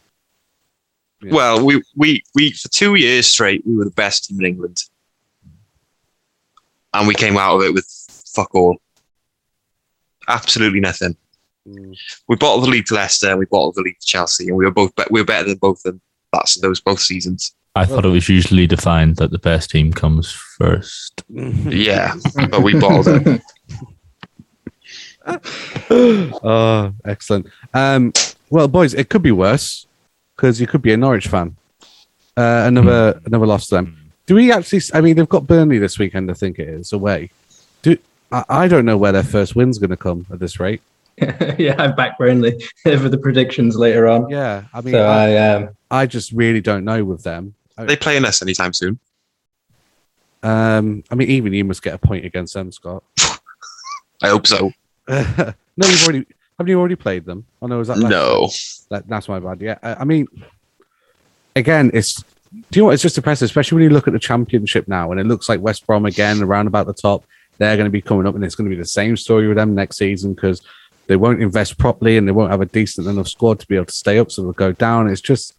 Yeah. 1.20 1.32
Well, 1.34 1.64
we, 1.64 1.82
we 1.96 2.22
we 2.36 2.52
for 2.52 2.68
two 2.68 2.94
years 2.94 3.26
straight, 3.26 3.66
we 3.66 3.74
were 3.76 3.84
the 3.84 3.90
best 3.90 4.26
team 4.26 4.38
in 4.38 4.46
England, 4.46 4.84
and 6.94 7.06
we 7.08 7.14
came 7.14 7.36
out 7.36 7.56
of 7.56 7.62
it 7.62 7.74
with 7.74 7.86
fuck 8.34 8.54
all, 8.54 8.78
absolutely 10.28 10.80
nothing. 10.80 11.16
Mm, 11.68 11.96
We 12.28 12.36
bottled 12.36 12.64
the 12.64 12.70
lead 12.70 12.86
to 12.86 12.94
Leicester, 12.94 13.30
and 13.30 13.38
we 13.38 13.46
bottled 13.46 13.74
the 13.76 13.82
lead 13.82 13.96
to 14.00 14.06
Chelsea, 14.06 14.48
and 14.48 14.56
we 14.56 14.64
were 14.64 14.70
both 14.70 14.94
be- 14.96 15.04
we 15.10 15.20
were 15.20 15.26
better 15.26 15.48
than 15.48 15.58
both 15.58 15.78
of 15.84 15.92
them. 15.94 16.00
That's 16.32 16.54
those 16.60 16.80
both 16.80 17.00
seasons. 17.00 17.54
I 17.74 17.84
thought 17.84 18.04
it 18.04 18.08
was 18.08 18.28
usually 18.28 18.66
defined 18.66 19.16
that 19.16 19.30
the 19.30 19.38
best 19.38 19.70
team 19.70 19.92
comes 19.92 20.32
first. 20.32 21.22
Yeah, 21.28 22.14
but 22.50 22.62
we 22.62 22.78
bottled 22.78 23.06
it. 23.26 23.42
oh, 25.90 26.92
excellent. 27.04 27.46
Um, 27.74 28.12
well, 28.50 28.68
boys, 28.68 28.94
it 28.94 29.08
could 29.10 29.22
be 29.22 29.32
worse 29.32 29.86
because 30.36 30.60
you 30.60 30.66
could 30.66 30.82
be 30.82 30.92
a 30.92 30.96
Norwich 30.96 31.28
fan. 31.28 31.56
Uh, 32.36 32.64
another 32.66 33.20
another 33.26 33.46
loss 33.46 33.66
to 33.68 33.76
them. 33.76 33.97
Do 34.28 34.34
we 34.34 34.52
actually? 34.52 34.82
I 34.92 35.00
mean, 35.00 35.16
they've 35.16 35.26
got 35.26 35.46
Burnley 35.46 35.78
this 35.78 35.98
weekend. 35.98 36.30
I 36.30 36.34
think 36.34 36.58
it 36.58 36.68
is 36.68 36.92
away. 36.92 37.30
Do 37.80 37.96
I, 38.30 38.44
I 38.50 38.68
don't 38.68 38.84
know 38.84 38.98
where 38.98 39.10
their 39.10 39.22
first 39.22 39.56
win's 39.56 39.78
going 39.78 39.88
to 39.88 39.96
come 39.96 40.26
at 40.30 40.38
this 40.38 40.60
rate. 40.60 40.82
yeah, 41.58 41.74
I'm 41.78 41.96
back 41.96 42.18
Burnley 42.18 42.62
for 42.82 43.08
the 43.08 43.16
predictions 43.16 43.74
later 43.74 44.06
on. 44.06 44.28
Yeah, 44.28 44.64
I 44.74 44.82
mean, 44.82 44.92
So 44.92 45.02
I, 45.02 45.30
I 45.30 45.54
um, 45.54 45.68
I 45.90 46.04
just 46.04 46.32
really 46.32 46.60
don't 46.60 46.84
know 46.84 47.02
with 47.04 47.22
them. 47.22 47.54
they 47.78 47.96
playing 47.96 48.26
us 48.26 48.42
anytime 48.42 48.74
soon? 48.74 48.98
Um, 50.42 51.02
I 51.10 51.14
mean, 51.14 51.30
even 51.30 51.54
you 51.54 51.64
must 51.64 51.82
get 51.82 51.94
a 51.94 51.98
point 51.98 52.26
against 52.26 52.52
them, 52.52 52.70
Scott. 52.70 53.02
I 54.22 54.28
hope 54.28 54.46
so. 54.46 54.72
no, 55.08 55.54
you've 55.78 56.02
already 56.04 56.26
haven't 56.58 56.70
you 56.70 56.78
already 56.78 56.96
played 56.96 57.24
them? 57.24 57.46
Oh 57.62 57.66
no, 57.66 57.80
is 57.80 57.88
that 57.88 57.96
last 57.96 58.10
No, 58.10 58.50
That, 58.90 59.08
that's 59.08 59.28
my 59.28 59.40
bad. 59.40 59.62
Yeah, 59.62 59.78
I, 59.82 59.94
I 59.94 60.04
mean, 60.04 60.26
again, 61.56 61.90
it's. 61.94 62.22
Do 62.52 62.78
you 62.78 62.82
know 62.82 62.86
what? 62.86 62.94
It's 62.94 63.02
just 63.02 63.14
depressing, 63.14 63.44
especially 63.46 63.76
when 63.76 63.84
you 63.84 63.90
look 63.90 64.06
at 64.06 64.12
the 64.12 64.18
championship 64.18 64.88
now, 64.88 65.10
and 65.10 65.20
it 65.20 65.24
looks 65.26 65.48
like 65.48 65.60
West 65.60 65.86
Brom 65.86 66.06
again 66.06 66.42
around 66.42 66.66
about 66.66 66.86
the 66.86 66.94
top. 66.94 67.24
They're 67.58 67.76
going 67.76 67.86
to 67.86 67.90
be 67.90 68.00
coming 68.02 68.26
up, 68.26 68.34
and 68.34 68.44
it's 68.44 68.54
going 68.54 68.70
to 68.70 68.74
be 68.74 68.80
the 68.80 68.86
same 68.88 69.16
story 69.16 69.48
with 69.48 69.56
them 69.56 69.74
next 69.74 69.96
season 69.98 70.32
because 70.34 70.62
they 71.08 71.16
won't 71.16 71.42
invest 71.42 71.76
properly 71.78 72.16
and 72.16 72.26
they 72.28 72.32
won't 72.32 72.50
have 72.50 72.60
a 72.60 72.66
decent 72.66 73.06
enough 73.06 73.28
squad 73.28 73.58
to 73.60 73.66
be 73.66 73.76
able 73.76 73.86
to 73.86 73.92
stay 73.92 74.18
up, 74.18 74.30
so 74.30 74.42
they'll 74.42 74.52
go 74.52 74.72
down. 74.72 75.08
It's 75.08 75.20
just, 75.20 75.54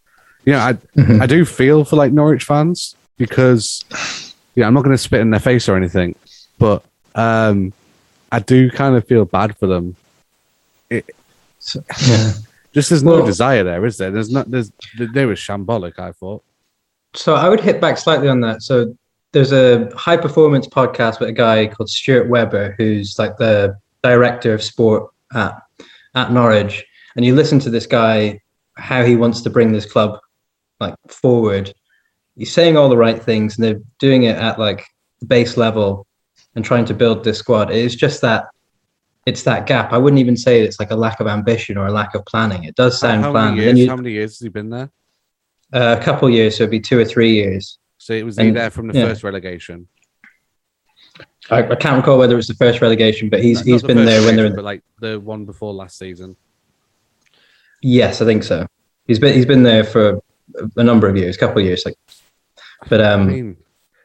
you 0.45 0.54
know, 0.54 0.60
I 0.60 0.73
Mhm. 0.97 1.21
I 1.21 1.25
do 1.28 1.43
feel 1.45 1.84
for 1.86 1.95
like 1.95 2.12
Norwich 2.13 2.43
fans 2.43 2.95
because, 3.17 3.84
yeah, 4.56 4.65
I'm 4.67 4.73
not 4.73 4.84
going 4.84 4.93
to 4.95 4.97
spit 5.02 5.19
in 5.21 5.30
their 5.32 5.39
face 5.39 5.67
or 5.67 5.75
anything, 5.75 6.15
but 6.58 6.84
um, 7.15 7.73
I 8.32 8.39
do 8.39 8.69
kind 8.71 8.95
of 8.95 9.06
feel 9.08 9.25
bad 9.25 9.58
for 9.58 9.67
them. 9.67 9.95
so- 11.60 11.84
yeah. 12.08 12.34
Just 12.71 12.89
there's 12.91 13.04
no 13.04 13.13
Well- 13.17 13.25
desire 13.25 13.63
there, 13.63 13.84
is 13.86 13.97
there? 13.97 14.12
There's 14.12 14.30
not. 14.30 14.49
There's 14.52 14.71
they 14.99 15.25
were 15.25 15.34
shambolic. 15.34 15.97
I 15.97 16.12
thought. 16.12 16.43
So 17.15 17.36
I 17.36 17.50
would 17.50 17.60
hit 17.60 17.82
back 17.82 17.98
slightly 17.98 18.28
on 18.28 18.41
that. 18.41 18.62
So 18.62 18.95
there's 19.32 19.52
a 19.52 19.89
high 19.95 20.17
performance 20.17 20.67
podcast 20.67 21.19
with 21.19 21.30
a 21.30 21.34
guy 21.34 21.67
called 21.67 21.89
Stuart 21.89 22.30
Webber, 22.30 22.76
who's 22.78 23.17
like 23.19 23.38
the 23.38 23.78
director 24.04 24.54
of 24.54 24.63
sport 24.63 25.10
at 25.34 25.56
at 26.15 26.32
Norwich. 26.32 26.86
And 27.15 27.26
you 27.26 27.36
listen 27.36 27.60
to 27.60 27.69
this 27.69 27.86
guy, 27.86 28.39
how 28.78 29.04
he 29.04 29.15
wants 29.15 29.41
to 29.41 29.50
bring 29.50 29.72
this 29.72 29.86
club 29.91 30.19
like 30.80 30.95
forward. 31.08 31.74
He's 32.38 32.54
saying 32.54 32.78
all 32.78 32.89
the 32.89 32.98
right 32.98 33.22
things, 33.22 33.58
and 33.58 33.63
they're 33.65 33.82
doing 34.00 34.24
it 34.24 34.38
at 34.38 34.58
like 34.60 34.86
the 35.19 35.26
base 35.26 35.58
level 35.58 36.08
and 36.56 36.63
trying 36.63 36.86
to 36.86 36.93
build 36.93 37.24
this 37.24 37.38
squad. 37.39 37.69
It's 37.72 37.95
just 37.95 38.22
that 38.22 38.48
it's 39.26 39.43
that 39.43 39.67
gap. 39.67 39.91
I 39.93 39.98
wouldn't 39.98 40.19
even 40.19 40.38
say 40.38 40.62
it's 40.62 40.80
like 40.80 40.91
a 40.91 40.95
lack 40.95 41.19
of 41.19 41.28
ambition 41.28 41.78
or 41.78 41.88
a 41.88 41.91
lack 41.91 42.15
of 42.15 42.26
planning. 42.26 42.63
It 42.63 42.76
does 42.76 43.00
sound 43.00 43.24
how 43.24 43.32
planned. 43.32 43.58
many 43.58 43.67
And 43.69 43.78
years? 43.78 43.86
you- 43.86 43.89
How 43.91 43.98
many 43.98 44.12
years 44.12 44.32
has 44.32 44.39
he 44.39 44.50
been 44.50 44.69
there? 44.69 44.89
Uh, 45.73 45.95
a 45.99 46.03
couple 46.03 46.29
years, 46.29 46.58
so 46.58 46.63
it'd 46.63 46.71
be 46.71 46.79
two 46.79 46.99
or 46.99 47.05
three 47.05 47.34
years. 47.34 47.77
So 47.97 48.13
it 48.13 48.23
was 48.25 48.38
he 48.38 48.47
And- 48.47 48.58
there 48.58 48.69
from 48.69 48.88
the 48.88 48.97
yeah. 48.97 49.08
first 49.08 49.23
relegation. 49.23 49.88
I, 51.51 51.63
I 51.63 51.75
can't 51.75 51.97
recall 51.97 52.19
whether 52.19 52.38
it's 52.38 52.47
the 52.47 52.53
first 52.53 52.79
relegation, 52.79 53.27
but 53.29 53.41
he's 53.41 53.65
No, 53.65 53.73
he's 53.73 53.82
not 53.84 53.88
the 53.88 53.95
been 53.95 53.97
first 54.05 54.10
there 54.10 54.25
when 54.25 54.36
they're 54.36 54.45
in 54.45 54.55
but 54.55 54.63
like 54.63 54.84
the 54.99 55.19
one 55.19 55.45
before 55.45 55.73
last 55.73 55.97
season. 55.97 56.36
yes, 57.82 58.21
I 58.21 58.25
think 58.25 58.43
so. 58.43 58.67
He's 59.08 59.19
been 59.19 59.34
he's 59.34 59.45
been 59.45 59.63
there 59.63 59.84
for 59.84 60.19
a 60.77 60.84
number 60.84 61.08
of 61.08 61.17
years, 61.17 61.36
a 61.36 61.39
couple 61.39 61.60
of 61.60 61.65
years, 61.65 61.84
like. 61.86 61.95
But 62.88 63.01
I 63.01 63.13
um, 63.13 63.27
mean, 63.27 63.58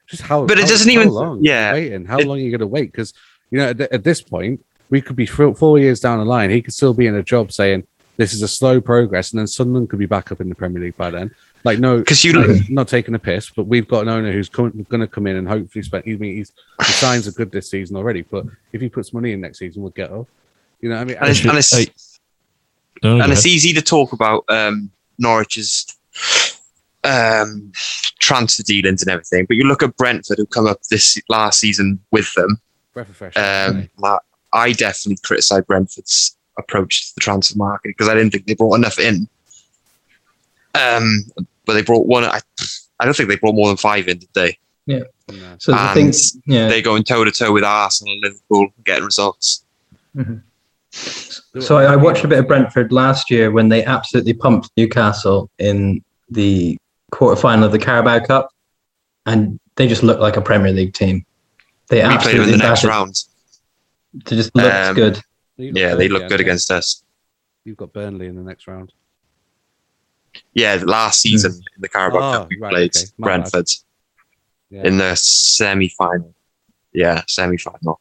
just 0.07 0.23
how? 0.23 0.47
But 0.47 0.59
it 0.59 0.67
doesn't 0.69 0.91
how 0.93 1.01
even- 1.01 1.13
Long 1.13 1.39
yeah. 1.45 1.73
waiting. 1.75 2.05
How 2.07 2.19
It- 2.19 2.27
long 2.27 2.39
are 2.39 2.41
you 2.41 2.51
going 2.51 2.61
to 2.61 2.67
wait? 2.67 2.91
Because 2.91 3.13
you 3.51 3.59
know, 3.59 3.69
at, 3.71 3.81
at 3.81 4.05
this 4.05 4.21
point, 4.23 4.65
we 4.91 5.01
could 5.01 5.17
be 5.17 5.27
four, 5.27 5.55
four 5.55 5.79
years 5.79 6.01
down 6.01 6.19
the 6.19 6.25
line. 6.25 6.51
He 6.51 6.63
could 6.63 6.75
still 6.75 6.95
be 6.95 7.07
in 7.07 7.15
a 7.15 7.23
job 7.23 7.53
saying 7.53 7.87
this 8.17 8.33
is 8.33 8.43
a 8.43 8.49
slow 8.49 8.81
progress, 8.81 9.33
and 9.33 9.39
then 9.39 9.47
Sunderland 9.47 9.91
could 9.91 9.99
be 9.99 10.07
back 10.07 10.33
up 10.33 10.41
in 10.41 10.49
the 10.49 10.55
Premier 10.55 10.83
League 10.83 10.97
by 10.97 11.11
then. 11.11 11.31
Like, 11.65 11.79
no, 11.79 11.99
because 11.99 12.23
you 12.25 12.33
like, 12.35 12.69
not 12.69 12.89
taking 12.89 13.15
a 13.15 13.19
piss, 13.19 13.49
but 13.51 13.65
we've 13.65 13.89
got 13.89 14.03
an 14.03 14.09
owner 14.11 14.31
who's 14.31 14.51
going 14.51 14.85
to 14.85 15.07
come 15.07 15.27
in 15.27 15.37
and 15.37 15.49
hopefully 15.49 15.83
spend. 15.83 16.05
I 16.07 16.11
mean, 16.17 16.37
he's 16.37 16.53
the 16.79 16.85
signs 16.85 17.27
are 17.27 17.33
good 17.33 17.51
this 17.51 17.71
season 17.71 17.97
already, 17.97 18.21
but 18.23 18.45
if 18.73 18.81
he 18.83 18.89
puts 18.91 19.15
money 19.15 19.33
in 19.33 19.41
next 19.41 19.59
season, 19.61 19.81
we'll 19.83 19.91
get 19.93 20.11
off. 20.11 20.27
You 20.81 20.91
know, 20.91 20.97
what 20.97 21.01
I 21.01 21.05
mean, 21.05 21.17
and 21.17 21.29
it's, 21.31 21.41
and 21.45 21.59
it's, 21.59 21.73
Hey, 21.75 21.87
and 23.23 23.33
it's 23.33 23.47
easy 23.47 23.73
to 23.73 23.81
talk 23.83 24.13
about 24.13 24.45
um, 24.51 24.91
Norwich's 25.19 25.87
um, 27.03 27.73
transfer 28.19 28.63
dealings 28.63 29.03
and 29.03 29.11
everything, 29.11 29.47
but 29.47 29.57
you 29.57 29.65
look 29.65 29.83
at 29.83 29.97
Brentford 29.97 30.39
who 30.39 30.47
come 30.47 30.67
up 30.67 30.83
this 30.91 31.19
last 31.31 31.61
season 31.61 31.99
with 32.11 32.33
them. 32.35 32.61
fresh. 33.15 33.37
Um, 33.37 33.89
I- 34.05 34.19
I 34.53 34.73
definitely 34.73 35.17
criticise 35.25 35.65
Brentford's 35.65 36.37
approach 36.59 37.09
to 37.09 37.15
the 37.17 37.21
transfer 37.21 37.59
market 37.59 37.89
because 37.89 38.09
I 38.09 38.15
didn't 38.15 38.31
think 38.33 38.47
they 38.47 38.55
brought 38.55 38.77
enough 38.77 38.99
in. 39.01 39.27
Um, 40.77 41.25
but 41.67 41.75
they 41.75 41.83
brought 41.83 42.07
one. 42.07 42.25
I, 42.25 42.41
I 43.01 43.05
don't 43.05 43.17
think 43.17 43.29
they 43.29 43.37
brought 43.37 43.55
more 43.55 43.69
than 43.69 43.77
five 43.77 44.09
in, 44.09 44.19
did 44.19 44.29
they? 44.35 44.59
No. 44.87 45.03
so 45.59 45.73
the 45.73 45.79
and 45.79 46.15
thing, 46.15 46.33
yeah, 46.47 46.69
They're 46.69 46.83
going 46.83 47.03
toe 47.05 47.25
to 47.25 47.31
toe 47.33 47.53
with 47.53 47.65
Arsenal 47.65 48.13
and 48.13 48.23
Liverpool, 48.23 48.69
getting 48.85 49.05
results. 49.05 49.65
Mhm. 50.15 50.43
So 50.93 51.77
I, 51.79 51.95
I 51.95 51.97
watched 51.97 52.25
a 52.25 52.29
bit 52.29 52.39
of 52.39 52.47
Brentford 52.47 52.93
last 52.93 53.31
year 53.31 53.51
when 53.51 53.69
they 53.69 53.85
absolutely 53.85 54.35
pumped 54.35 54.71
Newcastle 54.77 55.51
in 55.59 56.05
the 56.31 56.77
quarterfinal 57.13 57.65
of 57.65 57.73
the 57.73 57.79
Carabao 57.79 58.21
Cup, 58.27 58.51
and 59.27 59.59
they 59.77 59.89
just 59.89 60.03
looked 60.03 60.21
like 60.21 60.37
a 60.37 60.41
Premier 60.43 60.73
League 60.73 60.95
team. 60.95 61.25
They 61.89 61.97
We 61.97 62.03
played 62.03 62.11
them 62.11 62.13
in 62.13 62.17
absolutely 62.19 62.53
the 62.53 62.59
next 62.59 62.69
battered- 62.83 62.91
round. 62.91 63.25
They 64.27 64.37
just 64.37 64.55
looked 64.55 64.75
Um, 64.75 64.95
good. 64.95 65.21
Yeah, 65.57 65.73
they 65.73 65.83
Burnley, 65.89 66.09
look 66.09 66.29
good 66.29 66.41
against 66.41 66.71
us. 66.71 67.03
You've 67.65 67.77
got 67.77 67.93
Burnley 67.93 68.27
in 68.27 68.37
the 68.37 68.43
next 68.43 68.67
round. 68.69 68.93
Yeah, 70.55 70.81
last 70.85 71.21
season 71.21 71.53
in 71.53 71.81
the 71.81 71.89
Carabao 71.89 72.19
Oh, 72.19 72.39
Cup 72.39 72.49
we 72.49 72.59
right, 72.59 72.71
played 72.73 72.97
okay. 72.97 73.07
Brentford 73.19 73.69
Yeah. 74.71 74.83
in 74.87 74.99
the 74.99 75.15
semi-final. 75.17 76.35
Yeah, 76.93 77.23
semi-final. 77.29 78.01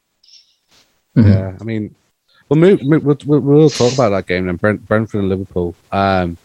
Mhm. 1.17 1.28
Yeah, 1.28 1.58
I 1.60 1.63
mean, 1.63 1.96
we'll 2.50 2.60
move. 2.60 2.84
move- 2.84 3.04
We'll, 3.04 3.17
we'll, 3.26 3.39
we'll 3.41 3.69
talk 3.69 3.93
about 3.93 4.10
that 4.10 4.28
game 4.28 4.46
then. 4.48 4.56
Brent, 4.58 4.86
Brentford 4.88 5.19
and 5.22 5.30
Liverpool. 5.30 5.76
Um, 5.91 6.38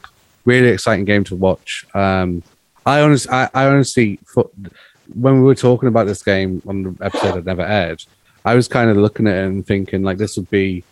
really 0.44 0.68
exciting 0.68 1.05
game 1.05 1.24
to 1.24 1.37
watch. 1.37 1.85
Um, 1.94 2.42
I 2.87 3.01
honestly, 3.01 3.33
I, 3.33 3.48
I 3.55 3.66
honestly, 3.66 4.18
thought- 4.35 4.53
when 5.14 5.35
we 5.37 5.40
were 5.40 5.55
talking 5.55 5.88
about 5.88 6.07
this 6.07 6.22
game 6.22 6.62
on 6.66 6.83
the 6.83 7.05
episode 7.05 7.35
that 7.37 7.44
never 7.46 7.62
aired, 7.62 8.03
I 8.44 8.55
was 8.55 8.68
kind 8.68 8.90
of 8.90 8.96
looking 8.98 9.27
at 9.27 9.37
it 9.37 9.46
and 9.46 9.66
thinking 9.66 10.03
like 10.03 10.18
this 10.18 10.37
would 10.37 10.51
be, 10.51 10.85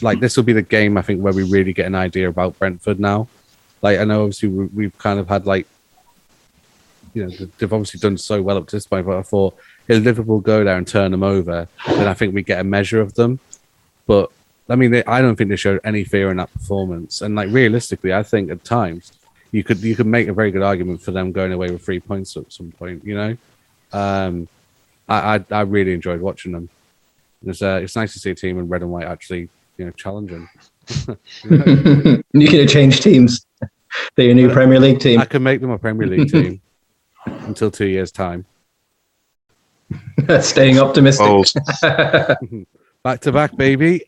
like 0.00 0.20
this 0.20 0.36
will 0.36 0.44
be 0.44 0.52
the 0.52 0.62
game 0.62 0.96
I 0.96 1.02
think 1.02 1.20
where 1.20 1.32
we 1.32 1.42
really 1.42 1.72
get 1.72 1.86
an 1.86 1.94
idea 1.96 2.28
about 2.28 2.56
Brentford 2.58 3.00
now. 3.00 3.26
Like 3.82 3.98
I 3.98 4.04
know 4.04 4.22
obviously 4.22 4.48
we, 4.48 4.66
we've 4.66 4.98
kind 4.98 5.18
of 5.18 5.28
had 5.28 5.46
like, 5.46 5.66
you 7.14 7.26
know, 7.26 7.46
they've 7.58 7.72
obviously 7.72 8.00
done 8.00 8.16
so 8.16 8.40
well 8.40 8.56
up 8.56 8.68
to 8.68 8.76
this 8.76 8.86
point, 8.86 9.06
but 9.06 9.18
I 9.18 9.22
thought 9.22 9.58
if 9.88 10.02
Liverpool 10.02 10.40
go 10.40 10.64
there 10.64 10.78
and 10.78 10.86
turn 10.86 11.10
them 11.10 11.22
over, 11.22 11.68
then 11.86 12.08
I 12.08 12.14
think 12.14 12.34
we 12.34 12.42
get 12.42 12.60
a 12.60 12.64
measure 12.64 13.00
of 13.00 13.14
them. 13.14 13.40
But 14.06 14.30
I 14.68 14.76
mean, 14.76 14.92
they, 14.92 15.04
I 15.04 15.20
don't 15.20 15.36
think 15.36 15.50
they 15.50 15.56
showed 15.56 15.80
any 15.84 16.04
fear 16.04 16.30
in 16.30 16.38
that 16.38 16.52
performance. 16.52 17.20
And 17.20 17.34
like 17.34 17.50
realistically, 17.50 18.14
I 18.14 18.22
think 18.22 18.50
at 18.50 18.64
times 18.64 19.12
you 19.50 19.62
could 19.62 19.80
you 19.80 19.94
could 19.94 20.06
make 20.06 20.28
a 20.28 20.32
very 20.32 20.50
good 20.50 20.62
argument 20.62 21.02
for 21.02 21.10
them 21.10 21.32
going 21.32 21.52
away 21.52 21.70
with 21.70 21.84
three 21.84 22.00
points 22.00 22.36
at 22.36 22.52
some 22.52 22.72
point. 22.72 23.04
You 23.04 23.14
know, 23.14 23.36
um, 23.92 24.48
I, 25.08 25.36
I 25.36 25.44
I 25.50 25.60
really 25.62 25.92
enjoyed 25.92 26.20
watching 26.20 26.52
them. 26.52 26.68
It's 27.44 27.60
uh, 27.60 27.80
it's 27.82 27.96
nice 27.96 28.12
to 28.14 28.18
see 28.18 28.30
a 28.30 28.34
team 28.34 28.58
in 28.58 28.68
red 28.68 28.82
and 28.82 28.90
white 28.90 29.06
actually 29.06 29.48
you 29.76 29.84
know 29.84 29.90
challenging. 29.92 30.48
you 31.44 32.48
could 32.48 32.60
have 32.60 32.68
changed 32.68 33.02
teams. 33.02 33.44
They're 34.16 34.26
your 34.26 34.34
new 34.34 34.50
Uh, 34.50 34.54
Premier 34.54 34.80
League 34.80 35.00
team. 35.00 35.20
I 35.20 35.24
can 35.24 35.42
make 35.42 35.60
them 35.60 35.70
a 35.70 35.78
Premier 35.78 36.06
League 36.06 36.30
team 36.30 36.60
until 37.26 37.70
two 37.70 37.86
years 37.86 38.10
time. 38.12 38.44
Staying 40.40 40.78
optimistic. 40.78 41.26
Oh, 41.28 41.44
Back 43.04 43.20
to 43.22 43.32
back, 43.32 43.56
baby. 43.56 44.04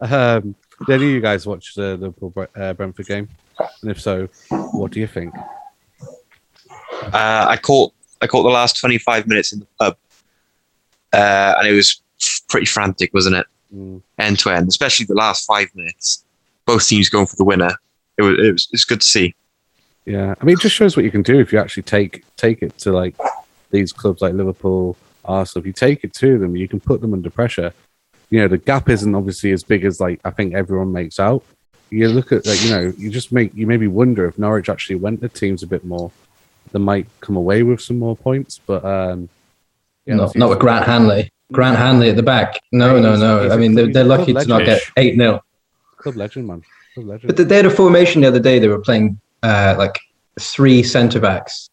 um, 0.00 0.54
did 0.86 0.90
any 0.90 0.94
of 0.94 1.00
you 1.02 1.20
guys 1.22 1.46
watch 1.46 1.74
the 1.74 1.96
Liverpool 1.96 2.32
uh, 2.54 2.74
Brentford 2.74 3.06
game? 3.06 3.28
And 3.80 3.90
if 3.90 3.98
so, 4.00 4.28
what 4.50 4.92
do 4.92 5.00
you 5.00 5.06
think? 5.06 5.34
uh, 7.02 7.46
I 7.48 7.56
caught 7.56 7.92
I 8.20 8.26
caught 8.26 8.42
the 8.42 8.50
last 8.50 8.78
25 8.78 9.26
minutes 9.26 9.52
in 9.54 9.60
the 9.60 9.66
pub, 9.78 9.96
uh, 11.14 11.54
and 11.58 11.66
it 11.68 11.72
was 11.72 12.02
pretty 12.48 12.66
frantic, 12.66 13.12
wasn't 13.14 13.36
it? 13.36 13.46
Mm, 13.74 14.02
End 14.18 14.38
to 14.40 14.50
end, 14.50 14.68
especially 14.68 15.06
the 15.06 15.14
last 15.14 15.46
five 15.46 15.68
minutes. 15.74 16.24
Both 16.66 16.86
teams 16.88 17.08
going 17.08 17.26
for 17.26 17.36
the 17.36 17.44
winner. 17.44 17.70
It 18.18 18.22
was 18.22 18.38
it 18.38 18.52
was 18.52 18.68
it's 18.72 18.84
good 18.84 19.00
to 19.00 19.06
see. 19.06 19.34
yeah, 20.04 20.34
I 20.40 20.44
mean, 20.44 20.54
it 20.54 20.60
just 20.60 20.74
shows 20.74 20.96
what 20.96 21.04
you 21.04 21.10
can 21.10 21.22
do 21.22 21.38
if 21.38 21.52
you 21.52 21.58
actually 21.58 21.84
take 21.84 22.24
take 22.36 22.62
it 22.62 22.76
to 22.78 22.92
like 22.92 23.14
these 23.70 23.92
clubs 23.92 24.22
like 24.22 24.34
Liverpool, 24.34 24.96
Arsenal. 25.24 25.62
If 25.62 25.66
you 25.66 25.72
take 25.72 26.04
it 26.04 26.14
to 26.14 26.38
them, 26.38 26.56
you 26.56 26.68
can 26.68 26.80
put 26.80 27.00
them 27.00 27.12
under 27.12 27.30
pressure. 27.30 27.72
You 28.30 28.40
know, 28.40 28.48
the 28.48 28.58
gap 28.58 28.88
isn't 28.88 29.14
obviously 29.14 29.52
as 29.52 29.62
big 29.62 29.84
as 29.84 30.00
like 30.00 30.20
I 30.24 30.30
think 30.30 30.54
everyone 30.54 30.92
makes 30.92 31.20
out. 31.20 31.44
You 31.90 32.08
look 32.08 32.32
at 32.32 32.46
like 32.46 32.62
you 32.64 32.70
know, 32.70 32.92
you 32.96 33.10
just 33.10 33.32
make 33.32 33.54
you 33.54 33.66
maybe 33.66 33.86
wonder 33.86 34.26
if 34.26 34.38
Norwich 34.38 34.68
actually 34.68 34.96
went 34.96 35.20
the 35.20 35.28
teams 35.28 35.62
a 35.62 35.66
bit 35.66 35.84
more, 35.84 36.10
they 36.72 36.78
might 36.78 37.06
come 37.20 37.36
away 37.36 37.62
with 37.62 37.80
some 37.80 37.98
more 37.98 38.16
points. 38.16 38.60
But 38.64 38.84
um, 38.84 39.28
yeah, 40.04 40.14
not, 40.14 40.36
not 40.36 40.50
with 40.50 40.58
Grant 40.58 40.86
Hanley. 40.86 41.30
Grant 41.52 41.76
Hanley 41.76 42.10
at 42.10 42.16
the 42.16 42.22
back. 42.22 42.60
No, 42.72 42.98
no, 42.98 43.16
no. 43.16 43.50
I 43.50 43.56
mean, 43.56 43.74
they're, 43.74 43.92
they're 43.92 44.04
lucky 44.04 44.32
to 44.32 44.46
not 44.46 44.64
get 44.64 44.82
8 44.96 45.16
0. 45.16 45.42
club 45.96 46.16
legend, 46.16 46.48
man. 46.48 46.62
But 46.96 47.36
they 47.36 47.56
had 47.56 47.66
a 47.66 47.70
formation 47.70 48.22
the 48.22 48.28
other 48.28 48.40
day. 48.40 48.58
They 48.58 48.68
were 48.68 48.80
playing 48.80 49.20
uh, 49.42 49.74
like 49.78 49.98
three 50.40 50.82
centre 50.82 51.20
backs, 51.20 51.68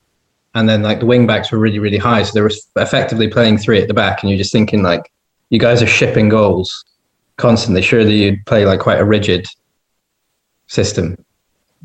and 0.55 0.67
then 0.67 0.83
like 0.83 0.99
the 0.99 1.05
wing 1.05 1.25
backs 1.27 1.51
were 1.51 1.59
really, 1.59 1.79
really 1.79 1.97
high. 1.97 2.23
So 2.23 2.33
they 2.33 2.41
were 2.41 2.51
effectively 2.75 3.27
playing 3.27 3.57
three 3.57 3.81
at 3.81 3.87
the 3.87 3.93
back, 3.93 4.21
and 4.21 4.29
you're 4.29 4.37
just 4.37 4.51
thinking 4.51 4.83
like, 4.83 5.11
you 5.49 5.59
guys 5.59 5.81
are 5.81 5.87
shipping 5.87 6.29
goals 6.29 6.85
constantly. 7.37 7.81
Surely 7.81 8.23
you'd 8.23 8.45
play 8.45 8.65
like 8.65 8.79
quite 8.79 8.99
a 8.99 9.05
rigid 9.05 9.47
system, 10.67 11.17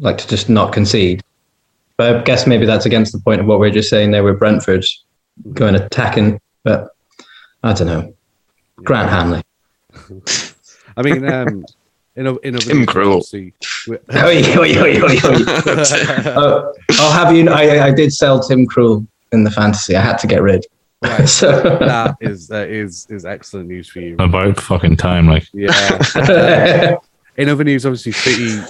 like 0.00 0.18
to 0.18 0.28
just 0.28 0.48
not 0.48 0.72
concede. 0.72 1.22
But 1.96 2.16
I 2.16 2.22
guess 2.22 2.46
maybe 2.46 2.64
that's 2.64 2.86
against 2.86 3.12
the 3.12 3.18
point 3.18 3.40
of 3.40 3.46
what 3.46 3.58
we 3.60 3.68
are 3.68 3.72
just 3.72 3.90
saying 3.90 4.12
there 4.12 4.22
with 4.22 4.38
Brentford 4.38 4.84
going 5.52 5.74
attacking. 5.74 6.40
But 6.62 6.90
I 7.62 7.72
don't 7.72 7.86
know. 7.86 8.14
Grant 8.76 9.10
Hanley. 9.10 9.42
I 10.96 11.02
mean, 11.02 11.24
um, 11.28 11.64
in 12.18 12.26
a 12.26 12.36
in 12.38 12.54
a 12.56 12.58
Tim 12.58 12.84
Krul. 12.84 13.22
Oh, 16.36 16.74
I'll 16.90 17.12
have 17.12 17.34
you. 17.34 17.48
I, 17.48 17.86
I 17.86 17.90
did 17.92 18.12
sell 18.12 18.40
Tim 18.40 18.66
Krul 18.66 19.06
in 19.32 19.44
the 19.44 19.50
fantasy. 19.50 19.96
I 19.96 20.00
had 20.02 20.18
to 20.18 20.26
get 20.26 20.42
rid. 20.42 20.66
Right. 21.02 21.28
so 21.40 21.52
that 21.78 22.16
is 22.20 22.50
uh, 22.50 22.66
is 22.68 23.06
is 23.08 23.24
excellent 23.24 23.68
news 23.68 23.88
for 23.88 24.00
you. 24.00 24.16
About 24.18 24.60
fucking 24.60 24.96
time, 24.96 25.28
like 25.28 25.46
Yeah. 25.52 26.96
In 27.36 27.48
other 27.48 27.62
news, 27.62 27.86
obviously, 27.86 28.12
City 28.12 28.60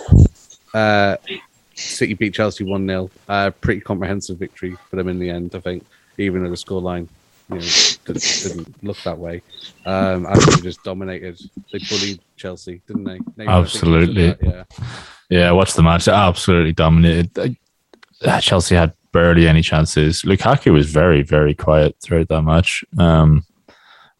uh, 0.75 1.17
City 1.75 2.13
beat 2.15 2.35
Chelsea 2.35 2.65
one 2.65 2.87
0 2.87 3.11
uh, 3.29 3.51
Pretty 3.63 3.81
comprehensive 3.81 4.37
victory 4.37 4.77
for 4.91 4.97
them 4.97 5.09
in 5.09 5.19
the 5.19 5.31
end. 5.31 5.55
I 5.55 5.61
think, 5.61 5.87
even 6.19 6.45
at 6.45 6.51
the 6.51 6.57
scoreline 6.57 7.09
you 7.51 7.57
know, 7.57 7.61
didn't, 8.15 8.57
didn't 8.57 8.85
look 8.85 9.01
that 9.05 9.19
way. 9.19 9.43
Um, 9.87 10.27
I 10.27 10.35
think 10.35 10.57
they 10.57 10.63
just 10.63 10.83
dominated. 10.83 11.39
They 11.73 11.79
bullied 11.79 12.21
Chelsea, 12.37 12.83
didn't 12.87 13.05
they? 13.05 13.19
Maybe 13.37 13.49
I 13.49 13.63
think 13.63 13.73
you 13.73 13.79
said 13.81 13.89
Absolutely. 13.89 14.27
that, 14.31 14.39
yeah. 14.43 14.65
yeah, 15.31 15.51
watch 15.53 15.75
the 15.75 15.83
match. 15.83 16.07
They 16.07 16.13
absolutely 16.13 16.73
dominated. 16.73 17.57
Uh, 18.25 18.41
Chelsea 18.41 18.75
had 18.75 18.93
barely 19.13 19.47
any 19.47 19.63
chances. 19.63 20.23
Lukaku 20.23 20.73
was 20.73 20.91
very, 20.91 21.23
very 21.23 21.55
quiet 21.55 21.97
throughout 22.03 22.29
that 22.29 22.43
match. 22.43 22.85
Um, 22.99 23.45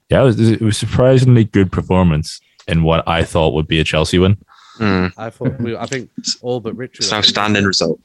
yeah, 0.09 0.23
it 0.23 0.25
was, 0.25 0.41
it 0.41 0.61
was 0.63 0.77
surprisingly 0.79 1.45
good 1.45 1.71
performance 1.71 2.41
in 2.67 2.83
what 2.83 3.07
I 3.09 3.25
thought 3.25 3.55
would 3.55 3.67
be 3.69 3.81
a 3.81 3.85
Chelsea 3.85 4.19
win. 4.19 4.39
Mm, 4.79 5.13
I 5.17 5.31
thought. 5.31 5.59
We, 5.61 5.77
I 5.77 5.87
think 5.87 6.11
all 6.41 6.61
but 6.61 6.77
Richard. 6.77 7.01
it's 7.03 7.11
an 7.11 7.19
outstanding 7.19 7.65
result. 7.65 7.99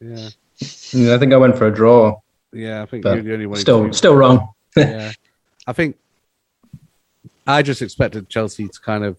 Yeah, 0.00 0.30
I 0.60 1.18
think 1.18 1.32
I 1.32 1.36
went 1.36 1.56
for 1.56 1.68
a 1.68 1.74
draw. 1.74 2.20
yeah. 2.52 2.82
I 2.82 2.86
think 2.86 3.04
But 3.04 3.14
you're 3.14 3.22
the 3.22 3.32
only 3.34 3.46
one. 3.46 3.58
Still, 3.60 3.92
still 3.92 4.14
wrong. 4.16 4.48
Yeah. 4.76 5.12
I 5.66 5.72
think 5.72 5.96
I 7.46 7.62
just 7.62 7.82
expected 7.82 8.28
Chelsea 8.28 8.68
to 8.68 8.80
kind 8.80 9.04
of 9.04 9.16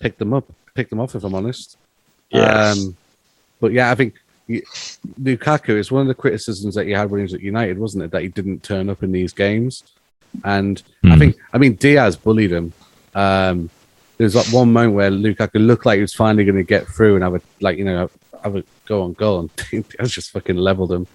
pick 0.00 0.18
them 0.18 0.32
up, 0.32 0.44
pick 0.74 0.90
them 0.90 1.00
off. 1.00 1.14
If 1.14 1.24
I'm 1.24 1.34
honest. 1.34 1.76
Yeah. 2.30 2.70
Um, 2.72 2.96
but 3.60 3.72
yeah, 3.72 3.90
I 3.90 3.94
think 3.94 4.14
Lukaku 5.20 5.70
is 5.78 5.90
one 5.92 6.02
of 6.02 6.08
the 6.08 6.14
criticisms 6.14 6.74
that 6.74 6.86
he 6.86 6.92
had 6.92 7.10
when 7.10 7.20
he 7.20 7.22
was 7.22 7.34
at 7.34 7.40
United, 7.40 7.78
wasn't 7.78 8.04
it? 8.04 8.10
That 8.10 8.22
he 8.22 8.28
didn't 8.28 8.62
turn 8.62 8.88
up 8.88 9.02
in 9.02 9.12
these 9.12 9.32
games, 9.32 9.84
and 10.44 10.82
I 11.04 11.12
Hmm. 11.14 11.18
think 11.18 11.36
I 11.52 11.58
mean 11.58 11.74
Dias 11.74 12.16
bullied 12.16 12.52
him. 12.52 12.72
Um, 13.14 13.70
there 14.16 14.24
was 14.26 14.34
like 14.34 14.46
one 14.48 14.72
moment 14.72 14.94
where 14.94 15.10
Lukaku 15.10 15.64
looked 15.66 15.86
like 15.86 15.96
he 15.96 16.02
was 16.02 16.14
finally 16.14 16.44
going 16.44 16.56
to 16.56 16.62
get 16.62 16.86
through 16.86 17.14
and 17.14 17.24
have 17.24 17.34
a 17.34 17.40
like 17.60 17.78
you 17.78 17.84
know 17.84 18.10
have 18.42 18.56
a 18.56 18.64
go 18.86 19.02
on 19.02 19.12
goal, 19.14 19.40
and 19.40 19.50
Dias 19.98 20.10
just 20.12 20.30
fucking 20.30 20.56
leveled 20.56 20.92
him. 20.92 21.06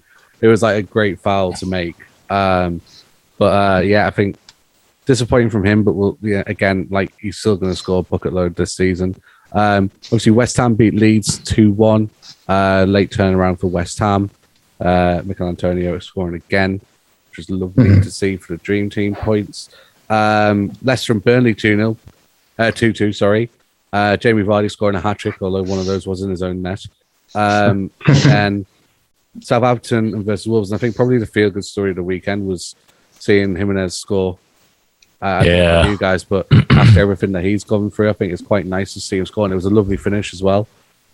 It 0.42 0.48
was 0.48 0.62
like 0.62 0.78
a 0.78 0.84
great 0.84 1.20
foul 1.20 1.54
to 1.54 1.66
make. 1.66 1.96
Um, 2.30 2.82
but 3.38 3.46
uh, 3.54 3.80
yeah, 3.82 4.08
I 4.08 4.12
think 4.12 4.38
disappointing 5.06 5.50
from 5.50 5.66
him. 5.66 5.84
But 5.84 5.94
we'll 5.94 6.18
yeah 6.22 6.44
again 6.48 6.88
like 6.90 7.14
he's 7.20 7.38
still 7.38 7.58
going 7.58 7.72
to 7.72 7.76
score 7.78 8.00
a 8.00 8.04
bucket 8.04 8.34
load 8.34 8.56
this 8.56 8.74
season. 8.74 9.16
Um, 9.54 9.90
obviously, 10.06 10.32
West 10.34 10.58
Ham 10.58 10.76
beat 10.76 10.94
Leeds 10.96 11.38
2 11.40 11.72
1. 11.72 12.10
Uh, 12.48 12.86
late 12.88 13.10
turnaround 13.12 13.60
for 13.60 13.68
West 13.68 13.98
Ham. 14.00 14.30
Uh, 14.80 15.22
Michael 15.26 15.48
Antonio 15.50 15.98
scoring 16.00 16.36
again, 16.36 16.82
which 17.30 17.40
is 17.40 17.50
lovely 17.50 17.86
Mhm. 17.86 18.04
to 18.04 18.12
see 18.12 18.36
for 18.38 18.54
the 18.58 18.64
Dream 18.64 18.90
Team 18.90 19.16
points. 19.16 19.70
Um, 20.10 20.74
Leicester 20.84 21.14
and 21.14 21.24
Burnley 21.24 21.54
2 21.56 21.76
0. 21.78 21.98
Uh, 22.60 22.72
2 22.72 22.92
2, 22.94 23.14
sorry. 23.14 23.50
Uh, 23.94 24.18
Jamie 24.18 24.44
Vardy 24.44 24.70
scoring 24.70 24.96
a 24.98 25.00
hat 25.02 25.20
trick, 25.20 25.42
although 25.42 25.64
one 25.64 25.80
of 25.80 25.86
those 25.86 26.06
was 26.06 26.22
in 26.22 26.30
his 26.30 26.42
own 26.44 26.62
net. 26.62 26.86
Um, 27.34 27.92
and 28.28 28.66
Southampton 29.42 30.24
versus 30.24 30.48
Wolves. 30.48 30.72
And 30.72 30.78
I 30.78 30.80
think 30.80 30.96
probably 30.96 31.18
the 31.18 31.26
feel 31.26 31.50
good 31.50 31.66
story 31.66 31.92
of 31.92 31.96
the 31.96 32.04
weekend 32.04 32.46
was 32.46 32.76
seeing 33.26 33.56
Jimenez 33.56 33.96
score. 33.98 34.38
Uh, 35.22 35.26
I 35.26 35.44
don't 35.44 35.56
Yeah. 35.56 35.88
you 35.90 35.98
guys, 35.98 36.24
but 36.24 36.48
after 36.72 37.00
everything 37.00 37.32
that 37.34 37.44
he's 37.44 37.64
gone 37.64 37.90
through, 37.90 38.10
I 38.10 38.14
think 38.14 38.32
it's 38.34 38.42
quite 38.42 38.66
nice 38.66 38.94
to 38.94 39.02
see 39.02 39.18
him 39.18 39.26
score. 39.26 39.46
And 39.46 39.52
it 39.52 39.56
was 39.56 39.66
a 39.66 39.70
lovely 39.70 39.98
finish 39.98 40.34
as 40.34 40.42
well. 40.44 40.68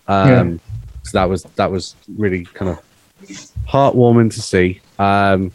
Um, 0.07 0.59
So 1.03 1.17
that 1.17 1.29
was 1.29 1.43
that 1.55 1.71
was 1.71 1.95
really 2.17 2.45
kind 2.45 2.69
of 2.71 2.77
heartwarming 3.67 4.31
to 4.33 4.41
see 4.41 4.81
um, 4.99 5.51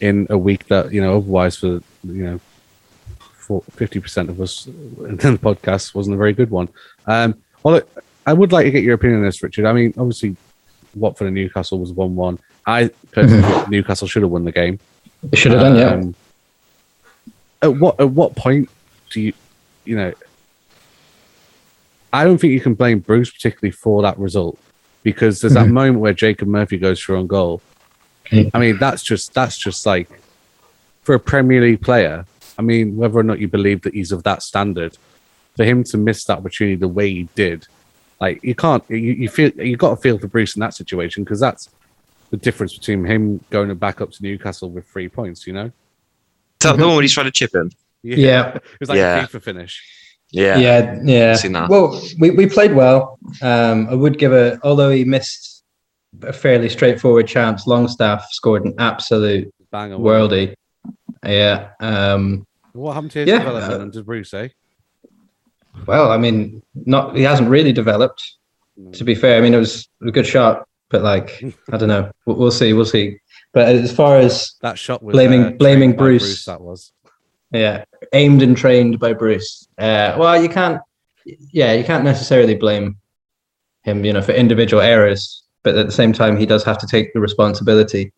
in 0.00 0.26
a 0.30 0.38
week 0.38 0.66
that 0.66 0.92
you 0.92 1.00
know 1.00 1.16
otherwise 1.18 1.56
for 1.56 1.80
you 2.02 2.24
know 2.26 2.40
fifty 3.72 4.00
percent 4.00 4.30
of 4.30 4.40
us 4.40 4.66
in 5.10 5.16
the 5.16 5.38
podcast 5.38 5.94
wasn't 5.94 6.14
a 6.14 6.18
very 6.18 6.32
good 6.32 6.50
one. 6.50 6.68
Um, 7.06 7.36
well, 7.62 7.82
I 8.26 8.32
would 8.32 8.52
like 8.52 8.64
to 8.64 8.70
get 8.72 8.82
your 8.82 8.94
opinion 8.94 9.20
on 9.20 9.26
this, 9.26 9.42
Richard. 9.42 9.64
I 9.66 9.72
mean, 9.72 9.94
obviously, 9.96 10.36
Watford 10.94 11.26
and 11.28 11.34
Newcastle 11.36 11.78
was 11.78 11.92
one-one. 11.92 12.38
I 12.66 12.90
personally 13.12 13.42
thought 13.48 13.70
Newcastle 13.70 14.08
should 14.08 14.22
have 14.22 14.30
won 14.30 14.44
the 14.44 14.52
game. 14.52 14.78
They 15.30 15.36
should 15.36 15.52
have 15.52 15.60
done, 15.60 15.76
yeah. 15.76 15.90
Um, 15.94 16.14
At 17.62 17.76
what 17.76 17.98
at 18.00 18.10
what 18.10 18.36
point 18.36 18.68
do 19.10 19.20
you 19.20 19.32
you 19.84 19.96
know? 19.96 20.12
I 22.12 22.24
don't 22.24 22.38
think 22.38 22.52
you 22.52 22.60
can 22.60 22.74
blame 22.74 23.00
Bruce 23.00 23.30
particularly 23.30 23.72
for 23.72 24.02
that 24.02 24.18
result 24.18 24.58
because 25.02 25.40
there's 25.40 25.54
that 25.54 25.66
Mhm. 25.66 25.72
moment 25.72 26.00
where 26.00 26.12
Jacob 26.12 26.48
Murphy 26.48 26.78
goes 26.78 27.00
through 27.00 27.18
on 27.18 27.26
goal. 27.26 27.60
I 28.32 28.58
mean, 28.58 28.78
that's 28.78 29.02
just 29.02 29.34
that's 29.34 29.56
just 29.58 29.84
like 29.84 30.08
for 31.02 31.14
a 31.14 31.20
Premier 31.20 31.60
League 31.60 31.82
player. 31.82 32.24
I 32.58 32.62
mean, 32.62 32.96
whether 32.96 33.18
or 33.18 33.22
not 33.22 33.40
you 33.40 33.48
believe 33.48 33.82
that 33.82 33.94
he's 33.94 34.12
of 34.12 34.22
that 34.22 34.42
standard, 34.42 34.96
for 35.56 35.64
him 35.64 35.84
to 35.84 35.96
miss 35.98 36.24
that 36.24 36.38
opportunity 36.38 36.76
the 36.76 36.88
way 36.88 37.10
he 37.10 37.28
did, 37.34 37.66
like 38.20 38.42
you 38.42 38.54
can't. 38.54 38.82
You, 38.88 38.96
you 38.96 39.28
feel 39.28 39.50
you 39.50 39.76
got 39.76 39.90
to 39.90 39.96
feel 39.96 40.18
for 40.18 40.28
Bruce 40.28 40.54
in 40.56 40.60
that 40.60 40.74
situation 40.74 41.24
because 41.24 41.40
that's 41.40 41.68
the 42.30 42.36
difference 42.36 42.76
between 42.76 43.04
him 43.04 43.44
going 43.50 43.74
back 43.76 44.00
up 44.00 44.10
to 44.12 44.22
Newcastle 44.22 44.70
with 44.70 44.86
three 44.86 45.08
points. 45.08 45.46
You 45.46 45.52
know. 45.52 45.64
Is 45.66 45.72
that 46.70 46.76
the 46.76 46.86
one 46.86 46.96
when 46.96 47.04
he's 47.04 47.12
trying 47.12 47.26
to 47.26 47.32
chip 47.32 47.54
in? 47.54 47.70
Yeah. 48.02 48.54
it 48.56 48.62
was 48.80 48.88
like 48.88 48.96
Yeah. 48.98 49.22
a 49.24 49.26
FIFA 49.26 49.42
finish. 49.42 49.82
Yeah. 50.30 50.56
Yeah, 50.58 51.00
yeah. 51.04 51.66
Well, 51.68 52.00
we, 52.18 52.30
we 52.30 52.46
played 52.48 52.74
well. 52.74 53.18
Um, 53.40 53.86
I 53.88 53.94
would 53.94 54.18
give 54.18 54.32
a, 54.32 54.58
although 54.64 54.90
he 54.90 55.04
missed 55.04 55.62
a 56.22 56.32
fairly 56.32 56.68
straightforward 56.68 57.28
chance, 57.28 57.66
Longstaff 57.68 58.26
scored 58.32 58.64
an 58.64 58.74
absolute 58.78 59.52
Bang 59.70 59.92
on. 59.92 60.00
worldie. 60.00 60.54
Yeah. 61.24 61.70
Um, 61.78 62.46
What 62.72 62.94
happened 62.94 63.12
to 63.12 63.18
his 63.20 63.28
Yeah. 63.28 63.38
development 63.38 63.82
under 63.82 64.02
Bruce? 64.02 64.34
Eh? 64.34 64.48
well, 65.86 66.10
I 66.10 66.16
mean, 66.18 66.62
not 66.74 67.16
he 67.16 67.22
hasn't 67.22 67.48
really 67.48 67.72
developed. 67.72 68.22
To 68.94 69.04
be 69.04 69.14
fair, 69.14 69.38
I 69.38 69.40
mean, 69.40 69.54
it 69.54 69.58
was 69.58 69.88
a 70.04 70.10
good 70.10 70.26
shot, 70.26 70.66
but 70.94 71.02
like, 71.02 71.42
I 71.72 71.76
don't 71.76 71.88
know. 71.88 72.10
We'll, 72.24 72.36
we'll 72.36 72.50
see. 72.52 72.72
We'll 72.72 72.84
see. 72.84 73.18
But 73.52 73.68
as 73.74 73.92
far 73.94 74.16
as 74.16 74.54
That 74.62 74.78
shot 74.78 75.02
was 75.02 75.12
Blaming- 75.12 75.44
uh, 75.44 75.50
blaming 75.50 75.90
by 75.92 75.96
Bruce. 75.96 76.44
That 76.44 76.60
was. 76.60 76.92
yeah, 77.50 77.84
aimed 78.12 78.42
and 78.42 78.56
trained 78.56 79.00
by 79.00 79.12
Bruce. 79.12 79.66
Uh, 79.76 80.14
well, 80.18 80.40
you 80.40 80.48
can't. 80.48 80.80
Yeah, 81.52 81.72
you 81.72 81.82
can't 81.84 82.04
necessarily 82.04 82.54
blame 82.54 82.96
him, 83.82 84.04
you 84.04 84.12
know, 84.12 84.22
for 84.22 84.32
individual 84.32 84.82
errors. 84.82 85.42
But 85.64 85.76
at 85.76 85.86
the 85.86 85.92
same 85.92 86.12
time, 86.12 86.36
he 86.36 86.46
does 86.46 86.62
have 86.64 86.78
to 86.78 86.86
take 86.86 87.12
the 87.12 87.20
responsibility 87.20 88.12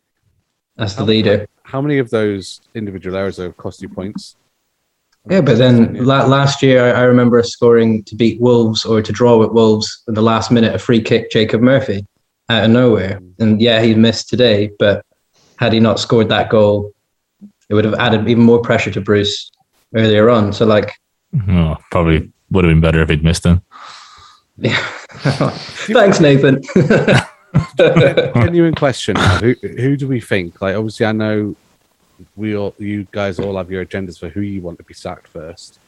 as 0.77 0.95
the 0.95 1.01
How- 1.01 1.07
leader. 1.07 1.47
How 1.63 1.81
many 1.81 1.97
of 1.97 2.09
those 2.11 2.61
individual 2.75 3.17
errors 3.17 3.37
have 3.37 3.57
cost 3.57 3.81
you 3.81 3.89
points? 3.89 4.35
Yeah, 5.29 5.41
but 5.41 5.57
then 5.57 6.05
la- 6.05 6.25
last 6.25 6.61
year, 6.63 6.93
I 6.95 7.01
remember 7.03 7.41
scoring 7.43 8.03
to 8.05 8.15
beat 8.15 8.39
Wolves 8.39 8.85
or 8.85 9.01
to 9.01 9.11
draw 9.11 9.37
with 9.37 9.51
Wolves 9.51 10.03
in 10.07 10.13
the 10.13 10.21
last 10.21 10.51
minute, 10.51 10.73
a 10.73 10.79
free 10.79 11.01
kick, 11.01 11.29
Jacob 11.31 11.61
Murphy, 11.61 12.05
out 12.49 12.63
of 12.65 12.71
nowhere. 12.71 13.19
Mm. 13.19 13.33
And 13.39 13.61
yeah, 13.61 13.81
he 13.81 13.93
missed 13.95 14.29
today, 14.29 14.71
but 14.79 15.05
had 15.57 15.73
he 15.73 15.79
not 15.79 15.99
scored 15.99 16.29
that 16.29 16.49
goal, 16.49 16.91
it 17.69 17.73
would 17.73 17.85
have 17.85 17.95
added 17.95 18.27
even 18.29 18.43
more 18.43 18.61
pressure 18.61 18.91
to 18.91 19.01
Bruce 19.01 19.51
earlier 19.95 20.29
on. 20.29 20.53
So, 20.53 20.65
like, 20.65 20.91
Oh, 21.49 21.75
probably 21.91 22.31
would 22.51 22.63
have 22.63 22.71
been 22.71 22.79
better 22.81 23.01
if 23.01 23.09
he'd 23.09 23.23
missed 23.23 23.45
him. 23.45 23.61
yeah. 24.57 24.77
Thanks, 25.91 26.19
Nathan. 26.19 26.61
genuine 27.77 28.75
question. 28.75 29.15
Who 29.15 29.55
who 29.61 29.97
do 29.97 30.07
we 30.07 30.19
think? 30.21 30.61
Like, 30.61 30.75
obviously, 30.75 31.05
I 31.05 31.11
know 31.11 31.55
we 32.35 32.55
all, 32.55 32.73
you 32.77 33.07
guys 33.11 33.39
all 33.39 33.57
have 33.57 33.69
your 33.69 33.85
agendas 33.85 34.17
for 34.19 34.29
who 34.29 34.41
you 34.41 34.61
want 34.61 34.77
to 34.79 34.83
be 34.83 34.93
sacked 34.93 35.27
first. 35.27 35.79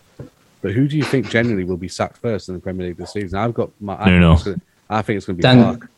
But 0.61 0.73
who 0.73 0.87
do 0.87 0.97
you 0.97 1.03
think 1.03 1.29
genuinely 1.29 1.63
will 1.63 1.77
be 1.77 1.87
sacked 1.87 2.17
first 2.17 2.49
in 2.49 2.55
the 2.55 2.61
Premier 2.61 2.87
League 2.87 2.97
this 2.97 3.13
season? 3.13 3.39
I've 3.39 3.53
got 3.53 3.69
my. 3.79 3.95
I, 3.95 4.09
Nuno. 4.09 4.35
think, 4.35 4.37
it's 4.37 4.43
gonna, 4.45 4.61
I 4.89 5.01
think 5.01 5.17
it's 5.17 5.25
going 5.25 5.37
to 5.37 5.37
be 5.37 5.41
Dan- 5.41 5.63
Clark. 5.77 5.91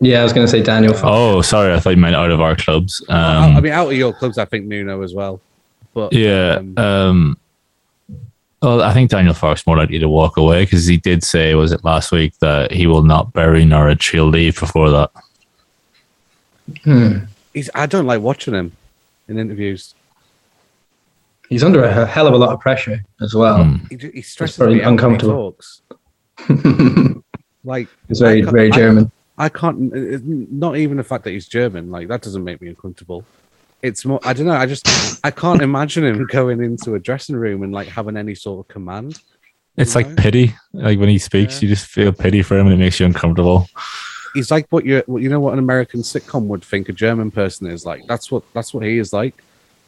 Yeah, 0.00 0.20
I 0.20 0.22
was 0.22 0.32
going 0.32 0.46
to 0.46 0.50
say 0.50 0.62
Daniel. 0.62 0.92
Farke. 0.94 1.02
Oh, 1.04 1.42
sorry, 1.42 1.72
I 1.74 1.80
thought 1.80 1.90
you 1.90 1.96
meant 1.96 2.14
out 2.16 2.30
of 2.30 2.40
our 2.40 2.54
clubs. 2.56 3.02
Um, 3.08 3.16
I, 3.16 3.54
I 3.56 3.60
mean, 3.60 3.72
out 3.72 3.86
of 3.88 3.94
your 3.94 4.12
clubs, 4.12 4.38
I 4.38 4.44
think 4.44 4.66
Nuno 4.66 5.02
as 5.02 5.14
well. 5.14 5.40
But 5.94 6.12
yeah. 6.12 6.56
um, 6.56 6.78
Um, 6.78 7.38
well, 8.62 8.82
I 8.82 8.92
think 8.92 9.10
Daniel 9.10 9.34
Farke's 9.34 9.66
more 9.66 9.76
likely 9.76 9.98
to 10.00 10.08
walk 10.08 10.36
away 10.36 10.64
because 10.64 10.86
he 10.86 10.96
did 10.96 11.22
say, 11.22 11.54
was 11.54 11.72
it 11.72 11.84
last 11.84 12.10
week, 12.12 12.36
that 12.40 12.72
he 12.72 12.86
will 12.86 13.02
not 13.04 13.32
bury 13.32 13.64
Norwich. 13.64 14.08
He'll 14.08 14.28
leave 14.28 14.58
before 14.58 14.90
that. 14.90 15.10
Hmm. 16.84 17.18
he's. 17.54 17.70
I 17.74 17.86
don't 17.86 18.06
like 18.06 18.20
watching 18.20 18.54
him 18.54 18.72
in 19.28 19.38
interviews. 19.38 19.94
He's 21.48 21.64
under 21.64 21.82
a 21.82 22.04
hell 22.06 22.26
of 22.26 22.34
a 22.34 22.36
lot 22.36 22.52
of 22.52 22.60
pressure 22.60 23.02
as 23.22 23.34
well. 23.34 23.64
Hmm. 23.64 23.76
He, 23.90 24.10
he 24.16 24.22
stresses 24.22 24.56
very 24.58 24.74
me 24.74 24.80
out 24.82 24.84
he 24.84 24.90
uncomfortable. 24.90 25.52
talks. 25.52 25.82
Like 27.64 27.88
He's 28.06 28.20
very, 28.20 28.38
I 28.38 28.42
can't- 28.42 28.52
very 28.52 28.72
I- 28.72 28.76
German. 28.76 29.10
I 29.38 29.48
can't. 29.48 29.78
Not 30.52 30.76
even 30.76 30.96
the 30.96 31.04
fact 31.04 31.24
that 31.24 31.30
he's 31.30 31.46
German. 31.46 31.90
Like 31.90 32.08
that 32.08 32.22
doesn't 32.22 32.42
make 32.44 32.60
me 32.60 32.68
uncomfortable. 32.68 33.24
It's 33.82 34.04
more. 34.04 34.18
I 34.24 34.32
don't 34.32 34.46
know. 34.46 34.52
I 34.54 34.66
just. 34.66 34.86
I 35.24 35.30
can't 35.30 35.62
imagine 35.62 36.04
him 36.04 36.26
going 36.26 36.62
into 36.62 36.94
a 36.94 36.98
dressing 36.98 37.36
room 37.36 37.62
and 37.62 37.72
like 37.72 37.86
having 37.88 38.16
any 38.16 38.34
sort 38.34 38.58
of 38.60 38.68
command. 38.68 39.20
It's 39.76 39.94
you 39.94 40.02
like 40.02 40.16
pity. 40.16 40.54
Like 40.72 40.98
when 40.98 41.08
he 41.08 41.18
speaks, 41.18 41.62
Yeah. 41.62 41.68
you 41.68 41.74
just 41.74 41.86
feel 41.86 42.12
pity 42.12 42.42
for 42.42 42.58
him 42.58 42.66
and 42.66 42.74
it 42.74 42.78
makes 42.78 42.98
you 42.98 43.06
uncomfortable. 43.06 43.68
He's 44.34 44.50
like 44.50 44.66
what 44.70 44.84
you 44.84 45.02
you 45.08 45.28
know 45.28 45.40
what 45.40 45.52
an 45.52 45.60
American 45.60 46.00
sitcom 46.00 46.46
would 46.48 46.64
think 46.64 46.88
a 46.88 46.92
German 46.92 47.30
person 47.30 47.68
is 47.68 47.86
like. 47.86 48.02
That's 48.08 48.30
what. 48.32 48.42
That's 48.54 48.74
what 48.74 48.84
he 48.84 48.98
is 48.98 49.12
like. 49.12 49.34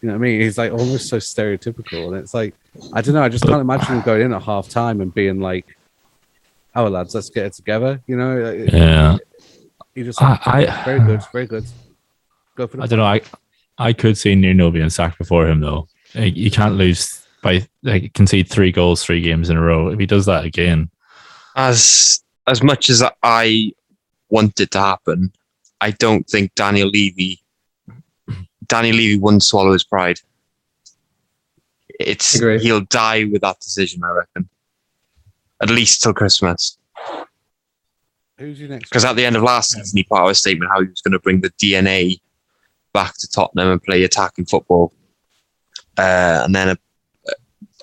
You 0.01 0.07
know 0.07 0.15
what 0.15 0.21
I 0.21 0.23
mean? 0.23 0.41
He's 0.41 0.57
like 0.57 0.73
almost 0.73 1.09
so 1.09 1.17
stereotypical, 1.19 2.07
and 2.09 2.17
it's 2.17 2.33
like 2.33 2.55
I 2.93 3.03
don't 3.03 3.15
know. 3.15 3.23
I 3.23 3.29
just 3.29 3.45
can't 3.45 3.61
imagine 3.61 3.97
him 3.97 4.03
going 4.03 4.23
in 4.23 4.33
at 4.33 4.43
half 4.43 4.69
time 4.69 5.01
and 5.01 5.13
being 5.13 5.41
like, 5.41 5.77
"Oh 6.75 6.87
lads, 6.87 7.15
let's 7.15 7.29
get 7.29 7.47
it 7.47 7.53
together." 7.55 8.01
You 8.07 8.17
know? 8.17 8.51
Yeah. 8.73 9.19
He 9.95 10.03
just. 10.03 10.21
I- 10.23 10.39
I- 10.45 10.85
very 10.85 11.01
good. 11.01 11.23
Very 11.33 11.47
good. 11.47 11.65
Go 12.57 12.67
for 12.67 12.77
the 12.77 12.83
I 12.83 12.87
don't 12.87 12.99
know. 12.99 13.05
I 13.05 13.21
I 13.79 13.93
could 13.93 14.17
see 14.19 14.35
Nuno 14.35 14.71
being 14.71 14.91
sacked 14.91 15.19
before 15.19 15.49
him 15.49 15.61
though. 15.61 15.89
Like, 16.15 16.37
you 16.37 16.51
can't 16.51 16.75
lose 16.77 17.27
by 17.43 17.67
like 17.83 18.13
concede 18.13 18.49
three 18.51 18.71
goals 18.73 19.03
three 19.03 19.21
games 19.23 19.49
in 19.51 19.57
a 19.57 19.61
row. 19.63 19.89
If 19.89 19.99
he 19.99 20.07
does 20.07 20.27
that 20.27 20.45
again, 20.45 20.91
As 21.57 22.23
as 22.47 22.63
much 22.63 22.91
as 22.91 23.03
I 23.23 23.73
want 24.29 24.61
it 24.61 24.71
to 24.73 24.79
happen, 24.79 25.33
I 25.81 25.93
don't 25.93 26.29
think 26.29 26.55
Daniel 26.55 26.89
Levy 26.89 27.41
Daniel 28.67 28.97
Levy 28.97 29.19
wouldn't 29.19 29.43
swallow 29.43 29.73
his 29.73 29.85
pride. 29.85 30.21
It's 31.99 32.39
he'll 32.63 32.81
die 32.83 33.25
with 33.25 33.43
that 33.43 33.61
decision, 33.61 34.03
I 34.05 34.11
reckon. 34.11 34.49
At 35.63 35.71
least 35.71 36.03
till 36.03 36.15
Christmas. 36.15 36.79
Who's 38.41 38.59
your 38.59 38.71
next? 38.71 38.89
Because 38.89 39.05
at 39.05 39.17
the 39.17 39.25
end 39.27 39.37
of 39.37 39.43
last 39.43 39.71
season, 39.73 39.97
he 39.99 40.03
put 40.03 40.19
out 40.19 40.29
a 40.31 40.35
statement 40.35 40.71
how 40.73 40.81
he 40.81 40.89
was 40.89 41.03
going 41.03 41.13
to 41.13 41.19
bring 41.19 41.43
the 41.43 41.51
DNA 41.51 42.21
back 42.95 43.15
to 43.19 43.29
Tottenham 43.29 43.69
and 43.71 43.83
play 43.83 44.03
attacking 44.03 44.47
football. 44.47 44.93
Uh, 45.99 46.41
and 46.45 46.55
then 46.55 46.71
a, 46.71 46.77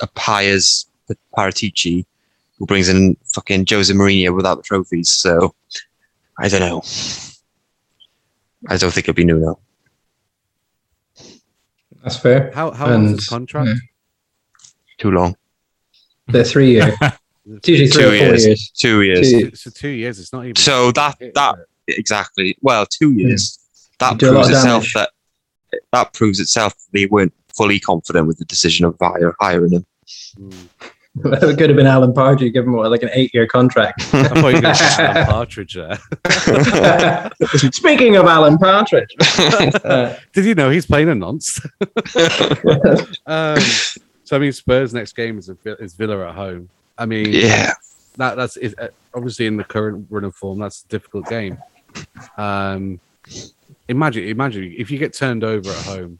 a 0.02 0.08
Piers 0.08 0.88
Paratici 1.38 2.06
who 2.58 2.66
brings 2.66 2.90
in 2.90 3.16
fucking 3.36 3.68
Jose 3.70 3.94
Mourinho 3.94 4.36
without 4.36 4.56
the 4.56 4.64
trophies. 4.64 5.12
So 5.12 5.54
I 6.40 6.50
don't 6.50 6.60
know. 6.62 6.82
I 8.68 8.78
don't 8.78 8.92
think 8.92 9.08
it'll 9.08 9.14
be 9.14 9.26
Nuno. 9.26 9.60
That's 12.04 12.18
fair. 12.18 12.52
How 12.54 12.72
how 12.72 12.90
long 12.90 13.06
is 13.06 13.12
his 13.12 13.20
And- 13.20 13.28
contract? 13.28 13.80
Too 14.98 15.12
long. 15.12 15.36
They're 16.28 16.44
three 16.44 16.72
year. 16.72 16.96
It's 17.50 17.68
usually 17.70 17.88
three 17.90 18.02
Two 18.04 18.08
four 18.10 18.16
years. 18.16 18.46
years. 18.46 18.72
Two 18.76 19.02
years. 19.04 19.32
Two- 19.32 19.52
So 19.56 19.70
two 19.70 19.88
years. 19.90 20.20
It's 20.20 20.34
not 20.34 20.44
even. 20.46 20.56
So 20.56 20.92
that 20.94 21.18
that 21.36 21.56
exactly. 21.88 22.58
Well, 22.62 22.86
two 22.86 23.14
years. 23.14 23.60
That 24.00 24.14
You 24.14 24.18
do 24.18 24.30
a 24.30 24.34
lot 24.34 24.44
proves 24.46 24.50
itself 24.50 24.84
damage. 24.84 24.94
that 24.94 25.10
that 25.94 26.14
proves 26.14 26.40
itself 26.40 26.74
that 26.76 26.88
they 26.94 27.06
weren't 27.08 27.34
fully 27.56 27.80
confident 27.80 28.28
with 28.28 28.38
the 28.38 28.46
decision 28.46 28.86
of 28.86 28.96
hire, 29.02 29.34
hiring 29.40 29.72
him. 29.72 29.86
Mm. 30.40 30.54
it 31.26 31.58
could 31.58 31.70
have 31.72 31.76
been 31.76 31.88
Alan 31.88 32.14
Partridge. 32.14 32.54
give 32.54 32.66
him 32.66 32.74
what, 32.74 32.92
like 32.92 33.02
an 33.02 33.10
eight 33.14 33.34
year 33.34 33.48
contract. 33.48 34.02
I 34.14 34.28
thought 34.28 34.36
you 34.36 34.44
were 34.56 34.62
going 34.62 34.76
to 34.76 34.76
say 34.76 35.04
Alan 35.04 35.26
Partridge 35.34 35.74
there. 35.74 36.00
Speaking 37.72 38.18
of 38.18 38.26
Alan 38.28 38.58
Partridge, 38.60 39.16
uh, 39.84 40.14
Did 40.34 40.46
you 40.46 40.54
know 40.54 40.70
he's 40.70 40.86
playing 40.86 41.10
a 41.10 41.16
nonce? 41.16 41.60
um, 43.26 43.58
so 44.24 44.36
I 44.36 44.40
mean, 44.40 44.52
Spurs' 44.52 44.94
next 44.94 45.14
game 45.14 45.40
is 45.40 45.50
a, 45.50 45.58
is 45.82 45.96
Villa 45.96 46.30
at 46.30 46.36
home. 46.36 46.70
I 46.98 47.06
mean, 47.06 47.28
yeah. 47.32 47.74
that 48.18 48.36
that's 48.38 48.58
is, 48.58 48.76
uh, 48.80 48.88
obviously 49.14 49.46
in 49.46 49.58
the 49.58 49.64
current 49.64 50.08
run 50.10 50.24
of 50.24 50.36
form. 50.36 50.60
That's 50.60 50.84
a 50.84 50.88
difficult 50.88 51.28
game. 51.30 51.58
Um, 52.38 53.00
imagine, 53.88 54.24
imagine 54.26 54.74
if 54.78 54.90
you 54.92 54.98
get 54.98 55.14
turned 55.14 55.44
over 55.44 55.70
at 55.70 55.86
home 55.86 56.20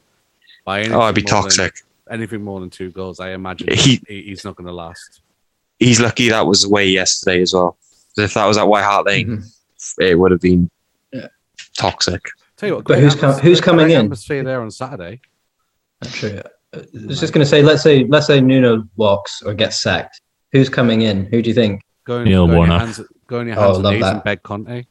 by 0.66 0.80
anything 0.80 0.96
Oh, 0.96 1.04
it'd 1.04 1.16
be 1.16 1.22
more 1.24 1.42
than- 1.44 1.52
toxic. 1.52 1.84
anything 2.10 2.44
more 2.44 2.60
than 2.60 2.70
two 2.70 2.92
goals. 2.92 3.20
I 3.20 3.32
imagine 3.32 3.74
He- 3.74 4.02
he, 4.08 4.22
he's 4.24 4.46
not 4.46 4.56
going 4.56 4.68
to 4.68 4.74
last. 4.74 5.22
He's 5.80 6.00
lucky 6.00 6.30
that 6.30 6.46
was 6.46 6.64
away 6.64 6.88
yesterday 6.88 7.42
as 7.42 7.54
well. 7.54 7.78
If 8.18 8.34
that 8.34 8.46
was 8.46 8.58
at 8.58 8.68
White 8.68 8.84
Hart 8.84 9.06
Lane, 9.06 9.28
Mhm. 9.28 9.94
it 10.00 10.16
would 10.18 10.32
have 10.32 10.42
been 10.42 10.70
Yeah. 11.14 11.28
toxic. 11.78 12.22
Tell 12.56 12.70
you 12.70 12.76
what, 12.76 12.86
But 12.86 12.94
great 12.96 13.04
who's 13.04 13.14
com- 13.16 13.34
atmos- 13.34 13.40
who's 13.42 13.62
coming 13.62 13.86
great 13.88 13.96
in? 13.96 14.06
Atmosphere 14.06 14.44
there 14.44 14.62
on 14.62 14.72
Saturday. 14.72 15.22
actually, 16.04 16.40
I 16.74 16.82
was 17.08 17.20
just 17.20 17.32
going 17.34 17.44
to 17.44 17.50
say, 17.50 17.62
let's 17.62 17.82
say, 17.84 18.06
let's 18.06 18.26
say 18.28 18.40
Nuno 18.42 18.88
walks 18.98 19.42
or 19.44 19.54
gets 19.54 19.80
sacked. 19.82 20.22
Who's 20.52 20.70
coming 20.70 21.02
in? 21.02 21.26
Who 21.26 21.42
do 21.42 21.50
you 21.50 21.54
think? 21.56 21.84
Go 22.06 22.20
in, 22.20 22.26
Neil 22.26 22.48
go 22.48 22.52
in 22.54 22.58
your 22.58 22.58
Warnock. 22.68 22.82
hands, 22.82 23.02
go 23.28 23.40
in 23.42 23.48
your 23.48 23.60
Oh, 23.60 23.74
love 23.74 23.94
knees 23.94 24.02
that. 24.04 24.14
and 24.16 24.24
beg 24.24 24.44
Conte. 24.44 24.86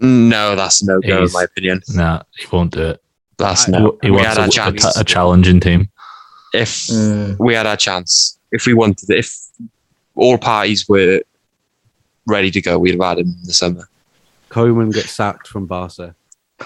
No, 0.00 0.56
that's 0.56 0.82
no 0.82 1.00
go 1.00 1.14
in 1.16 1.18
He's- 1.20 1.32
my 1.34 1.44
opinion. 1.44 1.80
Nah, 1.88 2.22
he 2.36 2.46
won't 2.52 2.72
do 2.72 2.82
it. 2.82 3.02
That's 3.38 3.68
I- 3.68 3.72
no. 3.72 3.98
He 4.02 4.10
we 4.10 4.16
wants 4.16 4.28
had 4.28 4.36
a, 4.38 4.40
our 4.42 4.46
a, 4.48 4.50
chance. 4.50 4.96
a 4.96 5.04
challenging 5.04 5.60
team. 5.60 5.88
If 6.52 6.86
Mm. 6.88 7.36
we 7.38 7.54
had 7.54 7.66
our 7.66 7.76
chance, 7.76 8.38
if 8.52 8.66
we 8.66 8.74
wanted, 8.74 9.10
it, 9.10 9.18
if 9.18 9.34
all 10.14 10.38
parties 10.38 10.88
were 10.88 11.20
ready 12.26 12.50
to 12.50 12.60
go, 12.60 12.78
we'd 12.78 12.92
have 12.92 13.02
had 13.02 13.18
him 13.18 13.28
in 13.28 13.42
the 13.44 13.52
summer. 13.54 13.88
Koeman 14.50 14.92
gets 14.92 15.10
sacked 15.12 15.48
from 15.48 15.66
Barca. 15.66 16.14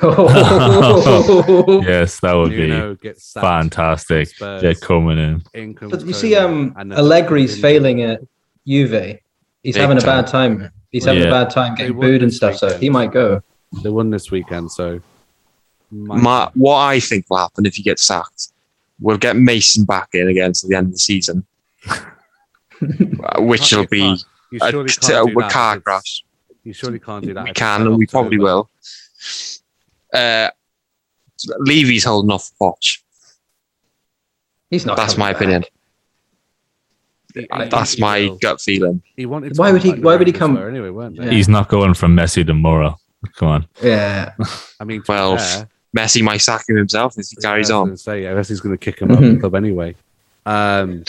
Yes, 1.87 2.21
that 2.21 2.35
would 2.35 2.51
Nuno 2.53 2.95
be 2.95 3.13
fantastic. 3.35 4.29
Spurs. 4.29 4.63
Get 4.63 4.81
coming 4.81 5.19
in. 5.19 5.43
In 5.55 5.73
But 5.75 6.07
you 6.07 6.13
see, 6.13 6.37
um, 6.37 6.75
and 6.79 6.93
then- 6.93 6.99
Allegri's 6.99 7.61
failing 7.61 8.03
at 8.03 8.21
Juve. 8.67 9.19
He's 9.63 9.75
Big 9.75 9.81
having 9.81 9.99
a 9.99 10.03
bad 10.03 10.27
time. 10.27 10.71
He's 10.91 11.05
having 11.05 11.23
Yeah. 11.23 11.29
a 11.29 11.33
bad 11.33 11.51
time 11.51 11.75
getting 11.75 11.97
won 11.97 12.07
booed 12.07 12.23
and 12.23 12.31
this 12.31 12.37
stuff. 12.37 12.57
So 12.57 12.79
he 12.79 12.89
might 12.91 13.13
go. 13.13 13.43
They 13.83 13.91
won 13.91 14.11
this 14.11 14.31
weekend, 14.31 14.71
so 14.71 15.01
My, 15.91 16.49
what 16.55 16.77
I 16.77 17.01
think 17.01 17.27
will 17.29 17.39
happen 17.39 17.67
if 17.67 17.75
he 17.75 17.83
gets 17.83 18.05
sacked, 18.05 18.49
we'll 19.01 19.19
get 19.19 19.37
Mason 19.37 19.85
back 19.85 20.11
in 20.15 20.29
again 20.29 20.53
to 20.53 20.67
the 20.69 20.77
end 20.77 20.87
of 20.89 20.93
the 20.93 20.99
season, 20.99 21.45
which 23.39 23.73
will 23.73 23.87
be 23.87 24.17
you 24.53 24.59
a, 24.63 24.71
surely 24.71 24.91
a, 24.91 25.01
can't 25.01 25.29
do 25.29 25.35
that. 25.41 25.51
car 25.53 25.81
crash. 25.81 26.25
You 26.65 26.73
surely 26.73 26.99
can't 26.99 27.25
do 27.25 27.35
that. 27.35 27.45
We 27.45 27.53
can, 27.53 27.83
and 27.83 27.97
we 27.97 28.07
probably 28.07 28.39
will. 28.39 28.71
Uh, 30.13 30.51
Levy's 31.61 32.05
holding 32.05 32.31
off 32.31 32.51
Poch. 32.61 32.99
He's 34.71 34.85
not. 34.85 34.97
That's 34.97 35.17
my 35.17 35.33
back. 35.33 35.37
opinion. 35.43 35.65
He- 37.35 37.41
he- 37.43 37.69
That's 37.69 37.95
he 37.95 38.01
my 38.01 38.21
will. 38.21 38.39
gut 38.39 38.61
feeling. 38.61 39.03
He 39.17 39.27
wanted. 39.27 39.57
Why 39.57 39.71
would 39.73 39.83
he- 39.83 39.93
why 39.93 40.17
would 40.17 40.27
he 40.27 40.33
come- 40.33 40.57
Anyway, 40.57 40.91
weren't 40.91 41.17
they? 41.17 41.25
Yeah. 41.27 41.31
He's 41.31 41.49
not 41.49 41.69
going 41.69 41.95
from 41.95 42.17
Messi 42.17 42.45
to 42.47 42.55
Mora. 42.55 42.95
Come 43.37 43.49
on. 43.49 43.67
Yeah. 43.83 44.33
I 44.81 44.85
mean, 44.85 45.03
Well, 45.09 45.37
fair, 45.39 45.69
Messi 45.97 46.23
might 46.23 46.39
sack 46.39 46.69
him 46.69 46.77
himself 46.77 47.15
if 47.19 47.27
he 47.29 47.37
carries 47.37 47.71
on. 47.71 47.97
Say, 47.97 48.23
yeah, 48.25 48.33
Messi's 48.35 48.61
going 48.61 48.77
to 48.77 48.83
kick 48.85 49.01
him 49.01 49.11
out 49.11 49.19
of 49.19 49.25
the 49.25 49.37
Mhm. 49.37 49.41
club 49.41 49.55
anyway. 49.55 49.95
Um, 50.47 51.05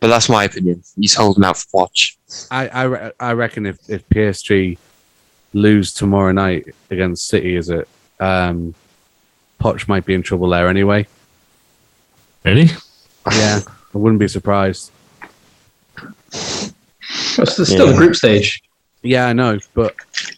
But 0.00 0.08
that's 0.08 0.28
my 0.28 0.44
opinion. 0.44 0.82
He's 1.00 1.14
holding 1.14 1.44
out 1.44 1.56
for 1.56 1.66
watch. 1.72 2.18
I, 2.50 2.68
I, 2.68 2.82
re- 2.82 3.12
I 3.18 3.32
reckon 3.32 3.64
if, 3.64 3.78
if 3.88 4.06
PSG 4.10 4.76
lose 5.54 5.94
tomorrow 5.94 6.32
night 6.32 6.74
against 6.90 7.26
City, 7.28 7.56
is 7.56 7.70
it? 7.70 7.88
Um, 8.24 8.74
Poch 9.60 9.86
might 9.88 10.04
be 10.04 10.14
in 10.14 10.22
trouble 10.22 10.48
there 10.48 10.68
anyway. 10.68 11.06
Really? 12.44 12.70
Yeah, 13.32 13.60
I 13.94 13.98
wouldn't 13.98 14.20
be 14.20 14.28
surprised. 14.28 14.90
It's 16.32 16.72
still 17.68 17.86
Yeah. 17.86 17.92
the 17.92 17.96
group 17.96 18.16
stage. 18.16 18.62
Yeah, 19.02 19.26
I 19.26 19.32
know, 19.34 19.58
but 19.74 19.94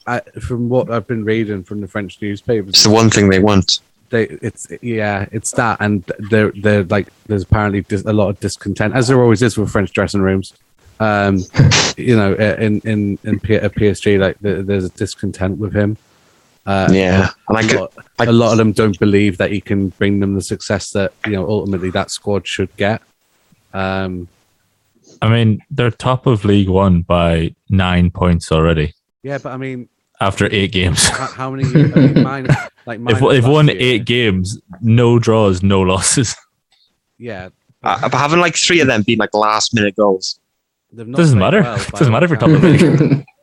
I, 0.07 0.21
from 0.41 0.69
what 0.69 0.91
I've 0.91 1.07
been 1.07 1.25
reading 1.25 1.63
from 1.63 1.81
the 1.81 1.89
French 1.89 2.21
newspapers, 2.21 2.71
It's 2.71 2.83
the 2.85 2.91
one 2.91 3.11
thing 3.11 3.29
they 3.29 3.39
want. 3.39 3.79
they 4.11 4.25
it's 4.41 4.69
yeah 4.83 5.27
it's 5.33 5.51
that 5.53 5.77
and 5.81 6.05
they're 6.31 6.53
they're 6.63 6.85
like 6.85 7.09
there's 7.27 7.43
apparently 7.43 7.81
dis- 7.83 8.05
a 8.05 8.13
lot 8.13 8.29
of 8.29 8.39
discontent 8.39 8.95
as 8.95 9.09
there 9.09 9.21
always 9.21 9.43
is 9.43 9.59
with 9.59 9.69
french 9.69 9.91
dressing 9.93 10.21
rooms 10.21 10.53
um 11.01 11.43
you 11.97 12.15
know 12.17 12.33
in 12.35 12.79
in 12.93 13.19
in 13.25 13.41
P- 13.41 13.59
psg 13.59 14.21
like 14.21 14.39
there, 14.39 14.63
there's 14.63 14.85
a 14.85 14.91
discontent 14.91 15.59
with 15.59 15.73
him 15.75 15.97
uh 16.67 16.89
Yeah, 16.91 17.31
and 17.49 17.59
I 17.59 17.61
a 17.61 17.67
get, 17.67 17.81
lot, 17.81 17.93
I- 18.19 18.25
a 18.25 18.33
lot 18.33 18.53
of 18.53 18.59
them 18.59 18.73
don't 18.73 18.99
believe 18.99 19.39
that 19.39 19.51
he 19.53 19.61
can 19.61 19.89
bring 19.91 20.21
them 20.21 20.35
the 20.35 20.43
success 20.43 20.91
that 20.91 21.13
you 21.25 21.33
know 21.33 21.49
ultimately 21.49 21.91
that 21.91 22.11
squad 22.11 22.47
should 22.47 22.75
get 22.77 23.03
um 23.75 24.29
I 25.23 25.31
mean, 25.31 25.63
they're 25.71 25.91
top 25.91 26.27
of 26.27 26.45
League 26.45 26.69
One 26.69 27.01
by 27.01 27.55
nine 27.71 28.11
points 28.11 28.53
already 28.53 28.93
yeah 29.23 29.39
but 29.39 29.53
i 29.53 29.57
mean 29.57 29.89
after 30.21 30.49
eight 30.53 30.73
games. 30.73 31.09
how, 31.09 31.27
how 31.27 31.51
many 31.51 31.65
I 31.65 31.87
mean, 31.95 32.23
mine, 32.31 32.47
like 32.87 33.03
They've, 33.05 33.21
they've 33.21 33.47
won 33.47 33.67
year- 33.69 33.77
eight 33.79 34.05
games, 34.07 34.59
no 34.81 35.19
draws, 35.19 35.63
no 35.63 35.81
losses. 35.83 36.35
yeah 37.19 37.49
uh, 37.83 38.01
but 38.09 38.15
having 38.19 38.41
like 38.41 38.57
three 38.57 38.81
of 38.81 38.87
them 38.89 39.03
being 39.03 39.19
like 39.19 39.33
last 39.35 39.75
minute 39.75 39.95
goals. 39.97 40.41
not 40.93 41.13
Doesn't 41.17 41.39
matter. 41.39 41.63
well 41.63 41.77
Doesn't 41.91 42.13
matter 42.13 42.25
if 42.25 42.31
you're 42.31 42.39
top 42.41 42.49
of 42.49 42.55
all 42.57 42.61
the 42.71 42.75
accounts. 42.77 43.01
league. 43.01 43.25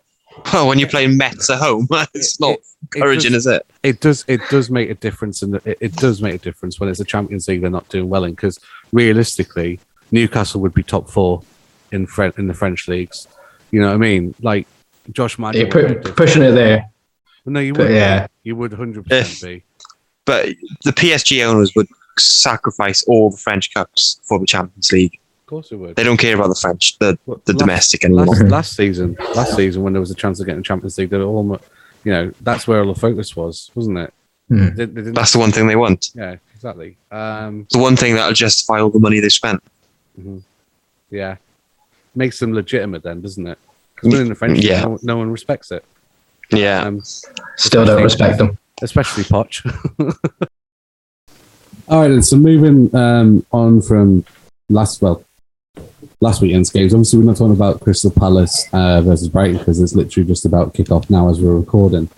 Well, 0.51 0.67
when 0.67 0.79
you're 0.79 0.89
playing 0.89 1.15
Metz 1.15 1.49
at 1.51 1.59
home, 1.59 1.87
it's 2.13 2.39
not 2.39 2.53
It- 2.53 2.59
it 2.59 2.65
encouraging, 2.95 3.31
does- 3.33 3.45
is 3.47 3.53
it? 3.53 3.65
it 3.83 3.99
does 3.99 4.23
it 4.27 4.41
does 4.49 4.69
make 4.69 4.89
a 4.89 4.95
difference 4.95 5.41
and 5.41 5.55
it, 5.65 5.77
it 5.81 5.95
does 5.95 6.21
make 6.21 6.35
a 6.35 6.37
difference 6.37 6.79
when 6.79 6.89
it's 6.89 6.99
a 6.99 7.05
Champions 7.05 7.47
League 7.47 7.61
they're 7.61 7.69
not 7.69 7.87
doing 7.89 8.09
well 8.09 8.23
in 8.23 8.31
because 8.31 8.59
realistically 8.91 9.79
Newcastle 10.11 10.61
would 10.61 10.73
be 10.73 10.83
top 10.83 11.09
four 11.09 11.41
in 11.91 12.05
French 12.07 12.37
in 12.37 12.47
the 12.47 12.53
French 12.53 12.87
leagues. 12.87 13.27
You 13.71 13.81
know 13.81 13.87
what 13.87 13.95
I 13.95 13.97
mean? 13.97 14.35
Like 14.41 14.67
Josh 15.11 15.37
Madden. 15.39 15.61
You're 15.61 15.69
pu- 16.01 16.11
pushing 16.13 16.43
it 16.43 16.51
there. 16.51 16.89
no, 17.45 17.59
you 17.59 17.73
would. 17.73 17.91
yeah. 17.91 18.27
you 18.43 18.55
would 18.55 18.73
hundred 18.73 19.05
percent 19.05 19.43
eh, 19.43 19.55
be. 19.57 19.63
But 20.25 20.49
the 20.85 20.91
PSG 20.91 21.45
owners 21.45 21.73
would 21.75 21.87
sacrifice 22.17 23.03
all 23.07 23.29
the 23.31 23.37
French 23.37 23.73
cups 23.73 24.19
for 24.23 24.39
the 24.39 24.45
Champions 24.45 24.91
League. 24.91 25.19
Of 25.41 25.47
course, 25.47 25.69
they 25.69 25.75
would. 25.75 25.95
They 25.95 26.03
don't 26.03 26.17
care 26.17 26.35
about 26.35 26.47
the 26.49 26.55
French, 26.55 26.97
the, 26.99 27.17
Well, 27.25 27.41
the 27.45 27.53
last- 27.53 27.59
domestic 27.59 28.05
anymore. 28.05 28.27
Last, 28.27 28.41
last 28.43 28.75
season, 28.75 29.17
last 29.35 29.55
season 29.55 29.83
when 29.83 29.93
there 29.93 29.99
was 29.99 30.11
a 30.11 30.15
chance 30.15 30.39
of 30.39 30.45
getting 30.45 30.61
the 30.61 30.63
Champions 30.65 30.97
League, 30.97 31.09
they 31.09 31.17
were 31.17 31.25
almost, 31.25 31.63
you 32.03 32.11
know, 32.11 32.31
that's 32.41 32.67
where 32.67 32.81
all 32.83 32.93
the 32.93 32.99
focus 32.99 33.35
was, 33.35 33.71
wasn't 33.75 33.97
it? 33.99 34.13
Hmm. 34.49 34.65
They, 34.75 34.85
they 34.85 34.85
didn't, 34.85 35.13
That's 35.13 35.33
the 35.33 35.39
one 35.39 35.51
thing 35.51 35.67
they 35.67 35.75
want. 35.75 36.09
yeah, 36.15 36.35
exactly. 36.53 36.97
Um, 37.11 37.65
The 37.71 37.79
one 37.79 37.95
thing 37.95 38.15
that'll 38.15 38.33
justify 38.33 38.79
all 38.81 38.89
the 38.89 38.99
money 38.99 39.19
they 39.19 39.29
spent. 39.29 39.63
yeah, 41.09 41.37
makes 42.15 42.39
them 42.39 42.53
legitimate 42.53 43.03
then, 43.03 43.21
doesn't 43.21 43.47
it? 43.47 43.57
'Cause 43.95 44.11
winning 44.11 44.29
the 44.29 44.35
French, 44.35 44.59
Yeah. 44.59 44.81
no, 44.81 44.99
no 45.03 45.17
one 45.17 45.31
respects 45.31 45.71
it. 45.71 45.85
Yeah. 46.51 46.83
Um, 46.83 47.01
Still 47.55 47.85
don't 47.85 48.03
respect 48.03 48.37
them. 48.37 48.57
especially 48.81 49.23
Poch. 49.23 49.63
All 51.89 52.01
right, 52.01 52.07
then, 52.09 52.21
so 52.23 52.37
moving 52.37 52.93
um, 52.95 53.45
on 53.51 53.81
from 53.81 54.25
last 54.69 55.01
well, 55.01 55.23
last 56.23 56.41
weekend's 56.41 56.69
games. 56.69 56.93
Obviously, 56.93 57.19
we're 57.19 57.25
not 57.25 57.37
talking 57.37 57.53
about 57.53 57.81
Crystal 57.81 58.11
Palace 58.11 58.67
uh, 58.73 59.01
versus 59.01 59.29
Brighton 59.29 59.57
because 59.57 59.79
it's 59.79 59.93
literally 59.93 60.27
just 60.27 60.45
about 60.45 60.73
kick 60.73 60.91
off 60.91 61.09
now 61.09 61.29
as 61.29 61.39
we're 61.39 61.55
recording. 61.55 62.09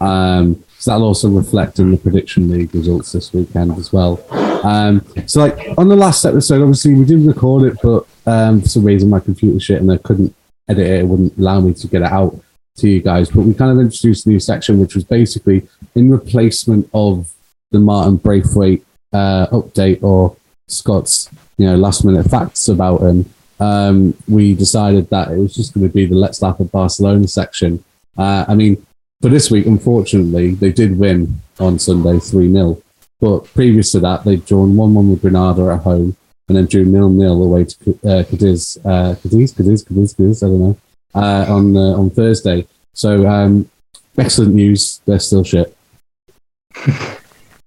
Um, 0.00 0.64
so 0.78 0.90
that'll 0.90 1.06
also 1.06 1.28
reflect 1.28 1.78
in 1.78 1.92
the 1.92 1.96
prediction 1.96 2.50
league 2.50 2.74
results 2.74 3.12
this 3.12 3.32
weekend 3.32 3.78
as 3.78 3.92
well. 3.92 4.20
Um, 4.64 5.06
so, 5.26 5.40
like 5.40 5.78
on 5.78 5.88
the 5.88 5.96
last 5.96 6.24
episode, 6.24 6.60
obviously 6.60 6.94
we 6.94 7.04
did 7.04 7.20
record 7.20 7.72
it, 7.72 7.78
but 7.82 8.06
um, 8.26 8.60
for 8.60 8.68
some 8.68 8.84
reason 8.84 9.08
my 9.08 9.20
computer 9.20 9.60
shit 9.60 9.80
and 9.80 9.90
I 9.90 9.98
couldn't 9.98 10.34
edit 10.68 10.86
it. 10.86 11.00
It 11.00 11.06
wouldn't 11.06 11.38
allow 11.38 11.60
me 11.60 11.74
to 11.74 11.86
get 11.86 12.02
it 12.02 12.10
out 12.10 12.38
to 12.76 12.88
you 12.88 13.00
guys. 13.00 13.30
But 13.30 13.42
we 13.42 13.54
kind 13.54 13.70
of 13.70 13.78
introduced 13.78 14.26
a 14.26 14.28
new 14.28 14.40
section, 14.40 14.80
which 14.80 14.94
was 14.94 15.04
basically 15.04 15.68
in 15.94 16.10
replacement 16.10 16.88
of 16.92 17.32
the 17.70 17.78
Martin 17.78 18.16
Braithwaite 18.16 18.84
uh, 19.12 19.46
update 19.48 20.02
or 20.02 20.36
Scott's, 20.68 21.28
you 21.58 21.66
know, 21.66 21.76
last 21.76 22.04
minute 22.04 22.28
facts 22.30 22.68
about 22.68 23.02
him. 23.02 23.32
Um, 23.60 24.16
we 24.28 24.54
decided 24.54 25.08
that 25.10 25.30
it 25.30 25.38
was 25.38 25.54
just 25.54 25.74
going 25.74 25.86
to 25.86 25.92
be 25.92 26.06
the 26.06 26.14
Let's 26.14 26.42
Laugh 26.42 26.60
at 26.60 26.72
Barcelona 26.72 27.28
section. 27.28 27.84
Uh, 28.16 28.44
I 28.48 28.54
mean, 28.54 28.84
for 29.20 29.28
this 29.28 29.50
week, 29.50 29.66
unfortunately, 29.66 30.54
they 30.54 30.72
did 30.72 30.98
win 30.98 31.40
on 31.60 31.78
Sunday 31.78 32.18
3 32.18 32.52
0. 32.52 32.82
But 33.20 33.44
previous 33.54 33.92
to 33.92 34.00
that, 34.00 34.24
they'd 34.24 34.44
drawn 34.44 34.76
1 34.76 34.94
1 34.94 35.10
with 35.10 35.22
Granada 35.22 35.72
at 35.72 35.82
home 35.82 36.16
and 36.48 36.56
then 36.56 36.66
drew 36.66 36.84
0 36.84 37.16
0 37.16 37.30
away 37.30 37.64
to 37.64 37.90
uh, 38.04 38.24
Cadiz, 38.24 38.78
uh, 38.84 39.14
Cadiz, 39.22 39.52
Cadiz, 39.52 39.84
Cadiz, 39.84 40.14
Cadiz, 40.14 40.42
I 40.42 40.46
don't 40.46 40.60
know, 40.60 40.76
uh, 41.14 41.46
on, 41.48 41.76
uh, 41.76 41.98
on 41.98 42.10
Thursday. 42.10 42.66
So, 42.94 43.26
um, 43.28 43.70
excellent 44.18 44.54
news. 44.54 45.00
They're 45.06 45.20
still 45.20 45.44
shit. 45.44 45.76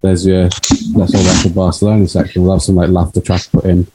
There's 0.02 0.26
your 0.26 0.50
that's 0.50 1.16
all 1.16 1.24
that 1.24 1.40
for 1.42 1.50
Barcelona 1.50 2.08
section. 2.08 2.44
We'll 2.44 2.54
have 2.54 2.62
some 2.62 2.76
like 2.76 2.90
laughter 2.90 3.22
track 3.22 3.42
put 3.52 3.66
in 3.66 3.88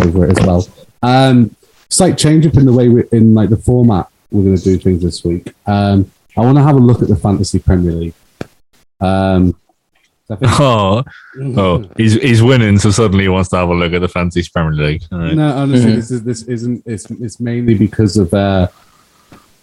over 0.00 0.24
it 0.24 0.38
as 0.38 0.46
well. 0.46 0.66
Um, 1.02 1.54
slight 1.90 2.18
change 2.18 2.46
up 2.46 2.54
in 2.56 2.66
the 2.66 2.72
way 2.72 2.88
we 2.88 3.04
in 3.12 3.34
like 3.34 3.50
the 3.50 3.56
format 3.56 4.08
we're 4.30 4.42
going 4.44 4.56
to 4.56 4.62
do 4.62 4.78
things 4.78 5.02
this 5.02 5.24
week. 5.24 5.52
Um, 5.66 6.10
I 6.36 6.40
want 6.42 6.56
to 6.58 6.62
have 6.62 6.76
a 6.76 6.80
look 6.80 7.00
at 7.02 7.08
the 7.08 7.16
fantasy 7.16 7.58
Premier 7.58 7.92
League. 7.92 8.14
Um, 9.00 9.54
I 10.30 10.36
think- 10.36 10.52
Oh, 10.60 11.04
oh, 11.56 11.88
he's 11.96 12.14
he's 12.14 12.42
winning, 12.42 12.78
so 12.78 12.90
suddenly 12.90 13.24
he 13.24 13.28
wants 13.28 13.48
to 13.50 13.56
have 13.56 13.68
a 13.70 13.74
look 13.74 13.92
at 13.94 14.00
the 14.00 14.08
fantasy 14.08 14.48
Premier 14.52 14.72
League. 14.86 15.02
All 15.10 15.18
right. 15.20 15.34
No, 15.34 15.48
honestly, 15.56 15.92
Mhm. 15.92 15.96
this 15.96 16.10
is 16.10 16.22
this 16.24 16.42
isn't. 16.42 16.82
It's 16.84 17.10
it's 17.10 17.40
mainly 17.40 17.74
because 17.74 18.16
of 18.18 18.32
uh, 18.34 18.68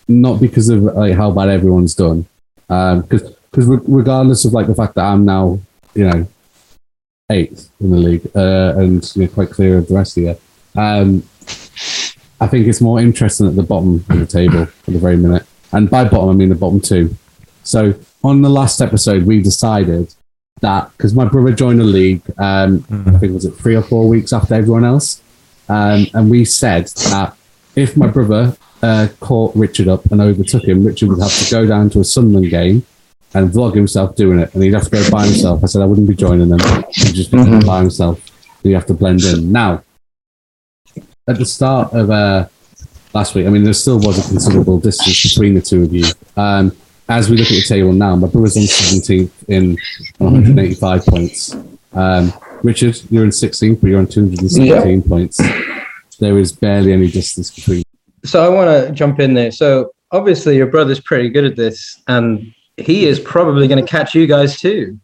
not 0.08 0.42
because 0.42 0.70
of 0.70 0.82
like 0.84 1.14
how 1.16 1.30
bad 1.32 1.50
everyone's 1.50 1.94
done. 1.94 2.26
Because 2.68 3.22
because 3.52 3.68
regardless 3.68 4.44
of 4.46 4.54
like 4.54 4.66
the 4.68 4.74
fact 4.76 4.96
that 4.96 5.06
I'm 5.06 5.24
now 5.26 5.60
you 5.94 6.08
know 6.10 6.28
eighth 7.32 7.70
in 7.80 7.90
the 7.92 7.98
league 7.98 8.28
uh, 8.36 8.74
and 8.78 9.12
you 9.16 9.24
know, 9.24 9.28
quite 9.30 9.52
clear 9.52 9.78
of 9.78 9.88
the 9.88 9.94
rest 9.96 10.18
of 10.18 10.24
you, 10.24 10.36
um, 10.76 11.24
I 12.42 12.48
think 12.48 12.68
it's 12.68 12.82
more 12.82 13.00
interesting 13.00 13.48
at 13.48 13.56
the 13.56 13.64
bottom 13.64 14.04
of 14.10 14.20
the 14.20 14.26
table 14.26 14.64
at 14.64 14.70
the 14.86 15.00
very 15.00 15.18
minute. 15.18 15.46
And 15.72 15.90
by 15.90 16.04
bottom, 16.06 16.30
I 16.30 16.34
mean 16.34 16.50
the 16.50 16.56
bottom 16.56 16.80
two. 16.80 17.16
So 17.64 17.94
on 18.24 18.42
the 18.42 18.50
last 18.50 18.82
episode, 18.82 19.24
we 19.24 19.42
decided 19.42 20.14
that 20.62 20.92
because 20.98 21.14
my 21.14 21.26
brother 21.26 21.52
joined 21.54 21.80
the 21.80 21.84
league. 21.86 22.22
Um, 22.38 22.86
I 23.08 23.18
think 23.18 23.34
was 23.34 23.46
it 23.46 23.52
three 23.56 23.76
or 23.76 23.82
four 23.82 24.08
weeks 24.08 24.32
after 24.34 24.54
everyone 24.56 24.86
else, 24.86 25.22
um, 25.70 26.08
and 26.14 26.30
we 26.30 26.46
said 26.46 26.88
that 27.10 27.36
if 27.76 27.98
my 27.98 28.08
brother 28.08 28.56
uh, 28.82 29.08
caught 29.20 29.56
Richard 29.56 29.88
up 29.88 30.06
and 30.12 30.22
overtook 30.22 30.64
him, 30.64 30.86
Richard 30.86 31.10
would 31.10 31.20
have 31.20 31.34
to 31.38 31.52
go 31.52 31.66
down 31.66 31.90
to 31.92 32.00
a 32.00 32.04
Sunderland 32.06 32.50
game 32.50 32.86
and 33.34 33.50
vlog 33.52 33.76
himself 33.76 34.16
doing 34.16 34.40
it, 34.40 34.54
and 34.54 34.64
he'd 34.64 34.74
have 34.74 34.86
to 34.86 34.90
go 34.92 35.10
by 35.10 35.26
himself. 35.26 35.64
I 35.64 35.68
said 35.68 35.82
I 35.82 35.86
wouldn't 35.86 36.08
be 36.08 36.16
joining 36.16 36.50
them; 36.50 36.60
he'd 36.94 37.14
just 37.16 37.32
be 37.32 37.38
Mhm. 37.38 37.66
by 37.66 37.80
himself. 37.82 38.22
You 38.64 38.76
have 38.76 38.86
to 38.88 38.94
blend 38.94 39.24
in. 39.24 39.52
Now, 39.52 39.84
at 41.28 41.38
the 41.38 41.46
start 41.46 41.92
of 41.94 42.10
uh, 42.12 42.48
last 43.14 43.36
week, 43.36 43.48
I 43.48 43.50
mean, 43.50 43.64
there 43.64 43.74
still 43.74 44.00
was 44.00 44.20
a 44.24 44.30
considerable 44.30 44.80
distance 44.80 45.24
between 45.34 45.56
the 45.56 45.62
two 45.62 45.84
of 45.84 45.94
you. 45.94 46.06
Um, 46.38 46.76
as 47.10 47.30
we 47.30 47.38
look 47.38 47.48
at 47.48 47.54
the 47.54 47.64
table 47.64 47.94
now, 47.94 48.16
my 48.16 48.28
brother's 48.28 48.58
on 48.58 48.64
17th 48.64 49.32
in 49.48 49.78
185 50.18 51.06
points. 51.06 51.56
Um, 51.94 52.34
Richard, 52.64 53.00
you're 53.10 53.24
in 53.24 53.30
16th, 53.30 53.82
but 53.82 53.88
you're 53.88 54.00
on 54.00 54.08
217 54.08 55.04
points. 55.04 55.42
There 56.20 56.38
is 56.40 56.52
barely 56.52 56.94
any 56.94 57.10
distance 57.12 57.52
between. 57.54 57.84
So 58.24 58.44
I 58.44 58.50
want 58.50 58.88
to 58.88 58.92
jump 58.94 59.20
in 59.20 59.34
there. 59.34 59.52
So 59.52 59.92
obviously 60.12 60.56
your 60.58 60.68
brother's 60.68 61.00
pretty 61.00 61.30
good 61.30 61.46
at 61.46 61.56
this, 61.56 62.02
and 62.08 62.54
he 62.78 63.06
is 63.06 63.20
probably 63.20 63.68
going 63.68 63.84
to 63.84 63.90
catch 63.90 64.16
you 64.16 64.26
guys 64.26 64.60
too. 64.60 65.00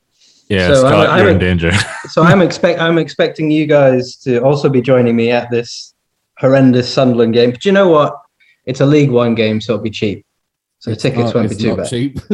Yeah, 0.49 0.67
So 0.67 0.75
Scott, 0.75 0.93
I'm- 0.93 1.17
you're 1.19 1.27
I'm- 1.27 1.35
in 1.35 1.39
danger. 1.39 1.71
So 2.09 2.23
I'm 2.23 2.41
expect 2.41 2.79
I'm 2.81 2.97
expecting 2.97 3.51
you 3.51 3.67
guys 3.67 4.15
to 4.17 4.39
also 4.39 4.67
be 4.69 4.81
joining 4.81 5.15
me 5.15 5.29
at 5.31 5.49
this 5.51 5.90
horrendous 6.41 6.91
Sunderland 6.93 7.33
game. 7.33 7.51
But 7.51 7.63
you 7.65 7.71
know 7.71 7.87
what? 7.87 8.15
It's 8.65 8.81
a 8.81 8.85
League 8.85 9.11
One 9.11 9.35
game, 9.35 9.61
so 9.61 9.73
it'll 9.73 9.83
be 9.83 9.89
cheap. 9.91 10.25
So 10.79 10.93
tickets 10.95 11.31
Oh, 11.33 11.39
won't 11.39 11.49
be 11.49 11.55
too 11.55 11.67
not 11.69 11.77
bad. 11.77 11.89
cheap. 11.89 12.19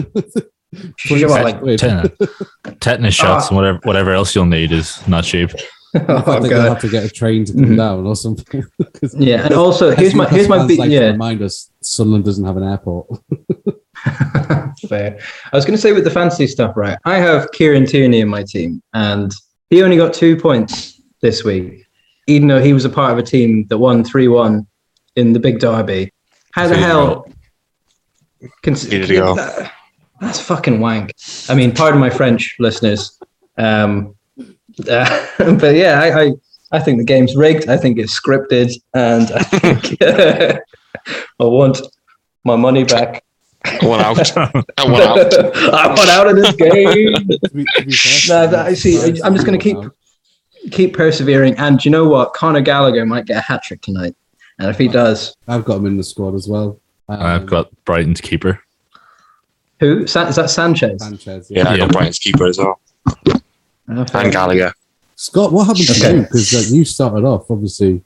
You 1.09 1.29
want, 1.29 1.43
like, 1.45 1.59
quid. 1.61 1.79
Ten- 1.79 2.11
tetanus 2.81 3.15
shots 3.21 3.45
Ah. 3.45 3.47
and 3.47 3.55
whatever 3.57 3.79
whatever 3.83 4.11
else 4.11 4.35
you'll 4.35 4.45
need 4.45 4.73
is 4.73 5.05
not 5.07 5.23
cheap. 5.23 5.49
In 5.93 5.99
fact, 6.05 6.27
oh, 6.27 6.39
they're 6.41 6.49
gonna 6.49 6.63
God. 6.63 6.67
have 6.73 6.81
to 6.81 6.89
get 6.89 7.05
a 7.05 7.09
train 7.09 7.45
to 7.45 7.53
come 7.53 7.61
Mhm. 7.63 7.77
down 7.77 8.05
or 8.05 8.17
something. 8.17 8.63
'Cause 8.99 9.15
Yeah, 9.17 9.45
and 9.45 9.53
also 9.53 9.95
here's 9.95 10.13
my 10.13 10.27
here's 10.27 10.49
my 10.49 10.67
big 10.67 10.77
like 10.79 10.91
yeah. 10.91 11.11
remind 11.11 11.41
us 11.41 11.71
Sunderland 11.81 12.25
doesn't 12.25 12.43
have 12.43 12.57
an 12.57 12.63
airport. 12.63 13.07
Fair. 14.89 15.19
I 15.51 15.55
was 15.55 15.65
going 15.65 15.75
to 15.75 15.81
say 15.81 15.93
with 15.93 16.03
the 16.03 16.11
fancy 16.11 16.47
stuff, 16.47 16.75
right? 16.75 16.97
I 17.05 17.15
have 17.17 17.51
Kieran 17.53 17.85
Tierney 17.85 18.19
in 18.19 18.27
my 18.27 18.43
team, 18.43 18.81
and 18.93 19.31
he 19.69 19.81
only 19.81 19.97
got 19.97 20.13
two 20.13 20.35
points 20.35 21.01
this 21.21 21.43
week, 21.43 21.85
even 22.27 22.47
though 22.47 22.61
he 22.61 22.73
was 22.73 22.85
a 22.85 22.89
part 22.89 23.11
of 23.11 23.17
a 23.17 23.23
team 23.23 23.65
that 23.67 23.77
won 23.77 24.03
three 24.03 24.27
one 24.27 24.67
in 25.15 25.33
the 25.33 25.39
big 25.39 25.59
derby. 25.59 26.11
How 26.53 26.67
the 26.67 26.75
hell? 26.77 27.27
Cons- 28.63 28.89
Needed 28.89 29.07
to 29.07 29.33
that- 29.35 29.71
that's 30.19 30.39
fucking 30.39 30.79
wank. 30.79 31.13
I 31.49 31.53
mean, 31.55 31.71
pardon 31.73 31.99
my 31.99 32.09
French, 32.09 32.55
listeners. 32.59 33.19
Um, 33.57 34.15
uh, 34.89 35.19
but 35.37 35.75
yeah, 35.75 35.99
I, 36.01 36.21
I 36.23 36.31
I 36.71 36.79
think 36.79 36.97
the 36.97 37.03
game's 37.05 37.35
rigged. 37.35 37.69
I 37.69 37.77
think 37.77 37.97
it's 37.97 38.19
scripted, 38.19 38.73
and 38.93 39.31
I 39.31 39.43
think 39.43 39.97
I 41.39 41.43
want 41.43 41.81
my 42.43 42.55
money 42.55 42.83
back. 42.83 43.23
I 43.63 43.79
want 43.85 44.01
out. 44.01 44.37
I 44.37 44.85
want 44.89 45.03
out. 45.03 45.33
I 45.73 45.87
want 45.87 46.09
out 46.09 46.27
of 46.27 46.35
this 46.35 46.55
game. 46.55 47.13
To 47.13 47.25
be- 47.53 47.65
to 47.75 47.85
be 47.85 47.95
No, 48.29 48.47
that- 48.47 48.65
I 48.67 48.73
see. 48.73 48.99
I- 48.99 49.19
I'm 49.25 49.33
just 49.33 49.45
gonna 49.45 49.57
keep- 49.57 49.77
Keep 50.71 50.95
persevering, 50.95 51.55
and 51.57 51.83
you 51.83 51.91
know 51.91 52.07
what? 52.07 52.33
Conor 52.33 52.61
Gallagher 52.61 53.05
might 53.05 53.25
get 53.25 53.37
a 53.37 53.41
hat 53.41 53.63
trick 53.63 53.81
tonight, 53.81 54.15
and 54.59 54.69
if 54.69 54.77
he 54.77 54.87
does, 54.87 55.35
I've 55.47 55.65
got 55.65 55.77
him 55.77 55.85
in 55.85 55.97
the 55.97 56.03
squad 56.03 56.35
as 56.35 56.47
well. 56.47 56.79
Um, 57.09 57.21
I've 57.21 57.45
got 57.45 57.69
Brighton's 57.85 58.19
keeper. 58.21 58.59
who? 59.79 60.05
San- 60.07 60.27
is 60.27 60.35
that 60.35 60.49
Sanchez? 60.49 61.01
Sanchez. 61.01 61.49
Yeah, 61.49 61.67
I 61.69 61.73
Yeah. 61.73 61.77
got 61.85 61.91
Brighton's 61.93 62.19
keeper 62.19 62.45
as 62.47 62.57
well. 62.57 62.79
Fair. 63.25 63.35
And 63.87 64.31
Gallagher. 64.31 64.73
Scott, 65.15 65.51
what 65.53 65.65
happened 65.67 65.87
to 65.87 65.93
Okay. 65.93 66.15
you? 66.17 66.21
Because 66.23 66.53
like, 66.53 66.69
you 66.71 66.83
started 66.83 67.23
off, 67.25 67.49
obviously, 67.49 68.03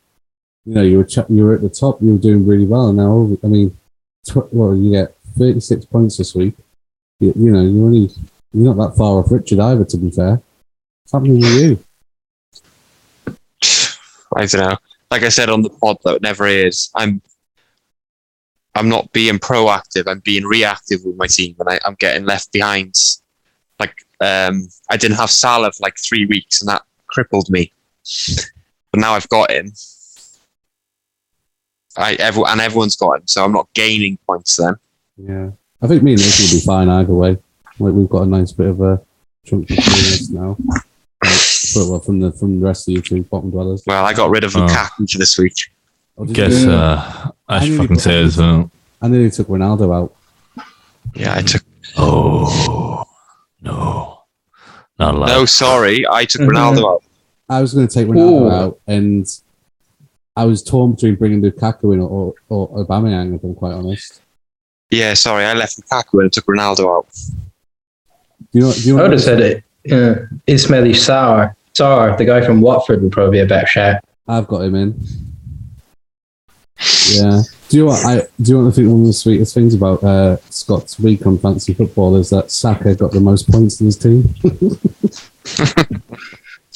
you 0.66 0.74
know, 0.76 0.82
you 0.84 0.98
were 0.98 1.04
ch- 1.04 1.28
you 1.30 1.44
were 1.44 1.56
at 1.56 1.62
the 1.62 1.70
top, 1.70 2.02
you 2.02 2.12
were 2.14 2.18
doing 2.20 2.46
really 2.46 2.66
well. 2.66 2.88
And 2.90 2.98
now, 2.98 3.30
I 3.44 3.48
mean, 3.48 3.76
tw- 4.28 4.54
well, 4.54 4.76
you 4.76 4.92
get 4.92 5.16
36 5.38 5.86
points 5.86 6.18
this 6.18 6.36
week. 6.36 6.54
You, 7.20 7.34
you 7.36 7.52
know, 7.52 7.62
you're 7.62 7.86
only 7.86 8.12
you're 8.54 8.74
not 8.76 8.78
that 8.92 8.98
far 8.98 9.20
off 9.20 9.32
Richard 9.32 9.60
either. 9.60 9.84
To 9.86 9.98
be 9.98 10.12
fair, 10.12 10.42
what's 11.04 11.12
happening 11.14 11.42
to 11.42 11.48
you? 11.48 11.80
I 14.36 14.46
don't 14.46 14.62
know. 14.62 14.78
Like 15.10 15.24
I 15.24 15.30
said 15.30 15.50
on 15.50 15.62
the 15.62 15.70
pod, 15.70 15.98
though, 16.04 16.16
it 16.16 16.22
never 16.22 16.48
is. 16.48 16.90
I'm, 16.96 17.22
I'm 18.76 18.88
not 18.88 19.12
being 19.12 19.40
proactive. 19.40 20.08
I'm 20.08 20.20
being 20.20 20.46
reactive 20.46 21.02
with 21.04 21.18
my 21.18 21.28
team, 21.28 21.56
and 21.60 21.70
I, 21.70 21.80
I'm 21.86 21.96
getting 21.96 22.26
left 22.26 22.52
behind. 22.54 22.96
Like, 23.80 24.06
um, 24.22 24.70
I 24.90 24.98
didn't 24.98 25.18
have 25.18 25.32
Salah 25.32 25.72
for 25.72 25.82
like 25.82 25.98
three 25.98 26.26
weeks, 26.26 26.62
and 26.62 26.70
that 26.70 26.84
crippled 27.08 27.50
me. 27.50 27.74
But 28.92 29.00
now 29.00 29.14
I've 29.14 29.30
got 29.30 29.52
him. 29.52 29.74
I 31.98 32.14
every, 32.16 32.44
and 32.48 32.62
everyone's 32.62 32.96
got 32.96 33.18
him, 33.18 33.28
so 33.28 33.44
I'm 33.44 33.52
not 33.52 33.68
gaining 33.74 34.18
points 34.26 34.56
then. 34.56 34.76
Yeah, 35.18 35.52
I 35.82 35.88
think 35.88 36.04
me 36.04 36.14
and 36.14 36.22
Nathan 36.22 36.46
will 36.46 36.60
be 36.60 36.66
fine 36.66 36.90
either 36.90 37.14
way. 37.14 37.38
Like 37.80 37.94
we've 37.94 38.10
got 38.10 38.24
a 38.24 38.26
nice 38.26 38.52
bit 38.52 38.68
of 38.68 38.82
a 38.82 39.02
chunk 39.46 39.70
us 39.72 40.30
now. 40.32 40.58
Like, 41.76 41.86
for- 41.86 41.92
well, 41.92 42.00
from 42.00 42.20
the 42.20 42.32
from 42.32 42.60
the 42.60 42.66
rest 42.66 42.88
of 42.88 42.94
you 42.94 43.02
two 43.02 43.24
bottom 43.24 43.50
dwellers. 43.52 43.84
Well, 43.88 44.06
I 44.06 44.14
got 44.14 44.30
rid 44.30 44.44
of 44.44 44.56
Oh. 44.56 44.60
Lukaku 44.62 45.10
for 45.12 45.18
this 45.18 45.38
week. 45.38 45.56
Oh, 46.18 46.26
Guess 46.26 46.64
you? 46.64 46.72
uh, 46.72 47.30
I 47.48 47.58
I 47.58 47.66
should 47.66 47.78
fucking 47.78 48.00
say 48.00 48.20
him 48.20 48.26
as 48.28 48.38
well. 48.38 48.72
I 49.02 49.08
nearly 49.08 49.32
took 49.32 49.48
Ronaldo 49.48 49.96
out. 49.96 50.16
Yeah, 51.16 51.36
I 51.36 51.42
took. 51.42 51.64
Oh 51.98 53.04
no, 53.62 54.24
not 55.00 55.16
allowed. 55.16 55.28
No, 55.28 55.46
sorry, 55.46 56.06
I 56.10 56.26
took. 56.26 56.42
Ronaldo 56.42 56.96
out. 56.96 57.04
I 57.50 57.60
was 57.62 57.74
going 57.74 57.88
to 57.88 57.94
take 57.94 58.08
Ronaldo 58.08 58.42
Ooh. 58.44 58.50
out, 58.52 58.80
and 58.88 59.26
I 60.38 60.46
was 60.46 60.64
torn 60.64 60.94
between 60.94 61.16
bringing 61.16 61.42
Lukaku 61.42 61.94
in 61.94 62.00
or, 62.00 62.34
or 62.50 62.86
Aubameyang. 62.86 63.36
If 63.36 63.44
I'm 63.44 63.56
quite 63.56 63.74
honest. 63.74 64.22
Yeah, 64.90 65.14
sorry, 65.16 65.46
I 65.46 65.54
left 65.54 65.78
Lukaku 65.82 66.22
and 66.22 66.32
took 66.32 66.46
Ronaldo 66.46 66.98
out. 66.98 67.08
Do 68.54 68.60
you 68.60 68.62
know? 68.62 68.72
Do 68.74 68.80
you 68.82 68.94
I 68.94 68.98
know 68.98 69.04
would 69.04 69.12
have 69.14 69.22
said 69.22 69.42
it. 69.42 69.64
Yeah, 69.84 70.16
Ismaila 70.48 70.92
Sarr. 70.92 71.56
Sarr, 71.82 72.16
the 72.16 72.26
guy 72.26 72.46
from 72.46 72.62
Watford, 72.62 73.02
would 73.02 73.12
probably 73.12 73.38
be 73.38 73.40
a 73.40 73.46
better 73.48 73.66
shout. 73.66 74.04
I've 74.28 74.48
got 74.48 74.62
him 74.62 74.76
in. 74.76 75.04
Yeah. 77.10 77.42
Do 77.70 77.78
you 77.78 77.84
know 77.84 77.92
what 77.92 78.06
I 78.06 78.28
do? 78.40 78.52
You 78.52 78.58
want 78.60 78.76
to 78.76 78.82
think 78.82 78.92
one 78.92 79.02
of 79.02 79.08
the 79.08 79.14
sweetest 79.14 79.54
things 79.54 79.74
about 79.74 80.04
uh, 80.04 80.38
Scott's 80.50 81.00
week 81.00 81.26
on 81.26 81.40
fancy 81.40 81.74
football 81.74 82.16
is 82.18 82.30
that 82.30 82.52
Saka 82.52 82.94
got 82.96 83.12
the 83.12 83.20
most 83.20 83.50
points 83.50 83.80
in 83.82 83.88
his 83.88 83.98
team. 83.98 84.34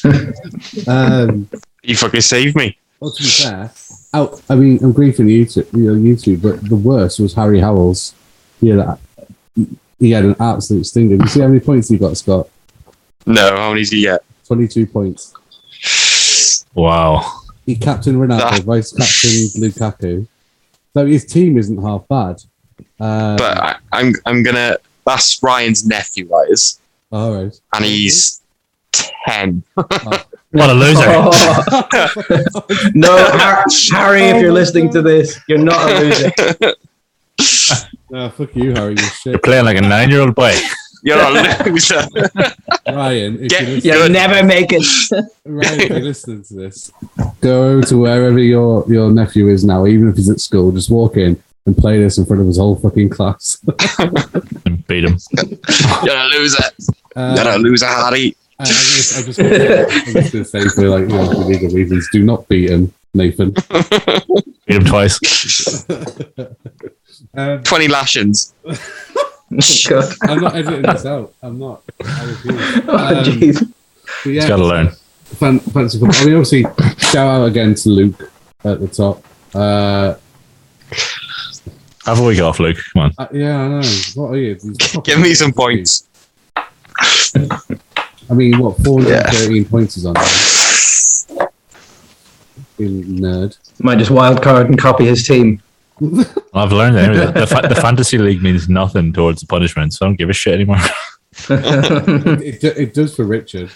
um, 0.88 1.50
You 1.84 1.96
fucking 1.96 2.22
saved 2.22 2.56
me. 2.56 2.78
well, 3.00 3.12
to 3.12 3.22
be 3.24 3.30
fair, 3.30 3.72
out, 4.14 4.42
I 4.50 4.56
mean, 4.56 4.84
I'm 4.84 4.94
griefing 4.94 5.28
YouTube, 5.28 5.72
you 5.74 5.94
know, 5.94 6.00
YouTube, 6.00 6.42
but 6.42 6.68
the 6.68 6.76
worst 6.76 7.20
was 7.20 7.34
Harry 7.36 7.60
Howells. 7.60 8.16
He 8.60 8.70
had, 8.70 8.98
he 10.00 10.12
had 10.12 10.26
an 10.26 10.36
absolute 10.40 10.86
stinger. 10.86 11.16
You 11.16 11.28
see 11.28 11.42
how 11.42 11.48
many 11.48 11.60
points 11.60 11.90
he 11.90 11.98
got, 11.98 12.18
Scott? 12.18 12.50
No, 13.28 13.56
how 13.56 13.70
many 13.70 13.84
did 13.84 13.94
he 13.94 14.02
get? 14.02 14.24
22 14.48 14.86
points. 14.88 15.34
Wow. 16.74 17.42
He 17.66 17.76
captain 17.76 18.16
Ronaldo, 18.16 18.42
Ah. 18.42 18.60
vice 18.64 18.92
captained 18.92 19.52
Lukaku. 19.58 20.28
So 20.94 21.06
his 21.06 21.26
team 21.26 21.58
isn't 21.58 21.82
half 21.82 22.08
bad. 22.08 22.42
Uh, 23.00 23.38
But 23.38 23.58
I, 23.60 23.76
I'm 23.92 24.14
I'm 24.26 24.44
gonna. 24.44 24.78
That's 25.06 25.42
Ryan's 25.44 25.86
nephew, 25.86 26.28
that 26.30 26.48
is, 26.50 26.80
all 27.12 27.32
right. 27.36 27.54
and 27.74 27.86
he's 27.86 28.42
ten. 28.92 29.62
What 29.76 30.70
a 30.70 30.74
loser. 30.74 31.06
no, 32.96 33.12
Har- 33.38 33.66
Harry, 33.92 34.24
if 34.24 34.42
you're 34.42 34.52
listening 34.54 34.90
to 34.94 35.02
this, 35.02 35.40
you're 35.48 35.58
not 35.60 35.92
a 35.92 36.00
loser. 36.00 36.32
Oh, 38.14 38.30
fuck 38.30 38.56
you, 38.56 38.72
Harry. 38.74 38.96
You 38.98 39.32
You're 39.32 39.40
playing 39.40 39.66
like 39.66 39.78
a 39.78 39.82
nine-year-old 39.82 40.36
boy. 40.36 40.56
You're 41.08 41.20
a 41.20 41.64
loser. 41.70 42.02
Ryan, 42.88 43.38
if 43.44 43.50
Get- 43.50 43.62
you're, 43.62 43.76
listening, 43.76 43.82
You'll 43.84 44.04
Good. 44.08 44.12
never 44.12 44.44
make 44.44 44.68
it. 44.72 44.86
Ryan, 45.46 45.80
if 45.82 45.90
you're 45.90 46.00
listening 46.12 46.44
to 46.46 46.54
this, 46.56 46.92
go 47.42 47.64
over 47.70 47.82
to 47.88 47.98
wherever 48.00 48.40
your, 48.40 48.84
your 48.92 49.12
nephew 49.12 49.50
is 49.50 49.64
now, 49.64 49.86
even 49.86 50.10
if 50.10 50.16
he's 50.16 50.30
at 50.30 50.40
school, 50.40 50.72
just 50.72 50.90
walk 50.90 51.18
in 51.18 51.42
and 51.68 51.78
play 51.78 52.00
this 52.00 52.18
in 52.18 52.26
front 52.26 52.42
of 52.42 52.48
his 52.48 52.58
whole 52.58 52.76
fucking 52.76 53.10
class. 53.10 53.58
And 54.66 54.86
beat 54.88 55.04
him. 55.04 55.18
You're 56.04 56.16
a 56.18 56.26
loser. 56.34 56.64
Uh, 57.16 57.36
You're 57.38 57.54
a 57.54 57.58
loser, 57.58 57.86
Harry. 57.88 58.36
I, 58.58 58.64
I 58.64 58.66
just, 58.66 59.18
I 59.18 59.22
just, 59.24 59.40
I'm 59.40 60.14
just 60.14 60.32
going 60.34 60.44
to 60.44 60.46
say 60.46 60.68
for 60.70 60.88
like, 60.90 61.02
you 61.02 61.08
know, 61.08 61.28
for 61.32 61.40
legal 61.46 61.70
reasons, 61.70 62.08
do 62.12 62.24
not 62.24 62.48
beat 62.48 62.70
him, 62.70 62.92
Nathan. 63.14 63.52
Beat 63.52 64.76
him 64.78 64.86
twice. 64.86 65.86
um, 67.36 67.62
Twenty 67.64 67.88
lashings. 67.90 68.54
God. 69.52 70.14
I'm 70.24 70.42
not 70.42 70.56
editing 70.56 70.82
this 70.82 71.06
out. 71.06 71.34
I'm 71.42 71.60
not. 71.60 71.82
I 72.04 72.24
refuse. 72.26 72.82
Oh, 72.88 72.98
Um, 73.18 73.24
jeez. 73.24 73.60
but 74.24 74.30
yeah, 74.32 74.42
He's 74.42 74.46
got 74.50 74.58
to 74.58 74.66
learn. 74.66 74.90
fan, 75.26 75.60
fancy 75.60 76.00
football. 76.00 76.20
I 76.22 76.26
mean, 76.26 76.36
obviously, 76.36 76.64
shout 76.98 77.28
out 77.28 77.46
again 77.46 77.76
to 77.76 77.90
Luke 77.90 78.32
at 78.64 78.80
the 78.80 78.88
top. 78.88 79.24
Uh, 79.54 80.16
Have 82.06 82.20
a 82.20 82.24
week 82.24 82.40
off, 82.42 82.60
Luke. 82.60 82.78
Come 82.94 83.04
on. 83.04 83.12
uh, 83.18 83.28
yeah, 83.34 83.60
I 83.62 83.68
know. 83.68 83.82
What 84.16 84.32
are 84.32 84.38
you? 84.38 84.56
Give 85.04 85.20
me 85.20 85.34
some 85.34 85.52
points. 85.54 86.08
I 86.98 88.34
mean, 88.34 88.58
what 88.60 88.78
413 88.84 89.66
points 89.66 89.98
is 89.98 90.06
on 90.06 90.14
there? 90.16 90.24
Fucking 92.78 93.04
nerd. 93.20 93.58
Might 93.82 93.98
just 94.00 94.12
wild 94.12 94.42
card 94.42 94.68
and 94.70 94.78
copy 94.78 95.06
his 95.06 95.26
team. 95.28 95.62
I've 96.54 96.72
learned 96.72 96.96
that 96.96 97.10
anyway. 97.10 97.32
The, 97.32 97.48
fa- 97.48 97.68
the 97.68 97.76
fantasy 97.76 98.18
league 98.18 98.42
means 98.42 98.68
nothing 98.68 99.14
towards 99.14 99.42
the 99.42 99.48
punishment, 99.48 99.94
so 99.94 100.06
I 100.06 100.10
don't 100.10 100.16
give 100.18 100.30
a 100.30 100.34
shit 100.34 100.54
anymore. 100.54 100.78
It, 101.50 102.64
it, 102.64 102.78
it 102.78 102.94
does 102.94 103.14
for 103.14 103.26
Richard. 103.26 103.70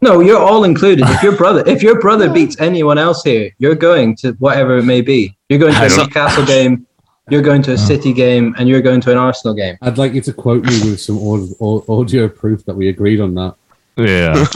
No, 0.00 0.18
you're 0.20 0.40
all 0.40 0.64
included. 0.64 1.08
If 1.08 1.22
your 1.22 1.36
brother, 1.36 1.62
if 1.68 1.82
your 1.82 2.00
brother 2.00 2.28
beats 2.34 2.60
anyone 2.60 2.98
else 2.98 3.22
here, 3.22 3.52
you're 3.58 3.76
going 3.76 4.16
to 4.16 4.32
whatever 4.32 4.76
it 4.78 4.82
may 4.82 5.00
be. 5.02 5.36
You're 5.48 5.60
going 5.60 5.72
to 5.72 5.78
I 5.78 5.86
a 5.86 5.88
don't- 5.88 5.98
Newcastle 6.08 6.44
game, 6.44 6.86
you're 7.30 7.42
going 7.42 7.62
to 7.62 7.70
a 7.70 7.74
oh. 7.74 7.76
City 7.76 8.12
game, 8.12 8.54
and 8.58 8.68
you're 8.68 8.82
going 8.82 9.00
to 9.02 9.12
an 9.12 9.18
Arsenal 9.18 9.54
game. 9.54 9.78
I'd 9.82 9.98
like 9.98 10.14
you 10.14 10.20
to 10.22 10.32
quote 10.32 10.64
me 10.64 10.90
with 10.90 11.00
some 11.00 11.18
audio 11.20 12.28
proof 12.28 12.64
that 12.64 12.74
we 12.74 12.88
agreed 12.88 13.20
on 13.20 13.34
that. 13.36 13.54
Yeah, 13.96 14.46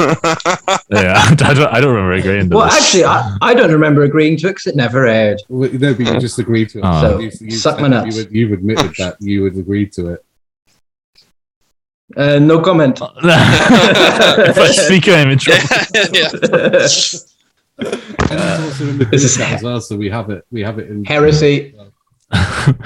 yeah. 0.90 1.14
I 1.28 1.34
don't, 1.36 1.68
I 1.68 1.80
don't 1.80 1.94
remember 1.94 2.12
agreeing 2.12 2.48
to 2.48 2.56
Well, 2.56 2.64
this. 2.66 2.78
actually, 2.78 3.04
I, 3.04 3.36
I 3.42 3.54
don't 3.54 3.70
remember 3.70 4.02
agreeing 4.02 4.38
to 4.38 4.46
it 4.48 4.50
because 4.52 4.66
it 4.66 4.76
never 4.76 5.06
aired. 5.06 5.42
Well, 5.48 5.70
No, 5.72 5.92
but 5.94 6.06
you 6.06 6.20
just 6.20 6.38
agreed 6.38 6.70
to 6.70 6.78
it. 6.78 6.84
Oh. 6.86 7.00
So, 7.02 7.18
you, 7.18 7.30
you, 7.40 7.50
suck 7.50 7.78
my 7.80 7.88
nuts. 7.88 8.16
You, 8.16 8.22
would, 8.22 8.32
you've 8.32 8.52
admitted 8.52 8.94
that 8.96 9.16
you 9.20 9.42
would 9.42 9.56
agree 9.56 9.86
to 9.90 10.14
it. 10.14 10.24
Uh, 12.16 12.38
no 12.38 12.60
comment. 12.60 13.00
if 13.16 14.58
I 14.58 14.68
speak, 14.68 15.08
I'm 15.08 15.30
in 15.30 15.38
trouble. 15.38 15.62
yeah. 16.12 16.30
And 17.78 18.40
it's 18.40 18.62
also 18.62 18.84
in 18.88 18.98
the 18.98 19.04
This 19.10 19.24
is 19.24 19.36
group 19.36 19.48
chat 19.48 19.56
as 19.58 19.62
well, 19.62 19.80
so 19.80 19.96
we 19.96 20.08
have 20.08 20.30
it. 20.30 20.46
We 20.50 20.62
have 20.62 20.78
it 20.78 20.88
in 20.88 21.04
Heresy. 21.04 21.74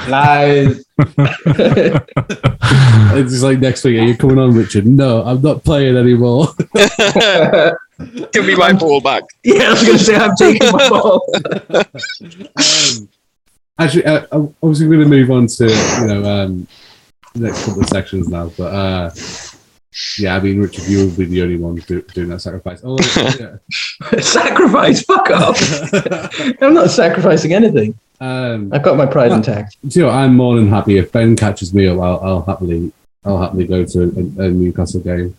Lies. 0.09 0.85
It's 3.13 3.33
just 3.33 3.43
like 3.43 3.59
next 3.59 3.83
week. 3.83 3.99
Are 3.99 4.05
you 4.05 4.17
coming 4.17 4.39
on, 4.39 4.55
Richard? 4.55 4.87
No, 4.87 5.25
I'm 5.25 5.43
not 5.43 5.65
playing 5.65 5.97
anymore. 5.97 6.49
Give 8.33 8.47
me 8.47 8.55
my 8.55 8.73
ball 8.73 9.01
back. 9.01 9.25
yeah, 9.43 9.65
I 9.65 9.71
was 9.71 9.83
going 9.83 9.99
to 9.99 10.05
say 10.05 10.15
I'm 10.15 10.37
taking 10.37 10.71
my 10.71 10.89
ball. 10.89 11.27
um, 11.75 13.09
actually, 13.79 14.05
uh, 14.05 14.27
I'm 14.31 14.55
obviously 14.63 14.87
going 14.87 15.01
to 15.01 15.09
move 15.09 15.31
on 15.31 15.49
to 15.49 15.69
you 15.69 16.07
know 16.07 16.25
um, 16.25 16.69
the 17.35 17.41
next 17.47 17.65
couple 17.65 17.83
of 17.83 17.89
sections 17.89 18.29
now. 18.29 18.53
But 18.57 18.73
uh, 18.73 19.11
yeah, 20.19 20.37
I 20.37 20.41
mean, 20.41 20.61
Richard, 20.61 20.87
you 20.87 20.99
will 21.07 21.17
be 21.17 21.25
the 21.25 21.43
only 21.43 21.57
one 21.57 21.75
do, 21.77 22.03
doing 22.03 22.29
that 22.29 22.41
sacrifice. 22.41 22.81
Oh, 22.85 22.97
yeah. 23.39 23.57
Sacrifice. 24.21 25.03
Fuck 25.03 25.31
off. 25.31 25.59
I'm 26.63 26.75
not 26.75 26.91
sacrificing 26.91 27.53
anything. 27.53 27.99
um, 28.21 28.73
I've 28.73 28.83
got 28.83 28.97
my 28.97 29.07
pride 29.07 29.33
intact. 29.33 29.77
you 29.83 30.03
know, 30.03 30.11
I'm 30.11 30.37
more 30.37 30.57
than 30.57 30.69
happy 30.69 30.99
if 30.99 31.11
Ben 31.13 31.35
catches 31.37 31.75
me 31.75 31.87
up. 31.89 31.99
I'll, 31.99 32.21
I'll 32.21 32.43
happily, 32.43 32.93
I'll 33.25 33.41
happily 33.41 33.67
go 33.67 33.85
to 33.85 34.03
a, 34.03 34.43
a 34.45 34.51
Newcastle 34.51 35.01
game. 35.01 35.37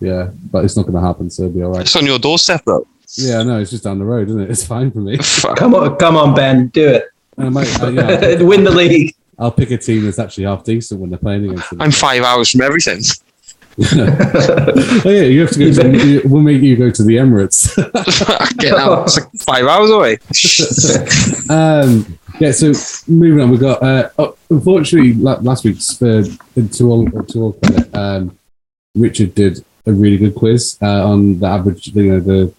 Yeah, 0.00 0.28
but 0.52 0.64
it's 0.64 0.76
not 0.76 0.82
going 0.82 0.94
to 0.94 1.00
happen, 1.00 1.30
so 1.30 1.44
it'll 1.44 1.54
be 1.54 1.62
all 1.62 1.72
right. 1.72 1.80
It's 1.80 1.96
on 1.96 2.04
your 2.04 2.18
doorstep, 2.18 2.62
though. 2.66 2.86
Yeah, 3.14 3.42
no, 3.44 3.60
it's 3.60 3.70
just 3.70 3.84
down 3.84 3.98
the 3.98 4.04
road, 4.04 4.28
isn't 4.28 4.42
it? 4.42 4.50
It's 4.50 4.64
fine 4.66 4.90
for 4.90 4.98
me. 4.98 5.16
Come 5.56 5.74
on, 5.74 5.96
come 5.96 6.16
on, 6.16 6.34
Ben, 6.34 6.66
do 6.68 6.86
it. 6.86 7.04
I 7.38 7.48
might, 7.48 7.82
uh, 7.82 7.88
yeah, 7.88 8.02
I'll 8.08 8.18
pick- 8.18 8.40
Win 8.40 8.62
the 8.64 8.70
league. 8.70 9.14
I'll 9.38 9.50
pick 9.52 9.70
a 9.70 9.78
team 9.78 10.04
that's 10.04 10.18
actually 10.18 10.44
half 10.44 10.64
decent 10.64 11.00
when 11.00 11.10
they're 11.10 11.18
playing 11.18 11.44
against 11.46 11.70
them. 11.70 11.80
I'm 11.82 11.90
five 11.92 12.22
hours 12.22 12.50
from 12.50 12.62
everything. 12.62 13.00
Oh 13.78 15.02
yeah, 15.04 15.22
you 15.22 15.42
have 15.42 15.50
to 15.50 15.58
go. 15.58 15.82
To, 15.82 16.22
we'll 16.26 16.42
make 16.42 16.62
you 16.62 16.76
go 16.76 16.90
to 16.90 17.02
the 17.02 17.16
Emirates. 17.16 17.76
Get 18.58 18.74
out. 18.74 19.02
It's 19.02 19.18
like 19.18 19.30
five 19.44 19.66
hours 19.66 19.90
away. 19.90 20.18
um, 21.50 22.18
yeah. 22.40 22.52
So 22.52 22.72
moving 23.06 23.40
on, 23.40 23.50
we've 23.50 23.60
got. 23.60 23.82
Uh, 23.82 24.08
oh, 24.18 24.36
unfortunately, 24.48 25.14
last 25.14 25.64
week's 25.64 25.96
for 25.96 26.22
to 26.22 26.90
all 26.90 27.04
to 27.10 27.42
all 27.42 27.52
credit, 27.52 27.94
um, 27.94 28.38
Richard 28.94 29.34
did 29.34 29.64
a 29.84 29.92
really 29.92 30.16
good 30.16 30.34
quiz 30.34 30.78
uh, 30.80 31.06
on 31.06 31.38
the 31.38 31.46
average. 31.46 31.88
You 31.88 32.12
know 32.12 32.20
the 32.20 32.54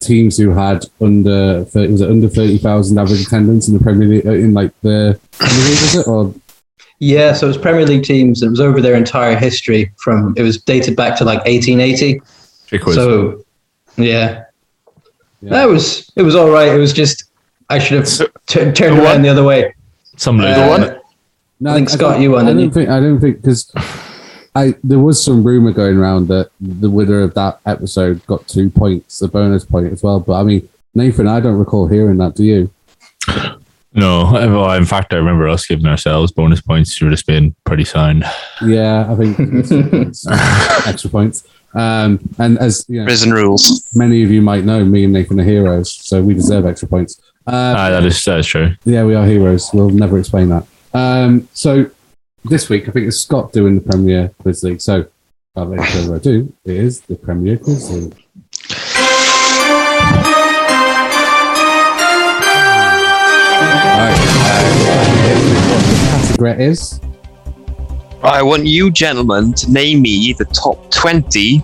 teams 0.00 0.36
who 0.36 0.50
had 0.50 0.84
under 1.00 1.64
30, 1.64 1.92
was 1.92 2.00
it 2.02 2.10
under 2.10 2.28
thirty 2.28 2.58
thousand 2.58 2.98
average 2.98 3.22
attendance 3.22 3.68
in 3.68 3.74
the 3.74 3.82
Premier 3.82 4.06
League 4.06 4.26
uh, 4.26 4.32
in 4.32 4.52
like 4.52 4.72
the 4.82 5.18
Premier 5.32 5.64
League 5.64 5.80
was 5.80 5.94
it 5.94 6.08
or 6.08 6.34
Yeah, 7.00 7.32
so 7.32 7.46
it 7.46 7.48
was 7.48 7.58
Premier 7.58 7.86
League 7.86 8.02
teams. 8.02 8.42
It 8.42 8.48
was 8.48 8.60
over 8.60 8.80
their 8.80 8.96
entire 8.96 9.36
history 9.36 9.92
from. 9.98 10.34
It 10.36 10.42
was 10.42 10.60
dated 10.60 10.96
back 10.96 11.16
to 11.18 11.24
like 11.24 11.38
1880. 11.46 12.20
So, 12.92 13.44
yeah, 13.96 14.44
yeah. 15.40 15.50
that 15.50 15.68
was 15.68 16.10
it 16.16 16.22
was 16.22 16.34
all 16.34 16.50
right. 16.50 16.68
It 16.68 16.78
was 16.78 16.92
just 16.92 17.24
I 17.70 17.78
should 17.78 17.98
have 17.98 18.08
t- 18.46 18.58
turned 18.72 18.76
The 18.76 18.88
around 18.88 19.04
one- 19.04 19.22
the 19.22 19.28
other 19.28 19.44
way. 19.44 19.74
Some 20.16 20.38
loser 20.38 20.60
Uh, 20.60 20.68
won 20.68 20.82
it. 20.82 21.00
No, 21.60 21.70
I 21.70 21.74
think 21.74 21.88
Scott, 21.88 22.14
don't- 22.14 22.22
you 22.22 22.32
won, 22.32 22.44
I 22.46 22.48
didn't 22.48 22.56
don't 22.56 22.64
you? 22.66 22.70
think. 22.72 22.88
I 22.90 23.00
don't 23.00 23.20
think 23.20 23.40
because 23.42 23.72
I 24.56 24.74
there 24.82 24.98
was 24.98 25.22
some 25.22 25.44
rumor 25.44 25.70
going 25.72 25.96
around 25.96 26.26
that 26.28 26.50
the 26.60 26.90
winner 26.90 27.20
of 27.20 27.34
that 27.34 27.60
episode 27.64 28.26
got 28.26 28.46
two 28.48 28.70
points, 28.70 29.22
a 29.22 29.28
bonus 29.28 29.64
point 29.64 29.92
as 29.92 30.02
well. 30.02 30.18
But 30.20 30.34
I 30.40 30.42
mean, 30.42 30.68
Nathan, 30.94 31.28
I 31.28 31.38
don't 31.40 31.58
recall 31.58 31.86
hearing 31.86 32.18
that. 32.18 32.34
Do 32.34 32.42
you? 32.44 32.70
No, 33.94 34.24
well, 34.32 34.72
in 34.72 34.84
fact, 34.84 35.12
I 35.12 35.16
remember 35.16 35.48
us 35.48 35.66
giving 35.66 35.86
ourselves 35.86 36.30
bonus 36.32 36.60
points 36.60 36.96
for 36.96 37.08
just 37.10 37.26
being 37.26 37.54
pretty 37.64 37.84
sound. 37.84 38.24
Yeah, 38.64 39.10
I 39.10 39.14
think 39.16 39.38
it's- 39.40 39.70
it's 39.70 40.26
extra 40.86 41.10
points. 41.10 41.44
Um, 41.74 42.18
and 42.38 42.58
as 42.58 42.84
you 42.88 43.00
know, 43.00 43.04
Prison 43.06 43.30
rules. 43.32 43.88
many 43.94 44.22
of 44.22 44.30
you 44.30 44.40
might 44.40 44.64
know, 44.64 44.84
me 44.84 45.04
and 45.04 45.12
Nathan 45.12 45.38
are 45.40 45.44
heroes, 45.44 45.92
so 45.92 46.22
we 46.22 46.32
deserve 46.34 46.64
extra 46.66 46.88
points. 46.88 47.20
Uh, 47.46 47.74
Ah, 47.76 47.90
that 47.90 48.04
is 48.04 48.22
that 48.24 48.38
is 48.40 48.46
true. 48.46 48.72
Yeah, 48.84 49.04
we 49.04 49.14
are 49.14 49.26
heroes. 49.26 49.70
We'll 49.74 49.90
never 49.90 50.18
explain 50.18 50.48
that. 50.48 50.66
Um, 50.94 51.46
so 51.52 51.90
this 52.44 52.68
week, 52.70 52.88
I 52.88 52.92
think 52.92 53.06
it's 53.06 53.20
Scott 53.20 53.52
doing 53.52 53.74
the 53.74 53.80
Premier 53.82 54.30
Quiz 54.40 54.62
League. 54.64 54.80
So, 54.80 55.06
without 55.54 55.72
any 55.72 55.86
further 55.92 56.14
ado, 56.16 56.52
it 56.64 56.76
is 56.76 57.00
the 57.02 57.16
Premier 57.16 57.58
Quiz 57.58 57.90
League. 57.90 58.14
Alright, 63.68 64.16
category 66.38 66.64
is 66.64 67.00
I 68.22 68.42
want 68.42 68.66
you 68.66 68.90
gentlemen 68.90 69.52
to 69.54 69.70
name 69.70 70.02
me 70.02 70.32
the 70.32 70.44
top 70.46 70.90
20 70.90 71.60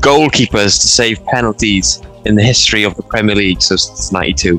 goalkeepers 0.00 0.80
to 0.80 0.88
save 0.88 1.24
penalties 1.26 2.02
in 2.24 2.34
the 2.34 2.42
history 2.42 2.84
of 2.84 2.94
the 2.96 3.02
Premier 3.02 3.34
League 3.34 3.62
so 3.62 3.76
since 3.76 4.12
92. 4.12 4.58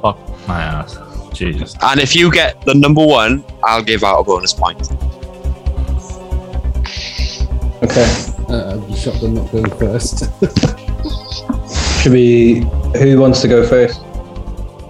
Fuck 0.00 0.18
my 0.48 0.62
ass. 0.62 0.98
Jesus. 1.32 1.74
And 1.82 2.00
if 2.00 2.14
you 2.14 2.30
get 2.30 2.60
the 2.64 2.74
number 2.74 3.04
one, 3.04 3.44
I'll 3.64 3.82
give 3.82 4.04
out 4.04 4.20
a 4.20 4.24
bonus 4.24 4.52
point. 4.52 4.90
Okay, 7.82 8.06
uh, 8.48 8.78
I'm 8.78 8.94
shocked 8.94 9.22
I'm 9.22 9.34
not 9.34 9.50
going 9.50 9.70
first. 9.70 10.24
should 12.02 12.12
we? 12.12 12.66
Who 12.98 13.18
wants 13.18 13.40
to 13.42 13.48
go 13.48 13.66
first? 13.66 14.00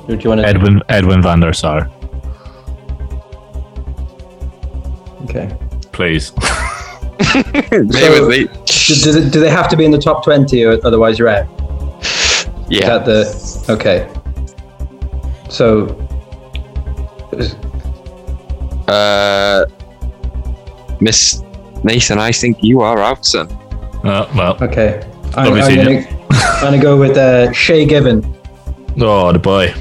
Who 0.07 0.17
do 0.17 0.23
you 0.23 0.29
want 0.31 0.41
to? 0.43 0.47
Edwin 0.47 0.83
Edwin 0.89 1.23
van 1.23 1.41
der 1.41 1.53
Sar, 1.53 1.89
Okay. 5.25 5.49
please. 5.93 6.33
Stay 7.23 8.21
with 8.21 8.29
me. 8.29 8.45
Do, 8.45 8.95
do, 9.05 9.13
they- 9.13 9.31
do 9.31 9.41
they 9.41 9.51
have 9.51 9.69
to 9.69 9.77
be 9.77 9.85
in 9.85 9.91
the 9.91 9.99
top 9.99 10.25
twenty, 10.25 10.65
or 10.65 10.79
otherwise 10.85 11.19
you're 11.19 11.29
out? 11.29 11.47
Is 12.03 12.47
Yeah. 12.69 12.99
that 12.99 13.05
the 13.05 13.67
okay? 13.71 14.09
So, 15.49 15.87
is- 17.33 17.55
Uh, 18.89 19.65
Miss 21.01 21.43
Nathan, 21.85 22.19
I 22.19 22.33
think 22.33 22.59
you 22.63 22.81
are 22.83 22.99
out, 22.99 23.25
son. 23.25 23.49
Uh, 24.05 24.27
well, 24.37 24.59
okay. 24.61 25.01
I'm, 25.37 25.53
I'm 25.55 25.75
gonna, 25.77 26.07
I'm 26.31 26.61
gonna 26.63 26.79
go 26.83 26.97
with 26.99 27.17
uh, 27.17 27.53
Shay 27.53 27.87
Given. 27.87 28.23
oh 29.01 29.33
the 29.33 29.39
boy. 29.39 29.73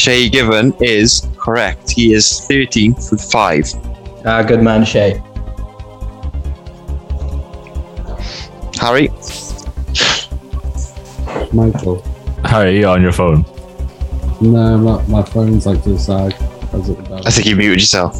Shay 0.00 0.30
Given 0.30 0.72
is 0.80 1.28
correct. 1.36 1.90
He 1.90 2.14
is 2.14 2.24
13th 2.48 3.10
with 3.10 3.20
five. 3.20 3.66
Ah, 4.24 4.42
good 4.42 4.62
man, 4.62 4.82
Shay. 4.82 5.22
Harry, 8.80 9.10
Michael. 11.52 12.00
Harry, 12.46 12.78
you 12.78 12.86
on 12.86 13.02
your 13.02 13.12
phone? 13.12 13.44
No, 14.40 14.78
my, 14.78 15.02
my 15.06 15.22
phone's 15.22 15.66
like 15.66 15.82
to 15.82 15.90
the 15.90 15.98
side. 15.98 16.32
How's 16.72 16.88
it 16.88 16.98
about? 16.98 17.26
I 17.26 17.30
think 17.30 17.46
you 17.46 17.56
muted 17.56 17.80
yourself. 17.80 18.18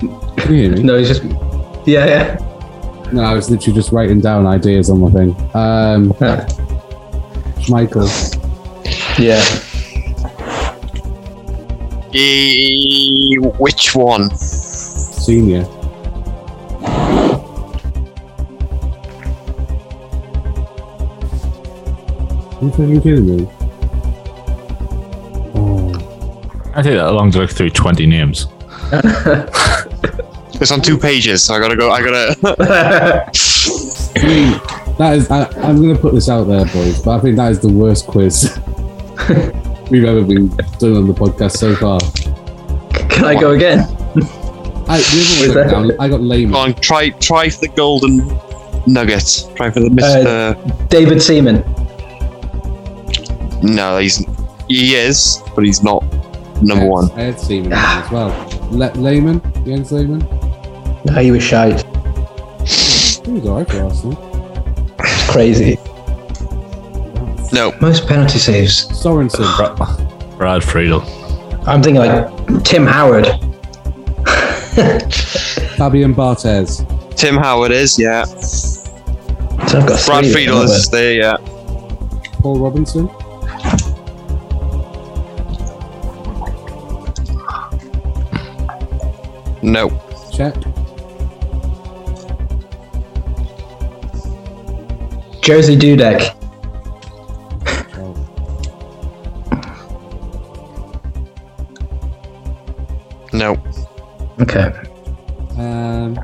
Can 0.00 0.52
you 0.52 0.62
hear 0.62 0.72
me? 0.72 0.82
No, 0.82 0.98
he's 0.98 1.06
just. 1.06 1.22
Yeah, 1.86 2.06
yeah. 2.06 3.10
No, 3.12 3.22
I 3.22 3.34
was 3.34 3.52
literally 3.52 3.76
just 3.76 3.92
writing 3.92 4.20
down 4.20 4.48
ideas 4.48 4.90
on 4.90 4.98
my 4.98 5.10
thing. 5.10 5.30
Um, 5.54 6.08
Michael. 7.68 8.08
yeah. 9.16 9.40
Which 12.14 13.96
one? 13.96 14.32
Senior. 14.36 15.64
Are 22.54 22.62
you 22.62 22.70
fucking 22.70 23.00
kidding 23.02 23.36
me? 23.36 23.48
Oh, 25.56 25.92
I 26.72 26.82
take 26.82 26.94
that 26.94 27.10
long 27.12 27.32
to 27.32 27.38
look 27.40 27.50
through 27.50 27.70
twenty 27.70 28.06
names. 28.06 28.46
It's 30.60 30.70
on 30.70 30.80
two 30.80 30.96
pages, 30.96 31.42
so 31.42 31.54
I 31.54 31.58
gotta 31.58 31.76
go. 31.76 31.90
I 31.90 32.00
gotta. 32.00 32.36
I 34.16 34.22
mean, 34.24 34.60
that 34.98 35.16
is. 35.16 35.28
I, 35.30 35.46
I'm 35.60 35.82
going 35.82 35.94
to 35.94 36.00
put 36.00 36.14
this 36.14 36.28
out 36.28 36.44
there, 36.44 36.64
boys, 36.66 37.02
but 37.02 37.18
I 37.18 37.20
think 37.20 37.36
that 37.36 37.50
is 37.50 37.58
the 37.60 37.68
worst 37.68 38.06
quiz 38.06 38.56
we've 39.90 40.04
ever 40.04 40.22
been 40.22 40.48
done 40.78 40.96
on 40.96 41.06
the 41.06 41.14
podcast 41.14 41.52
so 41.52 41.74
far. 41.76 42.00
Can 43.08 43.24
I 43.24 43.38
go 43.38 43.52
again? 43.52 43.80
I, 44.86 44.98
the 44.98 45.46
Was 45.48 45.56
other 45.56 45.64
one 45.64 45.64
that- 45.64 45.66
I 45.66 45.70
got 45.70 45.70
down, 45.70 46.00
I 46.00 46.08
got 46.08 46.20
lame. 46.20 46.50
Go 46.50 46.56
on, 46.58 46.74
try 46.74 47.10
try 47.10 47.48
for 47.48 47.60
the 47.60 47.68
golden 47.68 48.18
nugget. 48.86 49.48
Try 49.56 49.70
for 49.70 49.80
the 49.80 49.86
uh, 49.86 49.90
Mister. 49.90 50.86
David 50.88 51.22
Seaman. 51.22 51.62
no, 53.62 53.98
he's 53.98 54.24
he 54.68 54.94
is, 54.94 55.42
but 55.54 55.64
he's 55.64 55.82
not 55.82 56.02
number 56.62 56.86
one. 56.86 57.10
I 57.12 57.22
had 57.22 57.40
Seaman 57.40 57.72
as 57.72 58.10
well. 58.10 58.28
Le- 58.70 58.92
Lehmann, 58.94 59.40
Jens 59.64 59.90
Lehmann. 59.92 60.20
No, 61.04 61.14
he 61.20 61.30
was 61.30 61.42
shite. 61.42 61.82
He 62.66 63.32
was 63.32 63.46
alright 63.46 63.68
for 63.70 63.82
Arsenal. 63.82 64.94
It's 65.00 65.30
crazy. 65.30 65.78
No, 67.54 67.72
Most 67.80 68.08
penalty 68.08 68.38
saves. 68.40 68.88
Sorensen. 68.88 69.46
Brad 70.38 70.64
Friedel. 70.64 71.02
I'm 71.68 71.80
thinking 71.82 72.02
like 72.02 72.64
Tim 72.64 72.84
Howard. 72.84 73.26
Fabian 75.76 76.12
Barthez. 76.14 76.82
Tim 77.16 77.36
Howard 77.36 77.70
is. 77.70 77.96
Yeah, 77.96 78.24
So 78.24 78.90
I've 79.78 79.86
got 79.86 80.04
Brad 80.04 80.24
three 80.24 80.32
Friedel 80.32 80.58
at 80.62 80.66
the 80.66 80.74
is 80.74 80.88
there. 80.90 81.12
Yeah, 81.14 81.36
Paul 82.40 82.58
Robinson. 82.58 83.08
no, 89.62 89.88
Check. 90.32 90.54
moment. 90.56 90.76
Jerzy 95.42 95.76
Dudek. 95.78 96.34
Okay. 104.44 104.72
Um, 105.58 106.18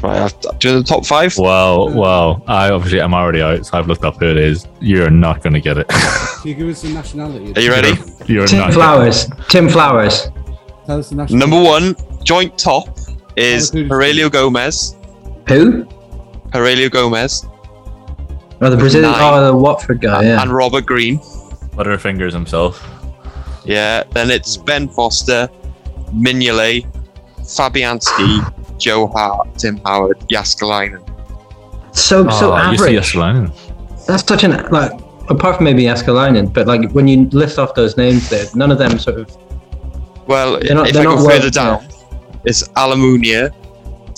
Right, 0.00 0.20
I've, 0.22 0.58
do 0.60 0.78
the 0.78 0.84
top 0.84 1.04
five. 1.04 1.36
Well, 1.36 1.92
well, 1.92 2.44
I 2.46 2.70
obviously 2.70 3.00
I'm 3.00 3.14
already 3.14 3.42
out, 3.42 3.66
so 3.66 3.76
I've 3.76 3.88
looked 3.88 4.04
up 4.04 4.16
who 4.18 4.26
it 4.26 4.36
is. 4.36 4.68
You're 4.80 5.10
not 5.10 5.42
going 5.42 5.54
to 5.54 5.60
get 5.60 5.76
it. 5.76 5.88
can 5.88 6.48
you 6.48 6.54
give 6.54 6.68
us 6.68 6.82
the 6.82 6.90
nationality? 6.90 7.52
Are 7.56 7.60
you 7.60 7.70
ready? 7.72 7.94
You're 8.32 8.46
Tim 8.46 8.60
not. 8.60 8.74
Flowers. 8.74 9.26
Tim 9.48 9.68
Flowers. 9.68 10.28
Tell 10.86 11.00
us 11.00 11.08
the 11.10 11.16
nationality. 11.16 11.34
Number 11.36 11.60
one, 11.60 11.96
joint 12.22 12.56
top 12.56 12.96
is 13.36 13.70
who's- 13.70 13.90
Heurelho 13.90 14.30
Gomes. 14.30 14.94
Who? 15.48 15.82
Heurelho 16.52 16.90
Gomes 16.92 17.44
Oh, 18.60 18.70
the 18.70 18.76
Brazilian. 18.76 19.10
Nine. 19.10 19.20
Oh, 19.34 19.46
the 19.46 19.56
Watford 19.56 20.00
guy. 20.00 20.22
Yeah. 20.22 20.40
and 20.42 20.52
Robert 20.52 20.86
Green. 20.86 21.18
Butterfingers 21.74 22.32
himself. 22.32 22.88
Yeah, 23.64 24.04
then 24.12 24.30
it's 24.30 24.56
Ben 24.56 24.88
Foster, 24.88 25.48
Mignolet, 26.14 26.86
Fabianski, 27.48 28.42
Joe 28.78 29.06
Hart, 29.08 29.48
Tim 29.58 29.80
Howard, 29.84 30.18
Jääskeläinen. 30.30 31.00
So 31.92 32.28
so 32.30 32.52
oh, 32.52 32.70
you 32.70 32.78
see 32.78 32.96
average. 32.98 33.50
That's 34.06 34.24
such 34.28 34.44
an 34.44 34.52
like. 34.70 34.92
Apart 35.30 35.56
from 35.56 35.64
maybe 35.64 35.82
Askalainen, 35.84 36.50
but 36.54 36.66
like 36.66 36.90
when 36.94 37.06
you 37.06 37.28
list 37.32 37.58
off 37.58 37.74
those 37.74 37.98
names, 37.98 38.30
there, 38.30 38.46
none 38.54 38.72
of 38.72 38.78
them 38.78 38.98
sort 38.98 39.18
of. 39.18 39.26
Well, 40.26 40.58
They're 40.60 40.74
not- 40.74 40.86
if 40.88 40.94
they're 40.94 41.02
I 41.02 41.04
go 41.04 41.16
not 41.16 41.30
further 41.30 41.44
worth- 41.48 41.52
down, 41.52 41.80
it's 42.44 42.62
Almunia, 42.76 43.50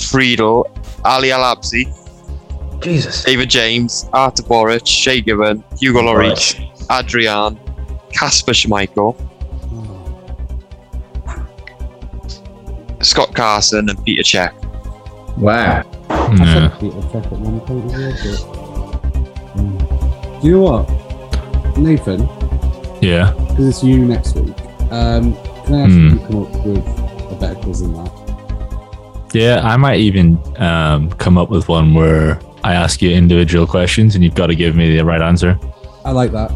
Friedel, 0.01 0.67
Ali 1.05 1.33
Al 1.33 1.43
Absi, 1.57 1.83
Jesus. 2.81 3.25
David 3.25 3.51
James, 3.51 4.07
Artur 4.13 4.45
Boruc, 4.45 4.87
Shay 4.87 5.21
Given, 5.21 5.65
Hugo 5.81 6.01
Lloris, 6.03 6.55
Adrian, 6.91 7.59
Kasper 8.13 8.53
Schmeichel, 8.53 9.17
Scott 13.03 13.35
Carson, 13.35 13.89
and 13.89 14.05
Peter 14.05 14.23
Cech. 14.23 14.53
Wow. 15.39 15.83
Yeah. 16.11 16.69
Peter 16.81 16.95
Cech 16.97 17.27
at 17.27 17.33
one 17.33 17.61
point 17.61 17.93
as 17.95 18.45
well, 18.45 19.01
but, 19.55 19.61
um, 19.61 20.41
Do 20.41 20.47
you 20.49 20.53
know 20.55 20.61
what, 20.63 21.77
Nathan? 21.79 22.29
Yeah. 23.03 23.33
Because 23.49 23.69
it's 23.69 23.83
you 23.85 24.05
next 24.05 24.35
week. 24.37 24.55
Um, 24.91 25.35
can 25.65 25.75
I 25.75 25.81
ask 25.83 25.93
Hmm. 25.93 26.09
you 26.09 26.19
to 26.19 26.27
come 26.27 26.43
up 26.43 26.67
with 26.67 27.33
a 27.33 27.37
better 27.41 27.55
quiz 27.61 27.81
than 27.81 27.95
that? 27.95 28.11
Yeah, 29.33 29.61
I 29.65 29.77
might 29.77 30.01
even 30.01 30.39
um, 30.59 31.11
come 31.13 31.39
up 31.39 31.51
with 31.51 31.69
one 31.69 31.95
where 31.95 32.41
I 32.65 32.75
ask 32.75 33.01
you 33.01 33.11
individual 33.11 33.67
questions 33.67 34.15
and 34.17 34.25
you've 34.25 34.35
got 34.35 34.49
to 34.49 34.55
give 34.57 34.75
me 34.77 34.97
the 34.97 35.05
right 35.05 35.23
answer. 35.23 35.59
I 36.05 36.11
like 36.11 36.33
that. 36.33 36.51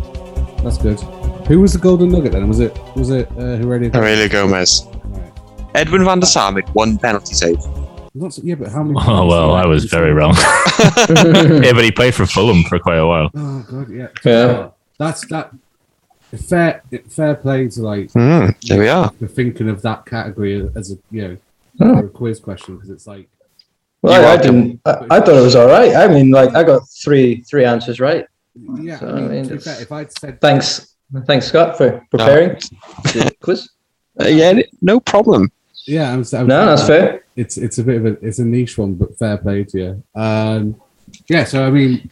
That's 0.65 0.79
good. 0.79 0.99
Who 1.47 1.61
was 1.61 1.73
the 1.75 1.79
golden 1.79 2.11
nugget 2.11 2.33
then? 2.33 2.49
Was 2.49 2.59
it 2.61 2.77
was 2.97 3.11
it 3.11 3.29
uh, 3.39 3.57
who 3.57 3.65
already? 3.69 3.91
Heurelho 3.91 4.29
Gomes. 4.31 4.89
Right. 5.75 5.81
Edwin 5.87 6.05
van 6.05 6.21
der 6.21 6.27
Sar 6.27 6.53
made 6.53 6.69
one 6.75 6.99
penalty 6.99 7.35
save. 7.35 7.59
Not 8.17 8.33
so, 8.33 8.43
yeah, 8.45 8.55
but 8.55 8.71
how 8.71 8.83
many? 8.85 8.97
Oh, 9.09 9.27
well, 9.27 9.55
I 9.55 9.67
was 9.67 9.87
very 9.87 10.13
wrong. 10.13 10.35
yeah, 11.09 11.73
but 11.73 11.83
he 11.83 11.91
played 11.91 12.15
for 12.15 12.27
Fulham 12.27 12.63
for 12.65 12.79
quite 12.79 12.99
a 12.99 13.07
while. 13.07 13.31
Oh 13.35 13.67
god, 13.69 13.91
yeah. 13.91 14.09
Yeah. 14.25 14.69
That's 14.99 15.27
that. 15.29 15.51
Fair, 16.49 16.83
fair 17.09 17.35
play 17.37 17.69
to 17.69 17.83
like 17.83 18.11
Hmm, 18.13 18.49
there 18.63 18.81
we 18.81 18.89
are. 18.89 19.11
for 19.11 19.29
thinking 19.29 19.69
of 19.69 19.83
that 19.83 20.05
category 20.05 20.69
as 20.75 20.91
a 20.91 20.97
you 21.13 21.29
know 21.29 21.37
for 21.79 22.07
a 22.07 22.09
quiz 22.09 22.41
question 22.41 22.75
because 22.75 22.91
it's 22.91 23.07
like 23.07 23.29
Well, 24.03 24.21
You 24.21 24.27
I, 24.29 24.37
didn't. 24.37 24.81
I, 24.85 25.07
I 25.11 25.21
thought 25.21 25.37
it 25.37 25.43
was 25.43 25.55
all 25.55 25.69
right. 25.69 25.95
I 25.95 26.09
mean, 26.09 26.31
like 26.33 26.55
I 26.55 26.65
got 26.65 26.89
three 26.89 27.43
three 27.43 27.65
answers 27.65 28.01
right. 28.01 28.27
yeah. 28.81 28.99
So, 28.99 29.09
I 29.09 29.13
mean, 29.13 29.25
I 29.25 29.29
mean, 29.29 29.45
to 29.49 29.55
be 29.55 29.61
fair, 29.61 29.81
if 29.81 29.93
I'd 29.93 30.11
said 30.19 30.41
Thanks, 30.41 30.97
thanks 31.27 31.47
Scott 31.47 31.77
for 31.79 32.05
preparing 32.11 32.59
the 33.05 33.33
quiz. 33.41 33.69
Uh, 34.21 34.27
yeah, 34.29 34.61
no 34.83 34.99
problem. 35.01 35.51
Yeah, 35.87 36.13
I 36.13 36.17
was, 36.17 36.33
I 36.35 36.43
was 36.43 36.49
No, 36.49 36.67
that's 36.67 36.87
fair. 36.87 37.25
it's 37.37 37.57
it's 37.57 37.79
a 37.79 37.85
bit 37.85 37.97
of 37.97 38.07
a 38.07 38.27
it's 38.27 38.39
a 38.39 38.45
niche 38.45 38.79
one, 38.79 38.95
but 38.95 39.17
fair 39.19 39.37
play 39.39 39.65
to 39.65 39.79
you. 39.79 40.03
Um, 40.21 40.81
yeah, 41.29 41.45
so 41.45 41.67
I 41.67 41.71
mean, 41.71 42.11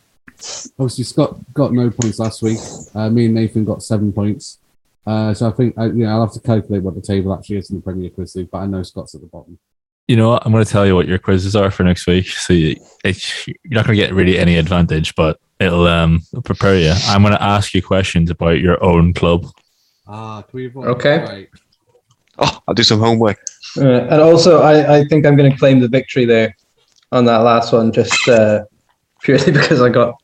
obviously 0.78 1.04
Scott 1.04 1.36
got 1.54 1.72
no 1.72 1.90
points 1.90 2.18
last 2.18 2.42
week. 2.42 2.58
Uh, 2.94 3.08
me 3.10 3.26
and 3.26 3.34
Nathan 3.34 3.64
got 3.64 3.82
seven 3.82 4.12
points. 4.12 4.58
Uh, 5.06 5.34
so 5.34 5.48
I 5.48 5.52
think 5.52 5.76
I, 5.76 5.86
you 5.86 6.04
know 6.04 6.10
I'll 6.10 6.20
have 6.26 6.32
to 6.34 6.40
calculate 6.40 6.82
what 6.82 6.94
the 6.94 7.00
table 7.00 7.34
actually 7.34 7.56
is 7.56 7.70
in 7.70 7.76
the 7.76 7.82
Premier 7.82 8.10
Quiz 8.10 8.36
League, 8.36 8.50
but 8.50 8.58
I 8.58 8.66
know 8.66 8.82
Scott's 8.82 9.14
at 9.14 9.20
the 9.20 9.26
bottom. 9.26 9.58
You 10.08 10.16
know 10.16 10.30
what? 10.30 10.44
I'm 10.44 10.52
going 10.52 10.64
to 10.64 10.70
tell 10.70 10.86
you 10.86 10.94
what 10.96 11.06
your 11.08 11.18
quizzes 11.18 11.54
are 11.56 11.70
for 11.70 11.84
next 11.84 12.06
week. 12.06 12.26
So 12.26 12.52
you, 12.52 12.76
it's, 13.04 13.46
you're 13.46 13.56
not 13.70 13.86
going 13.86 13.96
to 13.96 14.04
get 14.04 14.12
really 14.12 14.36
any 14.36 14.58
advantage, 14.58 15.14
but 15.14 15.38
it'll 15.60 15.86
um 15.86 16.20
prepare 16.44 16.76
you. 16.76 16.92
I'm 17.06 17.22
going 17.22 17.34
to 17.34 17.42
ask 17.42 17.72
you 17.72 17.82
questions 17.82 18.28
about 18.30 18.60
your 18.60 18.82
own 18.84 19.14
club. 19.14 19.46
Ah, 20.06 20.42
can 20.42 20.56
we 20.56 20.66
avoid? 20.66 20.88
Okay. 20.88 21.18
Right. 21.18 21.48
Oh, 22.38 22.58
I'll 22.66 22.74
do 22.74 22.82
some 22.82 22.98
homework. 23.00 23.38
Uh, 23.78 23.82
and 24.10 24.20
also, 24.20 24.60
I, 24.60 24.98
I 24.98 25.04
think 25.04 25.24
I'm 25.26 25.36
going 25.36 25.50
to 25.50 25.56
claim 25.58 25.80
the 25.80 25.88
victory 25.88 26.24
there 26.24 26.54
on 27.10 27.24
that 27.26 27.38
last 27.38 27.72
one, 27.72 27.92
just 27.92 28.28
uh, 28.28 28.64
purely 29.22 29.52
because 29.52 29.80
I 29.80 29.88
got 29.88 30.16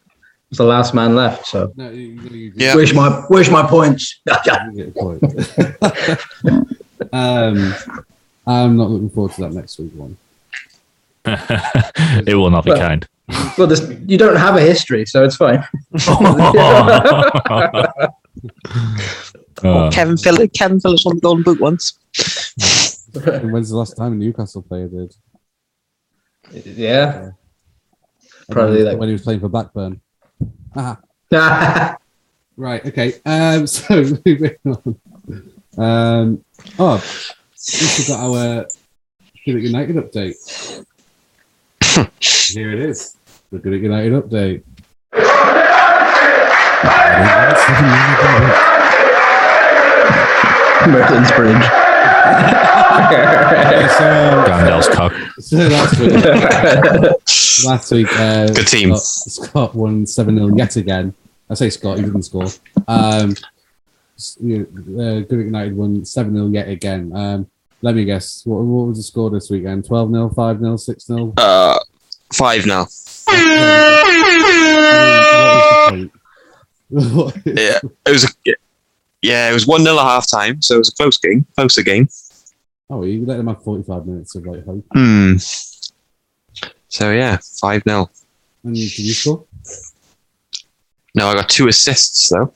was 0.50 0.58
the 0.58 0.64
last 0.64 0.94
man 0.94 1.14
left. 1.14 1.46
So 1.46 1.72
No, 1.76 1.90
you, 1.90 2.06
you, 2.06 2.30
you, 2.30 2.52
Yeah. 2.56 2.74
where's 2.74 2.94
my 2.94 3.10
where's 3.28 3.50
my 3.50 3.66
points? 3.66 4.20
you 4.26 4.34
get 4.74 4.88
a 4.88 4.92
point. 4.92 5.22
um, 7.12 7.74
I'm 8.46 8.76
not 8.76 8.90
looking 8.90 9.10
forward 9.10 9.32
to 9.34 9.42
that 9.42 9.52
next 9.52 9.78
week 9.78 9.92
one. 9.94 10.16
it 12.26 12.34
will 12.34 12.50
not 12.50 12.64
be 12.64 12.70
Well- 12.70 12.80
kind. 12.80 13.06
well, 13.58 13.66
this, 13.66 13.86
you 14.06 14.16
don't 14.16 14.36
have 14.36 14.56
a 14.56 14.60
history, 14.62 15.04
so 15.04 15.22
it's 15.22 15.36
fine. 15.36 15.62
Uh, 19.62 19.90
Kevin 19.90 20.16
Phillips, 20.16 20.56
Kevin 20.56 20.80
Phillips 20.80 21.04
won 21.04 21.16
the 21.16 21.20
Golden 21.20 21.42
Boot 21.42 21.60
once. 21.60 21.98
And 23.26 23.52
when's 23.52 23.70
the 23.70 23.76
last 23.76 23.96
time 23.96 24.12
a 24.12 24.16
Newcastle 24.16 24.62
player 24.62 24.88
did? 24.88 25.14
yeah. 26.52 27.22
And 27.22 27.34
Probably 28.50 28.78
when, 28.78 28.86
like- 28.86 28.98
when 28.98 29.08
he 29.08 29.12
was 29.12 29.22
playing 29.22 29.40
for 29.40 29.48
Blackburn. 29.48 30.00
Ah, 30.76 30.98
right. 32.56 32.84
Okay. 32.86 33.14
Um, 33.26 33.66
so 33.68 34.02
moving 34.24 34.56
on. 34.66 35.00
Um, 35.76 36.44
oh, 36.78 37.02
we've 37.80 38.08
got 38.08 38.20
our 38.20 38.66
Goodwick 39.44 39.64
United 39.64 39.96
update. 39.96 40.84
Here 42.54 42.72
it 42.72 42.78
is. 42.80 43.16
The 43.50 43.58
Goodwick 43.58 43.82
United 43.82 44.12
update. 44.12 44.62
Merlin's 50.86 51.30
Bridge. 51.32 51.87
So, 53.98 54.04
Gandalf's 54.46 54.88
cock. 54.88 55.12
so 55.40 55.56
last 55.56 55.98
week, 55.98 56.12
last 57.66 57.90
week, 57.92 58.06
uh, 58.18 58.46
Good 58.48 58.66
team. 58.66 58.94
Scott, 58.96 59.48
Scott 59.48 59.74
won 59.74 60.06
7 60.06 60.36
0 60.36 60.56
yet 60.56 60.76
again. 60.76 61.14
I 61.50 61.54
say 61.54 61.70
Scott, 61.70 61.98
he 61.98 62.04
didn't 62.04 62.22
score. 62.24 62.46
Um, 62.86 63.34
s- 64.16 64.36
you 64.40 64.58
know, 64.58 64.66
uh, 65.02 65.20
Goodwick 65.20 65.46
United 65.46 65.76
won 65.76 66.04
7 66.04 66.32
0 66.34 66.48
yet 66.48 66.68
again. 66.68 67.12
Um, 67.14 67.46
let 67.82 67.94
me 67.94 68.04
guess. 68.04 68.42
What, 68.44 68.62
what 68.62 68.88
was 68.88 68.98
the 68.98 69.02
score 69.02 69.30
this 69.30 69.50
weekend? 69.50 69.86
12 69.86 70.10
0, 70.10 70.30
5 70.30 70.58
0, 70.60 70.76
6 70.76 71.04
0? 71.04 71.32
Uh, 71.36 71.78
five 72.32 72.66
now. 72.66 72.86
Yeah. 76.90 77.30
Yeah, 77.44 77.78
it 78.06 78.10
was. 78.10 78.24
A, 78.24 78.28
yeah, 79.22 79.50
it 79.50 79.52
was 79.52 79.66
one 79.66 79.82
0 79.82 79.96
at 79.96 80.02
half 80.02 80.30
time, 80.30 80.62
so 80.62 80.74
it 80.76 80.78
was 80.78 80.88
a 80.88 80.94
close 80.94 81.18
game, 81.18 81.46
closer 81.56 81.82
game. 81.82 82.08
Oh, 82.90 83.02
you 83.04 83.24
let 83.26 83.36
them 83.36 83.48
have 83.48 83.62
45 83.62 84.06
minutes 84.06 84.34
of 84.34 84.46
like 84.46 84.64
hope. 84.64 84.84
Hmm. 84.92 85.36
So 86.88 87.12
yeah, 87.12 87.38
five 87.60 87.82
0 87.82 88.10
And 88.64 88.74
did 88.74 88.98
you 88.98 89.12
score? 89.12 89.44
No, 91.14 91.28
I 91.28 91.34
got 91.34 91.48
two 91.48 91.68
assists 91.68 92.28
though 92.28 92.52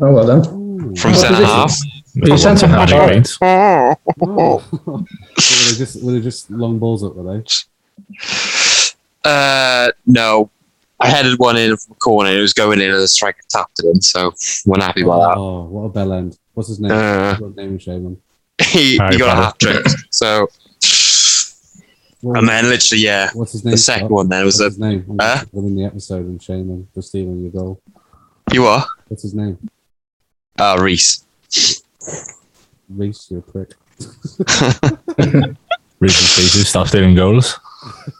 Oh, 0.00 0.12
well 0.12 0.26
done. 0.26 0.46
Ooh. 0.48 0.96
from 0.96 1.14
centre 1.14 1.36
position. 1.36 1.44
half. 1.44 1.76
You 2.14 2.38
centre 2.38 2.66
half. 2.66 2.88
Greens. 2.88 3.38
Oh. 4.22 4.62
were, 4.70 5.04
they 5.36 5.76
just, 5.76 6.02
were 6.02 6.12
they 6.12 6.20
just 6.20 6.50
long 6.50 6.78
balls 6.78 7.04
up, 7.04 7.14
were 7.14 7.38
they? 7.38 7.44
Uh, 9.24 9.90
no, 10.06 10.50
I 11.00 11.08
headed 11.08 11.38
one 11.38 11.56
in 11.56 11.76
from 11.76 11.92
a 11.92 11.96
corner. 11.96 12.30
It 12.30 12.40
was 12.40 12.52
going 12.52 12.80
in, 12.80 12.90
and 12.90 13.00
the 13.00 13.08
striker 13.08 13.40
tapped 13.48 13.78
it 13.80 13.86
in. 13.86 14.00
So, 14.02 14.26
wasn't 14.66 14.82
happy 14.82 15.02
about 15.02 15.20
that. 15.34 15.38
Oh, 15.38 15.64
what 15.64 15.82
a 15.82 15.88
bell 15.88 16.12
end. 16.12 16.38
What's 16.54 16.68
his 16.68 16.80
name? 16.80 16.92
Uh, 16.92 17.36
what 17.38 17.56
name 17.56 17.76
is 17.76 17.82
Shaman? 17.82 18.20
that. 18.58 18.66
he, 18.68 18.98
Harry 18.98 19.12
he 19.14 19.18
got 19.18 19.30
a 19.38 19.40
Potter. 19.40 19.72
hat 19.72 19.82
trick. 19.84 19.86
So, 20.10 20.48
What 22.22 22.38
and 22.38 22.48
then 22.48 22.64
literally, 22.68 23.02
yeah, 23.02 23.30
what's 23.32 23.52
his 23.52 23.64
name? 23.64 23.72
the 23.72 23.78
second 23.78 24.08
Scott? 24.08 24.10
one 24.10 24.28
then 24.28 24.44
was 24.44 24.56
What's 24.60 24.60
a 24.60 24.64
his 24.76 24.78
name? 24.78 25.06
I'm 25.08 25.16
Huh? 25.18 25.36
just 25.40 25.54
in 25.54 25.74
the 25.76 25.84
episode 25.84 26.26
and 26.26 26.42
Shaman 26.42 26.86
for 26.92 27.00
stealing 27.00 27.40
your 27.40 27.50
goal. 27.52 27.80
you 28.52 28.66
are 28.66 28.84
What's 29.08 29.22
his 29.22 29.34
name? 29.34 29.56
uh, 30.58 30.76
Reese. 30.80 31.24
Reese, 32.90 33.30
you 33.30 33.40
prick. 33.40 33.72
Reese's 36.00 36.34
Pieces, 36.36 36.68
stop 36.68 36.88
stealing 36.88 37.14
goals. 37.14 37.58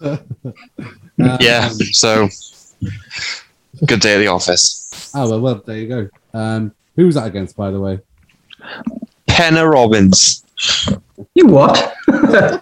Um, 0.03 1.37
Yeah, 1.39 1.69
so 1.93 2.29
good 3.87 4.01
day 4.01 4.15
at 4.15 4.19
the 4.19 4.27
office. 4.29 5.11
Oh 5.15 5.29
well, 5.31 5.41
well, 5.41 5.63
there 5.67 5.79
you 5.79 5.89
go. 5.89 6.09
Um, 6.39 6.73
who 6.97 7.07
was 7.07 7.15
that 7.15 7.27
against, 7.27 7.57
by 7.57 7.71
the 7.71 7.81
way? 7.81 8.01
Pennar 9.29 9.73
Robins. 9.73 10.45
You 11.35 11.47
what? 11.47 11.95
I 12.09 12.59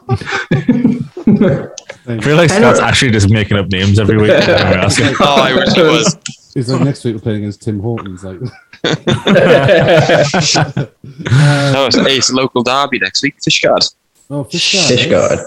feel 2.20 2.36
like 2.36 2.50
Scott's 2.50 2.80
actually 2.80 3.10
just 3.10 3.30
making 3.30 3.56
up 3.58 3.66
names 3.70 3.98
every 3.98 4.16
week. 4.16 4.30
when 4.30 4.46
we're 4.46 4.78
asking. 4.78 5.14
Oh, 5.20 5.42
I 5.42 5.54
wish 5.54 5.76
it 5.76 5.82
was. 5.82 6.16
Is 6.56 6.68
like 6.70 6.82
next 6.82 7.04
week 7.04 7.14
we're 7.14 7.20
playing 7.20 7.38
against 7.38 7.62
Tim 7.62 7.80
Hortons? 7.80 8.24
Like, 8.24 8.40
No, 8.40 8.48
it's, 11.86 11.96
hey, 11.96 12.16
it's 12.16 12.30
a 12.30 12.34
local 12.34 12.62
derby 12.62 12.98
next 12.98 13.22
week. 13.22 13.36
Fishguard. 13.38 13.94
oh, 14.30 14.44
Fishguard. 14.44 14.96
Fishguard. 14.96 15.44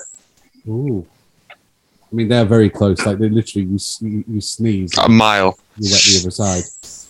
Ooh. 0.67 1.05
I 2.12 2.16
mean, 2.16 2.28
they're 2.28 2.45
very 2.45 2.70
close. 2.70 3.05
Like 3.05 3.20
they 3.20 3.30
literally, 3.30 3.68
you, 3.68 3.80
you, 4.01 4.24
you 4.28 4.41
sneeze, 4.41 4.97
A 4.97 5.07
mile. 5.07 5.57
you 5.78 5.89
wet 5.91 6.01
the 6.01 6.20
other 6.22 6.32
side. 6.32 6.64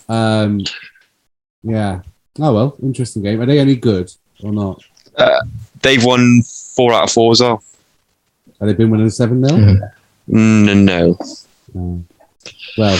Um, 0.08 0.60
yeah. 1.62 2.02
Oh 2.38 2.54
well, 2.54 2.76
interesting 2.82 3.22
game. 3.22 3.40
Are 3.40 3.46
they 3.46 3.58
any 3.58 3.76
good 3.76 4.10
or 4.42 4.52
not? 4.52 4.82
They've 5.82 6.04
won 6.04 6.42
four 6.42 6.92
out 6.92 7.04
of 7.04 7.10
four 7.10 7.32
as 7.32 7.40
well. 7.40 7.62
Have 8.60 8.68
they 8.68 8.74
been 8.74 8.90
winning 8.90 9.10
seven 9.10 9.44
0 9.44 9.60
Mhm. 9.60 9.92
Mm, 10.30 10.84
no. 10.84 11.18
No. 11.74 12.04
Well, 12.78 12.98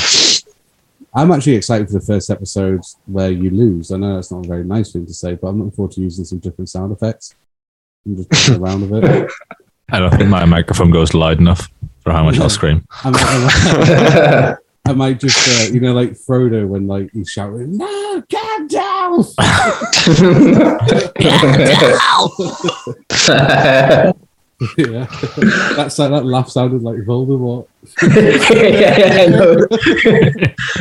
I'm 1.14 1.30
actually 1.30 1.54
excited 1.54 1.86
for 1.86 1.94
the 1.94 2.00
first 2.04 2.30
episode 2.30 2.80
where 3.06 3.30
you 3.30 3.50
lose. 3.50 3.92
I 3.92 3.96
know 3.98 4.16
that's 4.16 4.32
not 4.32 4.44
a 4.44 4.48
very 4.48 4.64
nice 4.64 4.92
thing 4.92 5.06
to 5.06 5.14
say, 5.14 5.34
but 5.34 5.48
I'm 5.48 5.58
looking 5.58 5.70
forward 5.72 5.92
to 5.92 6.00
using 6.00 6.24
some 6.24 6.38
different 6.40 6.68
sound 6.68 6.90
effects. 6.92 7.34
I'm 8.04 8.16
just 8.16 8.30
playing 8.30 8.60
around 8.60 8.90
with 8.90 9.04
it. 9.04 9.30
I 9.90 9.98
don't 10.00 10.10
think 10.16 10.30
my 10.30 10.44
microphone 10.44 10.90
goes 10.90 11.14
loud 11.14 11.38
enough 11.38 11.68
for 12.02 12.12
how 12.12 12.24
much 12.24 12.38
I'll 12.38 12.50
scream. 12.50 12.84
I 13.04 13.10
might, 13.10 13.24
I 13.24 13.38
might, 13.38 14.56
I 14.84 14.92
might 14.92 15.20
just, 15.20 15.48
uh, 15.48 15.68
you 15.72 15.78
know, 15.80 15.92
like 15.92 16.10
Frodo 16.10 16.66
when 16.66 16.88
like 16.88 17.10
he's 17.12 17.30
shouting, 17.30 17.76
"No, 17.76 18.20
calm 18.30 18.66
down!" 18.66 19.24
yeah, 24.76 25.06
that's 25.76 25.98
like 25.98 26.10
that 26.10 26.24
laugh 26.24 26.48
sounded 26.48 26.82
like 26.82 26.98
Voldemort. 26.98 27.66
yeah, 28.02 28.98
yeah, 28.98 29.22
I 29.22 29.26
know. 29.26 29.66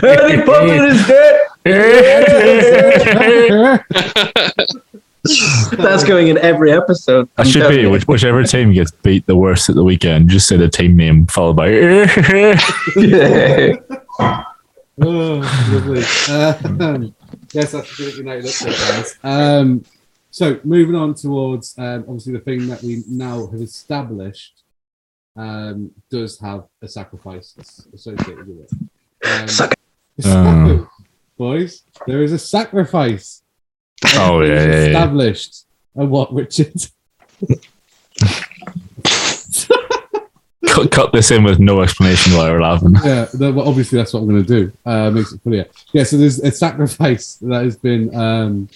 Harry 0.02 0.46
Potter 0.46 0.88
is 0.88 1.08
dead. 1.08 1.40
That's 5.72 6.04
going 6.04 6.30
in 6.30 6.38
every 6.40 6.72
episode. 6.72 7.30
I'm 7.38 7.46
should 7.46 7.70
be 7.70 7.86
which, 7.86 8.08
whichever 8.08 8.44
team 8.44 8.74
gets 8.74 8.92
beat 8.92 9.26
the 9.28 9.36
worst 9.36 9.70
at 9.70 9.76
the 9.76 9.84
weekend. 9.84 10.30
Just 10.30 10.48
say 10.48 10.58
the 10.58 10.68
team 10.70 10.96
name 10.96 11.28
followed 11.28 11.56
by. 11.56 11.70
Yeah. 12.96 13.74
Oh, 15.04 15.38
lovely. 15.72 16.04
Um, 16.30 17.16
yes, 17.54 17.72
that's 17.72 17.98
the 17.98 18.14
United 18.18 18.46
update, 18.46 18.78
guys. 18.90 19.18
Um, 19.24 19.84
so 20.30 20.60
moving 20.64 20.96
on 20.96 21.16
towards 21.16 21.76
um, 21.80 22.06
obviously 22.08 22.34
the 22.34 22.40
thing 22.40 22.68
that 22.68 22.84
we 22.84 23.04
now 23.08 23.48
have 23.48 23.62
established 23.62 24.64
um, 25.36 25.92
does 26.12 26.38
have 26.40 26.66
a 26.84 26.88
sacrifice 26.88 27.56
associated 27.94 28.48
with 28.48 28.72
it. 28.72 28.72
Um, 29.28 29.48
Suck 29.48 29.74
Oh. 30.24 30.88
boys, 31.38 31.82
there 32.06 32.22
is 32.22 32.32
a 32.34 32.38
sacrifice. 32.38 33.41
Oh, 34.16 34.42
yeah, 34.46 34.48
yeah, 34.48 34.66
yeah. 34.66 34.68
established. 34.88 35.66
And 35.96 36.10
what, 36.10 36.34
Richard? 36.34 36.74
cut, 40.68 40.92
cut 40.92 41.14
this 41.14 41.32
in 41.32 41.44
with 41.44 41.60
no 41.60 41.82
explanation 41.82 42.34
why 42.34 42.50
we're 42.50 42.62
laughing. 42.62 42.96
yeah, 43.04 43.28
well, 43.34 43.68
obviously 43.68 43.98
that's 43.98 44.14
what 44.14 44.22
I'm 44.22 44.30
going 44.30 44.46
to 44.46 44.66
do. 44.66 44.72
Uh, 44.86 45.12
makes 45.12 45.34
it 45.34 45.42
funnier. 45.42 45.66
Yeah, 45.92 46.04
so 46.04 46.18
there's 46.18 46.40
a 46.40 46.52
sacrifice 46.52 47.36
that 47.36 47.64
has 47.64 47.76
been 47.78 48.14
um, 48.16 48.70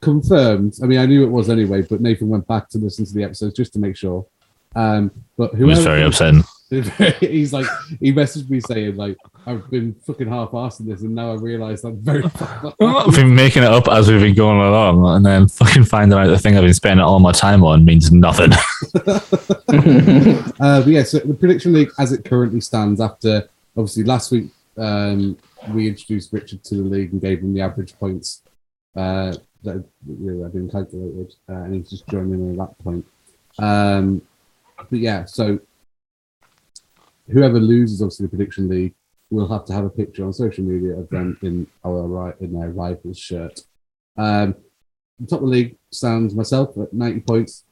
confirmed. 0.00 0.74
I 0.82 0.86
mean, 0.86 0.98
I 0.98 1.06
knew 1.06 1.22
it 1.24 1.30
was 1.30 1.48
anyway, 1.48 1.82
but 1.82 2.00
Nathan 2.00 2.28
went 2.28 2.46
back 2.46 2.68
to 2.70 2.78
listen 2.78 3.04
to 3.06 3.14
the 3.14 3.24
episodes 3.24 3.54
just 3.54 3.72
to 3.74 3.78
make 3.78 3.96
sure. 3.96 4.26
Um, 4.74 5.10
but 5.36 5.54
It 5.54 5.64
was 5.64 5.84
very 5.84 6.02
upsetting. 6.02 6.44
he's 7.20 7.52
like, 7.52 7.66
he 8.00 8.12
messaged 8.12 8.48
me 8.48 8.60
saying 8.60 8.96
like, 8.96 9.16
I've 9.46 9.68
been 9.70 9.94
fucking 10.06 10.28
half-assing 10.28 10.86
this, 10.86 11.02
and 11.02 11.14
now 11.14 11.32
I 11.32 11.34
realise 11.34 11.84
I'm 11.84 11.96
very. 11.96 12.24
I've 12.80 13.14
been 13.14 13.34
making 13.34 13.62
it 13.62 13.68
up 13.68 13.88
as 13.88 14.08
we've 14.08 14.20
been 14.20 14.34
going 14.34 14.60
along, 14.60 15.04
and 15.16 15.26
then 15.26 15.48
fucking 15.48 15.84
finding 15.84 16.18
out 16.18 16.28
the 16.28 16.38
thing 16.38 16.56
I've 16.56 16.62
been 16.62 16.72
spending 16.72 17.04
all 17.04 17.18
my 17.18 17.32
time 17.32 17.62
on 17.64 17.84
means 17.84 18.10
nothing. 18.12 18.52
Uh, 20.60 20.80
but 20.82 20.86
yeah, 20.86 21.02
so 21.02 21.18
the 21.18 21.34
prediction 21.34 21.72
league 21.72 21.90
as 21.98 22.12
it 22.12 22.24
currently 22.24 22.60
stands 22.60 23.00
after 23.00 23.48
obviously 23.76 24.04
last 24.04 24.30
week 24.30 24.50
um, 24.76 25.36
we 25.70 25.88
introduced 25.88 26.32
Richard 26.32 26.62
to 26.64 26.76
the 26.76 26.82
league 26.82 27.12
and 27.12 27.20
gave 27.20 27.40
him 27.40 27.54
the 27.54 27.60
average 27.60 27.98
points 27.98 28.42
uh, 28.96 29.34
that 29.62 29.74
had 29.74 30.52
been 30.52 30.68
calculated, 30.70 31.34
uh, 31.48 31.54
and 31.54 31.74
he's 31.74 31.90
just 31.90 32.06
joining 32.08 32.34
in 32.34 32.50
at 32.52 32.68
that 32.68 32.78
point. 32.84 33.04
Um, 33.58 34.22
but 34.76 34.98
yeah, 34.98 35.24
so 35.24 35.60
whoever 37.30 37.60
loses 37.60 38.02
obviously 38.02 38.26
the 38.26 38.30
prediction 38.30 38.68
league 38.68 38.94
will 39.30 39.48
have 39.48 39.64
to 39.64 39.72
have 39.72 39.84
a 39.84 39.90
picture 39.90 40.24
on 40.24 40.32
social 40.32 40.64
media 40.64 40.92
of 40.92 41.08
them 41.08 41.38
in 41.42 41.66
our 41.84 42.06
right 42.06 42.34
in 42.40 42.52
their 42.52 42.70
rivals 42.70 43.18
shirt. 43.18 43.60
Um, 44.16 44.54
top 45.28 45.40
of 45.40 45.46
the 45.46 45.46
league 45.46 45.76
stands 45.90 46.34
myself 46.34 46.76
at 46.76 46.92
90 46.92 47.20
points. 47.20 47.64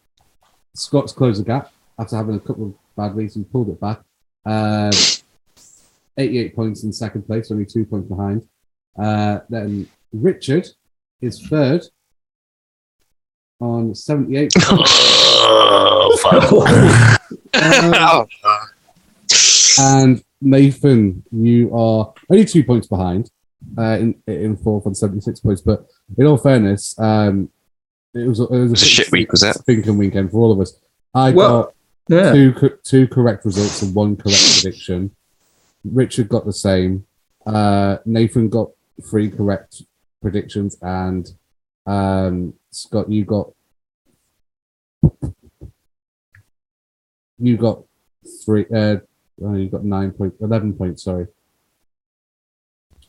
Scott's 0.75 1.13
closed 1.13 1.41
the 1.41 1.45
gap 1.45 1.73
after 1.99 2.17
having 2.17 2.37
a 2.37 2.41
couple 2.41 2.67
of 2.67 2.75
bad 2.97 3.15
weeks. 3.15 3.37
and 3.37 3.51
pulled 3.51 3.69
it 3.69 3.81
back. 3.81 4.01
Uh, 4.47 4.91
88 6.17 6.57
points 6.57 6.85
in 6.85 6.93
second 6.93 7.23
place, 7.23 7.51
only 7.51 7.67
two 7.67 7.85
points 7.85 8.09
behind. 8.09 8.47
Uh, 8.99 9.41
then 9.49 9.89
Richard 10.13 10.69
is 11.21 11.47
third 11.47 11.85
on 13.61 13.95
78. 13.95 14.53
oh, 14.63 16.19
fuck. 16.23 16.51
And 19.81 20.23
Nathan, 20.41 21.23
you 21.31 21.75
are 21.75 22.13
only 22.31 22.45
two 22.45 22.65
points 22.65 22.87
behind 22.87 23.31
uh, 23.79 23.99
in, 23.99 24.15
in 24.27 24.57
fourth 24.57 24.87
on 24.87 24.95
76 24.95 25.41
points. 25.41 25.61
But 25.63 25.87
in 26.19 26.27
all 26.27 26.37
fairness, 26.37 26.99
um, 26.99 27.51
it 28.15 28.27
was, 28.27 28.41
it 28.41 28.51
was 28.51 28.71
was 28.73 28.83
a 28.83 28.85
shit 28.87 29.11
week, 29.13 29.31
was 29.33 29.43
it? 29.43 29.57
Thinking 29.67 29.97
weekend 29.97 30.31
for 30.31 30.39
all 30.39 30.53
of 30.53 30.61
us. 30.61 30.75
I 31.15 31.31
Well, 31.33 31.63
got 31.63 31.75
Yeah. 32.09 32.33
two 32.33 32.53
co- 32.53 32.77
two 32.83 33.07
correct 33.09 33.45
results 33.45 33.83
and 33.83 33.95
one 33.95 34.17
correct 34.17 34.43
prediction. 34.63 35.13
Richard 35.85 36.29
got 36.29 36.45
the 36.45 36.53
same. 36.53 37.07
Uh, 37.47 37.99
Nathan 38.05 38.49
got 38.49 38.71
three 39.09 39.31
correct 39.31 39.83
predictions, 40.21 40.77
and 40.83 41.31
um, 41.87 42.53
Scott, 42.71 43.11
you 43.11 43.25
got 43.25 43.51
you 47.39 47.57
got 47.57 47.83
three. 48.45 48.67
Uh, 48.75 48.97
oh, 49.43 49.55
you 49.55 49.69
got 49.69 49.85
nine 49.85 50.13
point 50.13 50.35
eleven 50.41 50.73
points. 50.75 51.05
Sorry. 51.05 51.27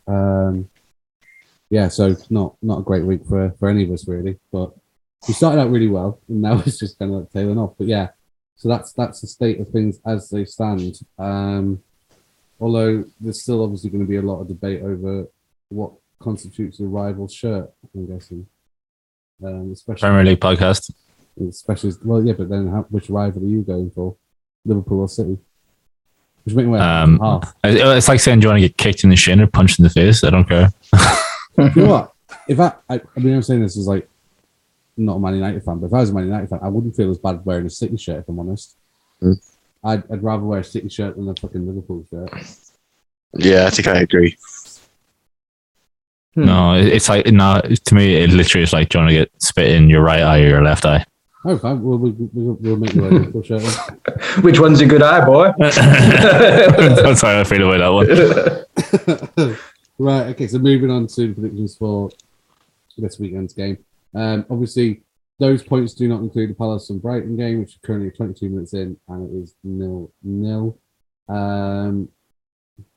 Um, 0.08 0.70
yeah, 1.70 1.88
so 1.88 2.16
not 2.30 2.56
not 2.62 2.80
a 2.80 2.84
great 2.84 3.06
week 3.06 3.26
for 3.28 3.52
for 3.60 3.70
any 3.70 3.84
of 3.84 3.92
us 3.92 4.08
really, 4.08 4.38
but 4.52 4.74
we 5.28 5.34
started 5.34 5.62
out 5.62 5.72
really 5.72 5.88
well, 5.88 6.20
and 6.28 6.42
now 6.42 6.60
it's 6.66 6.80
just 6.80 7.00
kind 7.00 7.14
of 7.14 7.20
like 7.22 7.32
tailing 7.32 7.58
off. 7.58 7.74
But 7.78 7.88
yeah, 7.88 8.10
so 8.56 8.70
that's 8.70 8.94
that's 8.94 9.22
the 9.22 9.28
state 9.28 9.60
of 9.60 9.70
things 9.70 10.00
as 10.06 10.30
they 10.30 10.46
stand. 10.46 11.00
Um, 11.18 11.82
although 12.60 13.06
there's 13.20 13.42
still 13.42 13.64
obviously 13.64 13.90
going 13.90 14.04
to 14.04 14.10
be 14.10 14.18
a 14.18 14.22
lot 14.22 14.42
of 14.42 14.48
debate 14.48 14.84
over 14.84 15.28
what 15.70 15.94
constitutes 16.20 16.80
a 16.80 16.86
rival 16.86 17.28
shirt. 17.28 17.72
I'm 17.96 18.06
guessing, 18.06 18.48
um, 19.44 19.72
especially 19.72 20.02
Premier 20.02 20.24
League 20.26 20.40
podcast. 20.40 20.92
especially 21.50 21.94
well, 22.04 22.24
yeah. 22.24 22.34
But 22.34 22.50
then, 22.50 22.68
how, 22.68 22.82
which 22.90 23.10
rival 23.10 23.44
are 23.44 23.48
you 23.48 23.62
going 23.62 23.92
for, 23.92 24.16
Liverpool 24.66 25.00
or 25.00 25.10
City? 25.10 25.38
Which 26.46 26.56
make 26.56 26.68
Um, 26.82 27.20
half. 27.20 27.54
It's 27.64 28.08
like 28.08 28.20
saying, 28.20 28.40
"Do 28.40 28.46
you 28.46 28.50
want 28.50 28.62
to 28.62 28.68
get 28.68 28.78
kicked 28.78 29.04
in 29.04 29.10
the 29.10 29.16
shin 29.16 29.42
or 29.42 29.48
punched 29.48 29.80
in 29.80 29.84
the 29.84 29.90
face?" 29.90 30.24
I 30.24 30.30
don't 30.30 30.48
care. 30.48 30.70
you 31.58 31.72
know 31.84 31.88
what? 31.88 32.14
If 32.48 32.60
I, 32.60 32.74
I, 32.90 32.96
I 33.16 33.20
mean, 33.20 33.36
I'm 33.36 33.42
saying 33.44 33.62
this 33.62 33.78
is 33.78 33.88
like 33.88 34.10
not 34.98 35.16
a 35.18 35.20
Man 35.20 35.36
United 35.36 35.64
fan, 35.64 35.78
but 35.80 35.88
if 35.88 35.94
I 35.94 36.00
was 36.00 36.10
a 36.10 36.14
Man 36.14 36.26
United 36.26 36.50
fan, 36.50 36.60
I 36.64 36.70
wouldn't 36.70 36.96
feel 36.96 37.10
as 37.12 37.18
bad 37.18 37.46
wearing 37.46 37.66
a 37.66 37.70
City 37.70 37.98
shirt. 37.98 38.20
If 38.20 38.30
I'm 38.30 38.40
honest, 38.40 38.76
Hmm. 39.22 39.34
I'd, 39.84 40.04
I'd 40.12 40.24
rather 40.24 40.44
wear 40.44 40.60
a 40.60 40.64
City 40.64 40.90
shirt 40.90 41.16
than 41.16 41.30
a 41.30 41.36
fucking 41.36 41.66
Liverpool 41.68 42.06
shirt. 42.10 42.30
Yeah, 43.38 43.66
I 43.68 43.70
think 43.70 43.88
I 43.88 44.00
agree. 44.00 44.38
Hmm. 46.36 46.46
No, 46.46 46.74
it's 46.76 47.10
like 47.10 47.26
no. 47.28 47.62
To 47.62 47.96
me, 47.96 48.16
it 48.16 48.30
literally 48.32 48.64
is 48.64 48.74
like 48.74 48.90
trying 48.90 49.08
to 49.08 49.14
get 49.14 49.32
spit 49.42 49.70
in 49.72 49.90
your 49.90 50.02
right 50.02 50.22
eye 50.22 50.40
or 50.42 50.48
your 50.48 50.64
left 50.64 50.86
eye. 50.86 51.06
Oh, 51.44 51.58
fine. 51.58 51.82
We'll, 51.82 51.98
we'll, 51.98 52.16
we'll, 52.34 52.54
we'll 52.62 52.78
make 52.78 52.94
you 52.94 53.02
wear 53.02 53.10
a 53.10 53.14
Liverpool 53.16 53.42
shirt. 53.42 53.64
then. 53.64 54.44
Which 54.44 54.60
one's 54.60 54.80
a 54.82 54.86
good 54.86 55.02
eye, 55.02 55.26
boy? 55.26 55.52
That's 55.58 57.22
how 57.22 57.40
I 57.40 57.44
feel 57.44 57.74
about 57.74 58.06
that 59.38 59.48
one. 59.48 59.58
right. 59.98 60.28
Okay. 60.28 60.48
So 60.48 60.60
moving 60.60 60.92
on 60.92 61.08
to 61.08 61.34
predictions 61.34 61.76
for 61.78 62.12
this 62.98 63.18
weekend's 63.20 63.54
game. 63.54 63.80
Um, 64.14 64.46
obviously, 64.52 65.02
those 65.40 65.64
points 65.64 65.96
do 65.96 66.08
not 66.08 66.22
include 66.22 66.52
the 66.52 66.54
Palace 66.54 66.92
and 66.92 67.02
Brighton 67.02 67.36
game, 67.36 67.62
which 67.62 67.72
is 67.72 67.80
currently 67.84 68.12
22 68.12 68.50
minutes 68.50 68.74
in, 68.74 68.96
and 69.08 69.28
it 69.28 69.44
is 69.44 69.56
nil 69.64 70.12
nil. 70.22 70.78
Um, 71.28 72.10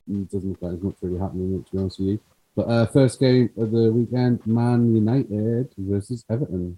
it 0.07 0.29
doesn't 0.29 0.49
look 0.49 0.61
like 0.61 0.71
there's 0.73 0.83
much 0.83 0.95
really 1.01 1.19
happening, 1.19 1.63
to 1.63 1.71
be 1.71 1.77
honest 1.79 1.99
with 1.99 2.09
you. 2.09 2.19
But 2.55 2.67
uh, 2.67 2.85
first 2.85 3.19
game 3.19 3.49
of 3.57 3.71
the 3.71 3.91
weekend, 3.91 4.45
Man 4.45 4.95
United 4.95 5.73
versus 5.77 6.23
Everton. 6.29 6.77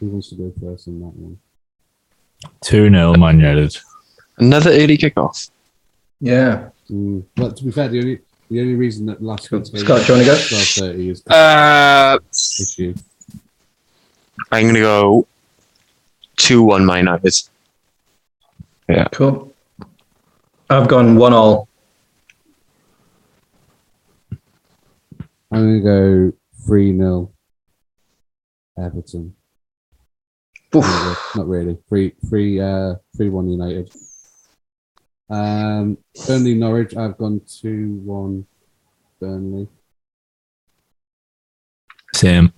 Who 0.00 0.06
wants 0.06 0.28
to 0.30 0.34
go 0.36 0.52
first 0.60 0.86
in 0.86 1.00
that 1.00 1.06
one? 1.16 1.38
Two 2.60 2.88
0 2.90 3.14
Man 3.16 3.40
United. 3.40 3.76
Another 4.38 4.70
early 4.70 4.98
kickoff. 4.98 5.50
yeah. 6.20 6.68
Mm. 6.90 7.24
Well, 7.38 7.50
to 7.52 7.64
be 7.64 7.70
fair, 7.70 7.88
the 7.88 7.98
only 7.98 8.18
the 8.50 8.60
only 8.60 8.74
reason 8.74 9.06
that 9.06 9.22
last 9.22 9.50
week's 9.50 9.70
game 9.70 9.80
Scott, 9.84 10.06
do 10.06 10.12
you 10.12 10.18
wanna 10.18 10.24
go? 10.26 10.34
twelve 10.36 10.64
thirty 10.64 11.08
is 11.08 11.26
Uh, 11.26 12.18
issue. 12.60 12.94
I'm 14.52 14.66
gonna 14.66 14.80
go 14.80 15.26
two 16.36 16.62
one 16.62 16.84
Man 16.84 16.98
United. 16.98 17.34
Yeah. 18.88 19.08
Cool. 19.12 19.50
I've 20.68 20.88
gone 20.88 21.16
one 21.16 21.32
all. 21.32 21.68
I'm 25.50 25.80
gonna 25.80 25.80
go 25.80 26.32
three 26.66 26.94
0 26.96 27.30
Everton. 28.78 29.34
Oof. 30.74 30.84
Not 31.36 31.46
really. 31.46 31.78
Three 31.88 32.14
three 32.28 32.60
uh 32.60 32.94
three 33.16 33.28
one 33.30 33.48
United. 33.48 33.90
Um 35.30 35.98
Burnley 36.26 36.54
Norwich, 36.54 36.96
I've 36.96 37.16
gone 37.16 37.40
two 37.46 38.00
one 38.04 38.46
Burnley. 39.20 39.68
Same. 42.14 42.52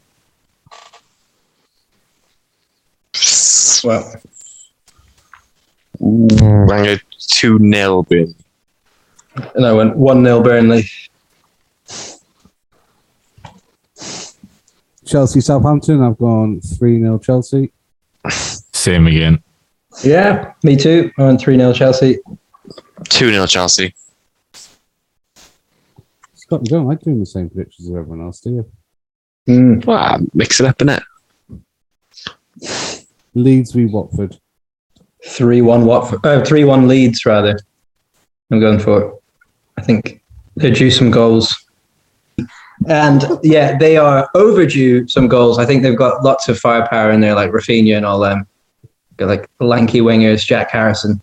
Well, 3.85 4.15
I'm 6.01 6.67
gonna 6.67 6.85
go 6.85 6.97
two 7.21 7.59
0 7.59 8.03
Burnley. 8.03 8.35
and 9.55 9.67
I 9.67 9.73
went 9.73 9.97
one 9.97 10.25
0 10.25 10.43
Burnley. 10.43 10.89
Chelsea 15.07 15.41
Southampton, 15.41 16.03
I've 16.03 16.19
gone 16.19 16.61
three 16.61 16.99
0 16.99 17.19
Chelsea. 17.19 17.73
Same 18.29 19.07
again. 19.07 19.43
Yeah, 20.05 20.53
me 20.63 20.77
too. 20.77 21.11
I 21.19 21.23
went 21.23 21.41
three 21.41 21.57
0 21.57 21.73
Chelsea. 21.73 22.19
Two 23.09 23.31
0 23.31 23.47
Chelsea. 23.47 23.95
Scott, 26.35 26.61
you 26.65 26.71
don't 26.71 26.87
like 26.87 27.01
doing 27.01 27.21
the 27.21 27.27
same 27.27 27.49
predictions 27.49 27.89
as 27.89 27.97
everyone 27.97 28.21
else, 28.25 28.41
do 28.41 28.51
you? 28.51 28.73
Mm. 29.49 29.85
Well, 29.85 30.19
mix 30.35 30.61
it 30.61 30.67
up 30.67 30.81
in 30.83 30.89
it. 30.89 31.03
Leeds 33.35 33.73
v 33.73 33.87
Watford. 33.87 34.39
Three 35.25 35.61
one 35.61 35.87
Watford. 35.87 36.21
Oh, 36.25 36.45
three 36.45 36.65
one 36.65 36.89
Leeds 36.89 37.25
rather. 37.27 37.59
I'm 38.51 38.61
going 38.61 38.79
for. 38.79 39.03
it. 39.03 39.15
I 39.77 39.83
think 39.83 40.23
they're 40.57 40.71
due 40.71 40.91
some 40.91 41.11
goals. 41.11 41.66
And 42.89 43.25
yeah, 43.43 43.77
they 43.79 43.97
are 43.97 44.29
overdue 44.35 45.09
some 45.09 45.29
goals. 45.29 45.59
I 45.59 45.65
think 45.67 45.83
they've 45.83 45.97
got 45.97 46.23
lots 46.23 46.49
of 46.49 46.59
firepower 46.59 47.11
in 47.11 47.21
there, 47.21 47.35
like 47.35 47.51
Raphinha 47.51 47.97
and 47.97 48.05
all 48.07 48.21
them. 48.21 48.47
Got 49.17 49.29
like 49.29 49.49
lanky 49.61 50.01
wingers, 50.01 50.45
Jack 50.45 50.71
Harrison. 50.71 51.21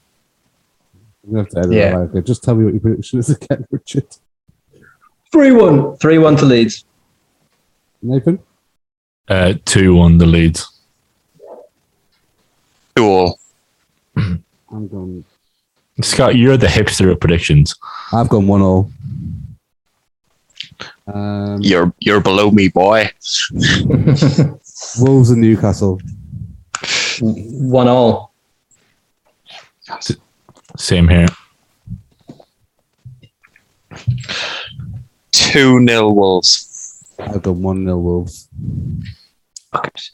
I'm 1.26 1.32
gonna 1.32 1.44
have 1.44 1.50
to 1.52 1.60
edit 1.60 1.72
Yeah. 1.72 1.90
that 2.06 2.18
out. 2.18 2.26
Just 2.26 2.44
tell 2.44 2.56
me 2.56 2.66
what 2.66 2.74
your 2.74 2.82
prediction 2.82 3.20
is 3.20 3.30
again, 3.30 3.66
Richard. 3.72 4.08
3 5.32 5.52
1. 5.52 5.98
3 5.98 6.18
1 6.18 6.36
to 6.38 6.46
Leeds. 6.46 6.86
Nathan? 8.02 8.40
Uh, 9.30 9.54
two 9.64 9.96
one 9.96 10.18
the 10.18 10.26
Leeds. 10.26 10.70
Two 12.96 13.06
all. 13.06 13.40
I'm 14.18 14.44
going 14.70 15.24
Scott, 16.02 16.36
you're 16.36 16.58
the 16.58 16.68
hipster 16.68 17.10
of 17.12 17.20
predictions. 17.20 17.74
I've 18.12 18.28
gone 18.28 18.48
one 18.48 18.62
all. 18.62 18.92
Um, 21.06 21.60
You're 21.62 21.94
you're 22.00 22.22
below 22.22 22.50
me, 22.52 22.70
boy. 22.70 23.10
Wolves 25.00 25.30
and 25.32 25.42
Newcastle. 25.42 26.00
1 27.20 27.88
all. 27.88 28.34
Same 30.78 31.08
here. 31.08 31.28
Two 35.32 35.86
0 35.86 36.10
Wolves. 36.12 37.04
I've 37.20 37.42
gone 37.42 37.62
one 37.62 37.84
0 37.86 37.98
Wolves. 37.98 38.50
Fuckers. 39.74 40.12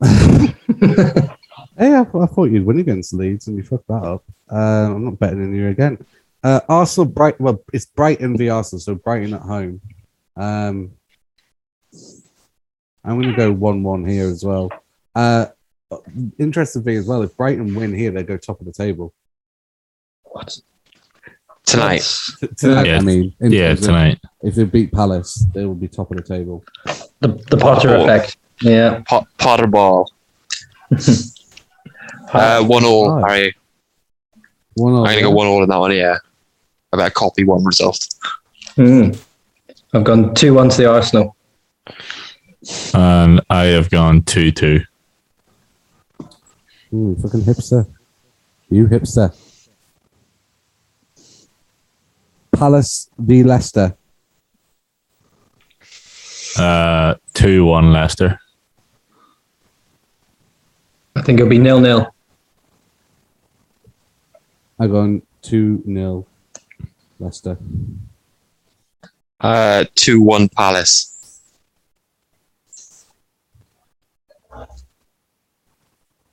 Hey, 1.80 1.94
I, 1.94 2.00
I 2.02 2.26
thought 2.26 2.50
you'd 2.50 2.66
win 2.66 2.80
against 2.80 3.14
Leeds, 3.14 3.46
and 3.46 3.56
you 3.56 3.62
fucked 3.62 3.88
that 3.88 4.04
up. 4.04 4.22
Um, 4.50 4.96
I'm 4.96 5.04
not 5.06 5.18
betting 5.18 5.42
on 5.42 5.54
you 5.54 5.68
again. 5.68 6.04
Uh, 6.42 6.60
Arsenal, 6.68 7.06
Bright. 7.06 7.40
Well, 7.40 7.62
it's 7.72 7.86
Brighton 7.86 8.36
v 8.36 8.48
Arsenal, 8.48 8.80
so 8.80 8.94
Brighton 8.94 9.34
at 9.34 9.42
home. 9.42 9.80
Um, 10.36 10.92
I'm 13.04 13.20
going 13.20 13.30
to 13.30 13.36
go 13.36 13.52
one-one 13.52 14.04
here 14.06 14.28
as 14.28 14.44
well. 14.44 14.70
Uh, 15.14 15.46
interesting 16.38 16.82
thing 16.82 16.96
as 16.96 17.06
well, 17.06 17.22
if 17.22 17.36
Brighton 17.36 17.74
win 17.74 17.92
here, 17.94 18.10
they 18.10 18.22
go 18.22 18.36
top 18.36 18.60
of 18.60 18.66
the 18.66 18.72
table 18.72 19.12
What? 20.24 20.58
Tonight. 21.66 22.08
T- 22.40 22.46
tonight. 22.56 22.86
Yeah. 22.86 22.98
I 22.98 23.00
mean, 23.00 23.34
in 23.40 23.52
Yeah, 23.52 23.68
terms 23.68 23.80
of- 23.80 23.86
tonight. 23.86 24.20
If 24.42 24.54
they 24.54 24.64
beat 24.64 24.92
Palace, 24.92 25.44
they 25.54 25.66
will 25.66 25.74
be 25.74 25.88
top 25.88 26.10
of 26.10 26.16
the 26.16 26.22
table. 26.22 26.64
The, 27.20 27.28
the 27.50 27.56
Potter 27.58 27.90
Oh. 27.96 28.02
effect. 28.04 28.38
Yeah. 28.62 29.02
Pot, 29.06 29.26
Potter 29.38 29.66
ball. 29.66 30.10
Uh, 32.32 32.62
one 32.62 32.84
all. 32.84 33.18
Harry. 33.26 33.52
One 34.74 34.94
I'm 34.94 35.04
gonna 35.04 35.20
go 35.22 35.30
one 35.32 35.48
all 35.48 35.64
in 35.64 35.68
that 35.68 35.78
one. 35.78 35.90
Yeah. 35.90 36.18
I 36.92 36.96
better 36.96 37.10
copy 37.10 37.44
one 37.44 37.64
result. 37.64 38.08
Mm. 38.76 39.20
I've 39.92 40.04
gone 40.04 40.34
2 40.34 40.54
1 40.54 40.68
to 40.70 40.76
the 40.76 40.90
Arsenal. 40.90 41.36
And 42.94 43.40
I 43.48 43.64
have 43.66 43.90
gone 43.90 44.22
two 44.22 44.52
two. 44.52 44.80
Ooh, 46.92 47.16
fucking 47.22 47.40
hipster. 47.40 47.86
You 48.68 48.86
hipster. 48.86 49.34
Palace 52.52 53.08
v 53.18 53.42
Leicester. 53.42 53.96
Uh, 56.58 57.14
two 57.32 57.64
one 57.64 57.92
Leicester. 57.92 58.38
I 61.16 61.22
think 61.22 61.40
it'll 61.40 61.48
be 61.48 61.58
nil 61.58 61.80
nil. 61.80 62.14
I've 64.78 64.90
gone 64.90 65.22
2 65.42 65.82
0 65.86 66.26
Leicester. 67.20 67.56
Uh, 69.40 69.84
2 69.94 70.20
1 70.20 70.48
Palace. 70.50 71.06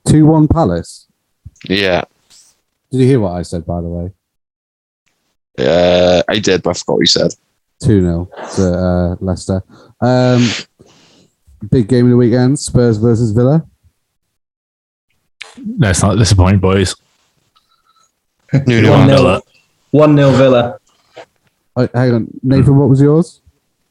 Two 0.06 0.24
one 0.26 0.48
Palace. 0.48 1.06
Yeah. 1.68 2.04
Did 2.90 3.00
you 3.02 3.06
hear 3.06 3.20
what 3.20 3.32
I 3.32 3.42
said? 3.42 3.66
By 3.66 3.80
the 3.80 3.88
way, 3.88 4.12
Uh, 5.58 6.22
I 6.28 6.38
did, 6.38 6.62
but 6.62 6.70
I 6.70 6.72
forgot 6.74 6.94
what 6.94 7.00
you 7.00 7.06
said. 7.06 7.34
two 7.80 8.00
0 8.00 8.30
to 8.56 8.62
uh, 8.74 9.16
Leicester. 9.20 9.62
Um, 10.00 10.48
big 11.70 11.88
game 11.88 12.06
of 12.06 12.10
the 12.10 12.16
weekend: 12.16 12.58
Spurs 12.58 12.96
versus 12.96 13.32
Villa. 13.32 13.66
Let's 15.78 16.02
not 16.02 16.16
disappoint, 16.16 16.60
boys. 16.60 16.94
One 18.52 18.64
nil. 19.08 19.42
1 19.90 20.16
0 20.16 20.30
Villa. 20.32 20.78
Oh, 21.76 21.88
hang 21.94 22.14
on. 22.14 22.40
Nathan, 22.42 22.76
what 22.76 22.88
was 22.88 23.00
yours? 23.00 23.40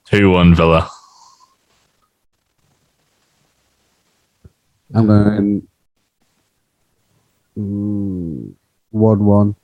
2 0.06 0.30
1 0.30 0.56
Villa. 0.56 0.90
And 4.94 5.10
then 5.10 5.68
mm, 7.58 8.54
1 8.92 9.26
1. 9.26 9.56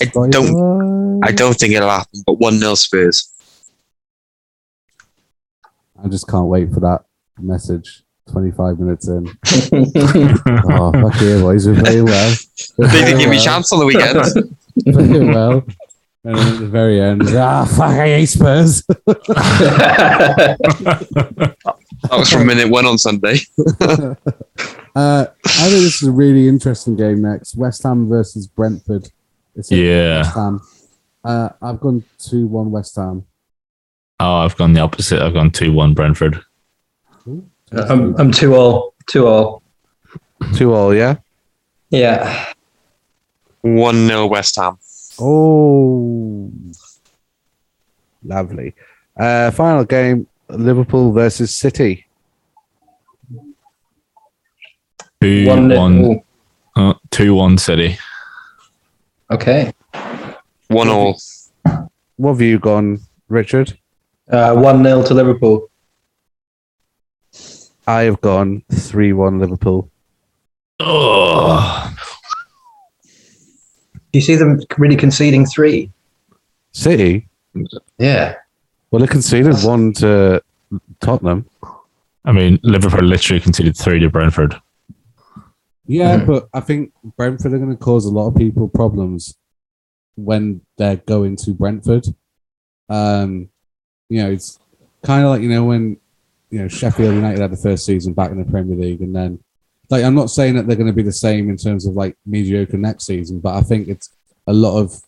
I 0.00 0.04
don't, 0.06 1.24
I 1.24 1.30
don't 1.30 1.54
think 1.54 1.72
it'll 1.74 1.88
happen, 1.88 2.22
but 2.26 2.34
1 2.34 2.58
0 2.58 2.74
Spurs. 2.74 3.30
I 6.02 6.08
just 6.08 6.28
can't 6.28 6.46
wait 6.46 6.72
for 6.72 6.80
that 6.80 7.04
message. 7.40 8.03
Twenty-five 8.30 8.78
minutes 8.80 9.06
in. 9.08 9.26
Oh, 10.66 10.92
fuck 10.92 11.20
yeah, 11.20 11.40
boys. 11.40 11.66
We're 11.68 11.80
playing 11.80 12.04
well. 12.06 12.34
We're 12.78 12.88
They 12.88 13.00
didn't 13.04 13.18
give 13.20 13.30
me 13.30 13.36
a 13.36 13.40
chance 13.40 13.72
on 13.72 13.78
the 13.80 13.86
weekend. 13.86 14.18
Playing 14.94 15.32
well. 15.32 15.64
And 16.24 16.36
then 16.38 16.54
at 16.54 16.58
the 16.60 16.66
very 16.66 17.00
end, 17.00 17.22
ah, 17.36 17.64
fuck, 17.66 17.90
I 17.90 18.06
hate 18.06 18.26
Spurs. 18.26 18.82
That 22.10 22.18
was 22.18 22.30
from 22.30 22.46
minute 22.46 22.68
one 22.68 22.84
on 22.86 22.98
Sunday. 22.98 23.36
Uh, 24.96 25.26
I 25.26 25.26
think 25.34 25.82
this 25.82 26.02
is 26.02 26.08
a 26.08 26.12
really 26.12 26.48
interesting 26.48 26.96
game 26.96 27.22
next. 27.22 27.56
West 27.56 27.82
Ham 27.82 28.08
versus 28.08 28.46
Brentford. 28.46 29.08
It's 29.56 29.72
at 29.72 29.78
Yeah. 29.78 30.18
West 30.18 30.34
Ham. 30.34 30.60
Uh, 31.24 31.48
I've 31.62 31.80
gone 31.80 32.04
2 32.18 32.46
1 32.46 32.70
West 32.70 32.96
Ham. 32.96 33.24
Oh, 34.20 34.36
I've 34.36 34.56
gone 34.56 34.72
the 34.74 34.80
opposite. 34.80 35.20
I've 35.22 35.32
gone 35.34 35.50
2 35.50 35.72
1 35.72 35.94
Brentford. 35.94 36.40
I'm, 37.76 38.14
I'm 38.16 38.30
too 38.32 38.54
old. 38.54 38.94
Too 39.06 39.26
old. 39.28 39.62
2 40.56 40.74
all, 40.74 40.94
yeah? 40.94 41.16
Yeah. 41.90 42.52
1 43.62 44.06
0 44.06 44.26
West 44.26 44.56
Ham. 44.56 44.78
Oh, 45.20 46.50
lovely. 48.24 48.74
Uh, 49.16 49.50
final 49.52 49.84
game 49.84 50.26
Liverpool 50.48 51.12
versus 51.12 51.54
City. 51.54 52.06
2 55.20 55.46
One 55.46 55.68
1, 55.68 56.02
nil. 56.02 56.24
uh, 56.76 56.94
2 57.10 57.34
1 57.34 57.58
City. 57.58 57.96
Okay. 59.30 59.72
1 60.68 60.88
all. 60.88 61.18
What 62.16 62.32
have 62.32 62.40
you 62.42 62.58
gone, 62.58 63.00
Richard? 63.28 63.76
Uh, 64.30 64.54
one 64.54 64.82
0 64.84 65.02
to 65.04 65.14
Liverpool. 65.14 65.68
I 67.86 68.02
have 68.02 68.20
gone 68.20 68.62
3 68.72 69.12
1 69.12 69.38
Liverpool. 69.38 69.90
Oh, 70.80 71.94
You 74.12 74.20
see 74.20 74.36
them 74.36 74.60
really 74.78 74.96
conceding 74.96 75.44
three. 75.46 75.90
City? 76.72 77.28
Yeah. 77.98 78.36
Well, 78.90 79.00
they 79.00 79.06
conceded 79.08 79.56
one 79.64 79.92
to 79.94 80.42
Tottenham. 81.00 81.46
I 82.24 82.32
mean, 82.32 82.58
Liverpool 82.62 83.02
literally 83.04 83.40
conceded 83.40 83.76
3 83.76 83.98
to 84.00 84.08
Brentford. 84.10 84.54
Yeah, 85.86 86.18
Mhm. 86.20 86.26
but 86.26 86.48
I 86.54 86.60
think 86.60 86.92
Brentford 87.16 87.52
are 87.52 87.58
going 87.58 87.70
to 87.70 87.76
cause 87.76 88.06
a 88.06 88.10
lot 88.10 88.28
of 88.28 88.36
people 88.36 88.68
problems 88.68 89.36
when 90.16 90.62
they're 90.78 90.96
going 90.96 91.36
to 91.36 91.52
Brentford. 91.52 92.06
Um, 92.88 93.48
you 94.08 94.22
know, 94.22 94.30
it's 94.30 94.58
kind 95.02 95.24
of 95.24 95.30
like 95.30 95.42
you 95.42 95.48
know 95.50 95.64
when 95.64 95.98
you 96.54 96.60
know 96.60 96.68
Sheffield 96.68 97.16
United 97.16 97.40
had 97.40 97.50
the 97.50 97.56
first 97.56 97.84
season 97.84 98.12
back 98.12 98.30
in 98.30 98.38
the 98.38 98.48
Premier 98.48 98.76
League, 98.76 99.00
and 99.00 99.14
then 99.14 99.42
like 99.90 100.04
I'm 100.04 100.14
not 100.14 100.30
saying 100.30 100.54
that 100.54 100.68
they're 100.68 100.76
going 100.76 100.86
to 100.86 100.92
be 100.92 101.02
the 101.02 101.10
same 101.10 101.50
in 101.50 101.56
terms 101.56 101.84
of 101.84 101.94
like 101.94 102.16
mediocre 102.24 102.76
next 102.76 103.06
season, 103.06 103.40
but 103.40 103.56
I 103.56 103.60
think 103.60 103.88
it's 103.88 104.10
a 104.46 104.52
lot 104.52 104.78
of 104.78 105.02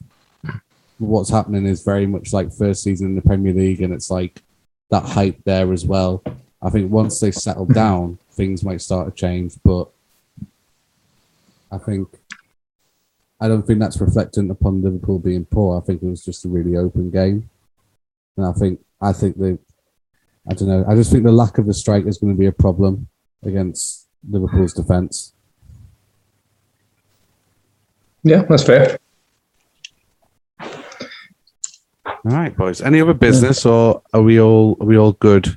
what's 0.98 1.30
happening 1.30 1.64
is 1.64 1.84
very 1.84 2.04
much 2.04 2.32
like 2.32 2.52
first 2.52 2.82
season 2.82 3.06
in 3.06 3.14
the 3.14 3.22
Premier 3.22 3.54
League, 3.54 3.80
and 3.80 3.94
it's 3.94 4.10
like 4.10 4.42
that 4.90 5.04
hype 5.04 5.38
there 5.44 5.72
as 5.72 5.84
well. 5.84 6.20
I 6.60 6.70
think 6.70 6.90
once 6.90 7.20
they 7.20 7.30
settle 7.30 7.64
mm-hmm. 7.64 7.74
down, 7.74 8.18
things 8.32 8.64
might 8.64 8.80
start 8.80 9.06
to 9.06 9.14
change, 9.14 9.54
but 9.64 9.88
I 11.70 11.78
think 11.78 12.08
I 13.40 13.46
don't 13.46 13.64
think 13.64 13.78
that's 13.78 14.00
reflecting 14.00 14.50
upon 14.50 14.82
Liverpool 14.82 15.20
being 15.20 15.44
poor. 15.44 15.78
I 15.80 15.84
think 15.84 16.02
it 16.02 16.08
was 16.08 16.24
just 16.24 16.44
a 16.44 16.48
really 16.48 16.76
open 16.76 17.12
game, 17.12 17.48
and 18.36 18.46
I 18.46 18.52
think 18.52 18.80
I 19.00 19.12
think 19.12 19.38
the 19.38 19.60
I 20.48 20.54
don't 20.54 20.68
know. 20.68 20.84
I 20.88 20.94
just 20.94 21.10
think 21.10 21.24
the 21.24 21.32
lack 21.32 21.58
of 21.58 21.68
a 21.68 21.74
striker 21.74 22.08
is 22.08 22.18
going 22.18 22.34
to 22.34 22.38
be 22.38 22.46
a 22.46 22.52
problem 22.52 23.08
against 23.44 24.06
Liverpool's 24.28 24.72
defense. 24.72 25.32
Yeah, 28.22 28.42
that's 28.42 28.64
fair. 28.64 28.98
All 32.26 32.32
right, 32.32 32.56
boys. 32.56 32.80
Any 32.80 33.00
other 33.00 33.14
business, 33.14 33.64
or 33.66 34.02
are 34.12 34.22
we 34.22 34.40
all 34.40 34.76
are 34.80 34.86
we 34.86 34.98
all 34.98 35.12
good? 35.12 35.56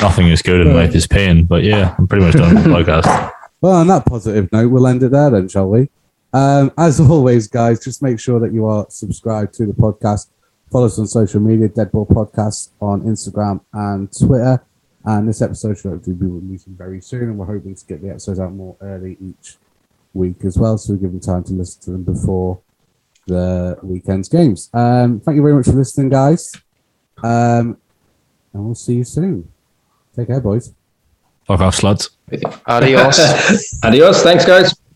Nothing 0.00 0.28
is 0.28 0.42
good 0.42 0.66
in 0.66 0.74
life 0.74 0.94
is 0.94 1.06
pain, 1.06 1.44
but 1.44 1.64
yeah, 1.64 1.94
I'm 1.98 2.06
pretty 2.06 2.24
much 2.24 2.34
done 2.34 2.54
with 2.54 2.64
the 2.64 2.70
podcast. 2.70 3.32
Well, 3.60 3.72
on 3.72 3.88
that 3.88 4.06
positive 4.06 4.52
note, 4.52 4.70
we'll 4.70 4.86
end 4.86 5.02
it 5.02 5.10
there 5.10 5.30
then, 5.30 5.48
shall 5.48 5.68
we? 5.68 5.88
Um, 6.32 6.70
as 6.78 7.00
always, 7.00 7.48
guys, 7.48 7.82
just 7.82 8.02
make 8.04 8.20
sure 8.20 8.38
that 8.38 8.52
you 8.52 8.66
are 8.66 8.86
subscribed 8.88 9.52
to 9.54 9.66
the 9.66 9.72
podcast. 9.72 10.28
Follow 10.70 10.86
us 10.86 10.98
on 10.98 11.06
social 11.06 11.40
media, 11.40 11.68
Deadball 11.68 12.06
Podcast 12.08 12.70
on 12.80 13.02
Instagram 13.02 13.60
and 13.72 14.10
Twitter. 14.16 14.62
And 15.04 15.28
this 15.28 15.40
episode 15.40 15.78
should 15.78 15.92
hopefully 15.92 16.16
be 16.16 16.26
releasing 16.26 16.74
very 16.74 17.00
soon. 17.00 17.22
And 17.22 17.38
we're 17.38 17.46
hoping 17.46 17.74
to 17.74 17.86
get 17.86 18.02
the 18.02 18.10
episodes 18.10 18.38
out 18.40 18.52
more 18.52 18.76
early 18.80 19.16
each 19.20 19.56
week 20.12 20.44
as 20.44 20.58
well. 20.58 20.76
So 20.76 20.92
we 20.92 20.98
give 21.00 21.12
them 21.12 21.20
time 21.20 21.44
to 21.44 21.52
listen 21.54 21.80
to 21.82 21.90
them 21.92 22.02
before 22.02 22.60
the 23.26 23.78
weekend's 23.82 24.28
games. 24.28 24.68
Um, 24.74 25.20
thank 25.20 25.36
you 25.36 25.42
very 25.42 25.54
much 25.54 25.66
for 25.66 25.72
listening, 25.72 26.10
guys. 26.10 26.52
Um, 27.22 27.78
and 28.52 28.64
we'll 28.64 28.74
see 28.74 28.96
you 28.96 29.04
soon. 29.04 29.50
Take 30.14 30.26
care, 30.28 30.40
boys. 30.40 30.74
Fuck 31.46 31.60
off, 31.60 31.76
sluts. 31.76 32.10
Adios. 32.66 33.78
Adios. 33.84 34.22
Thanks, 34.22 34.44
guys. 34.44 34.87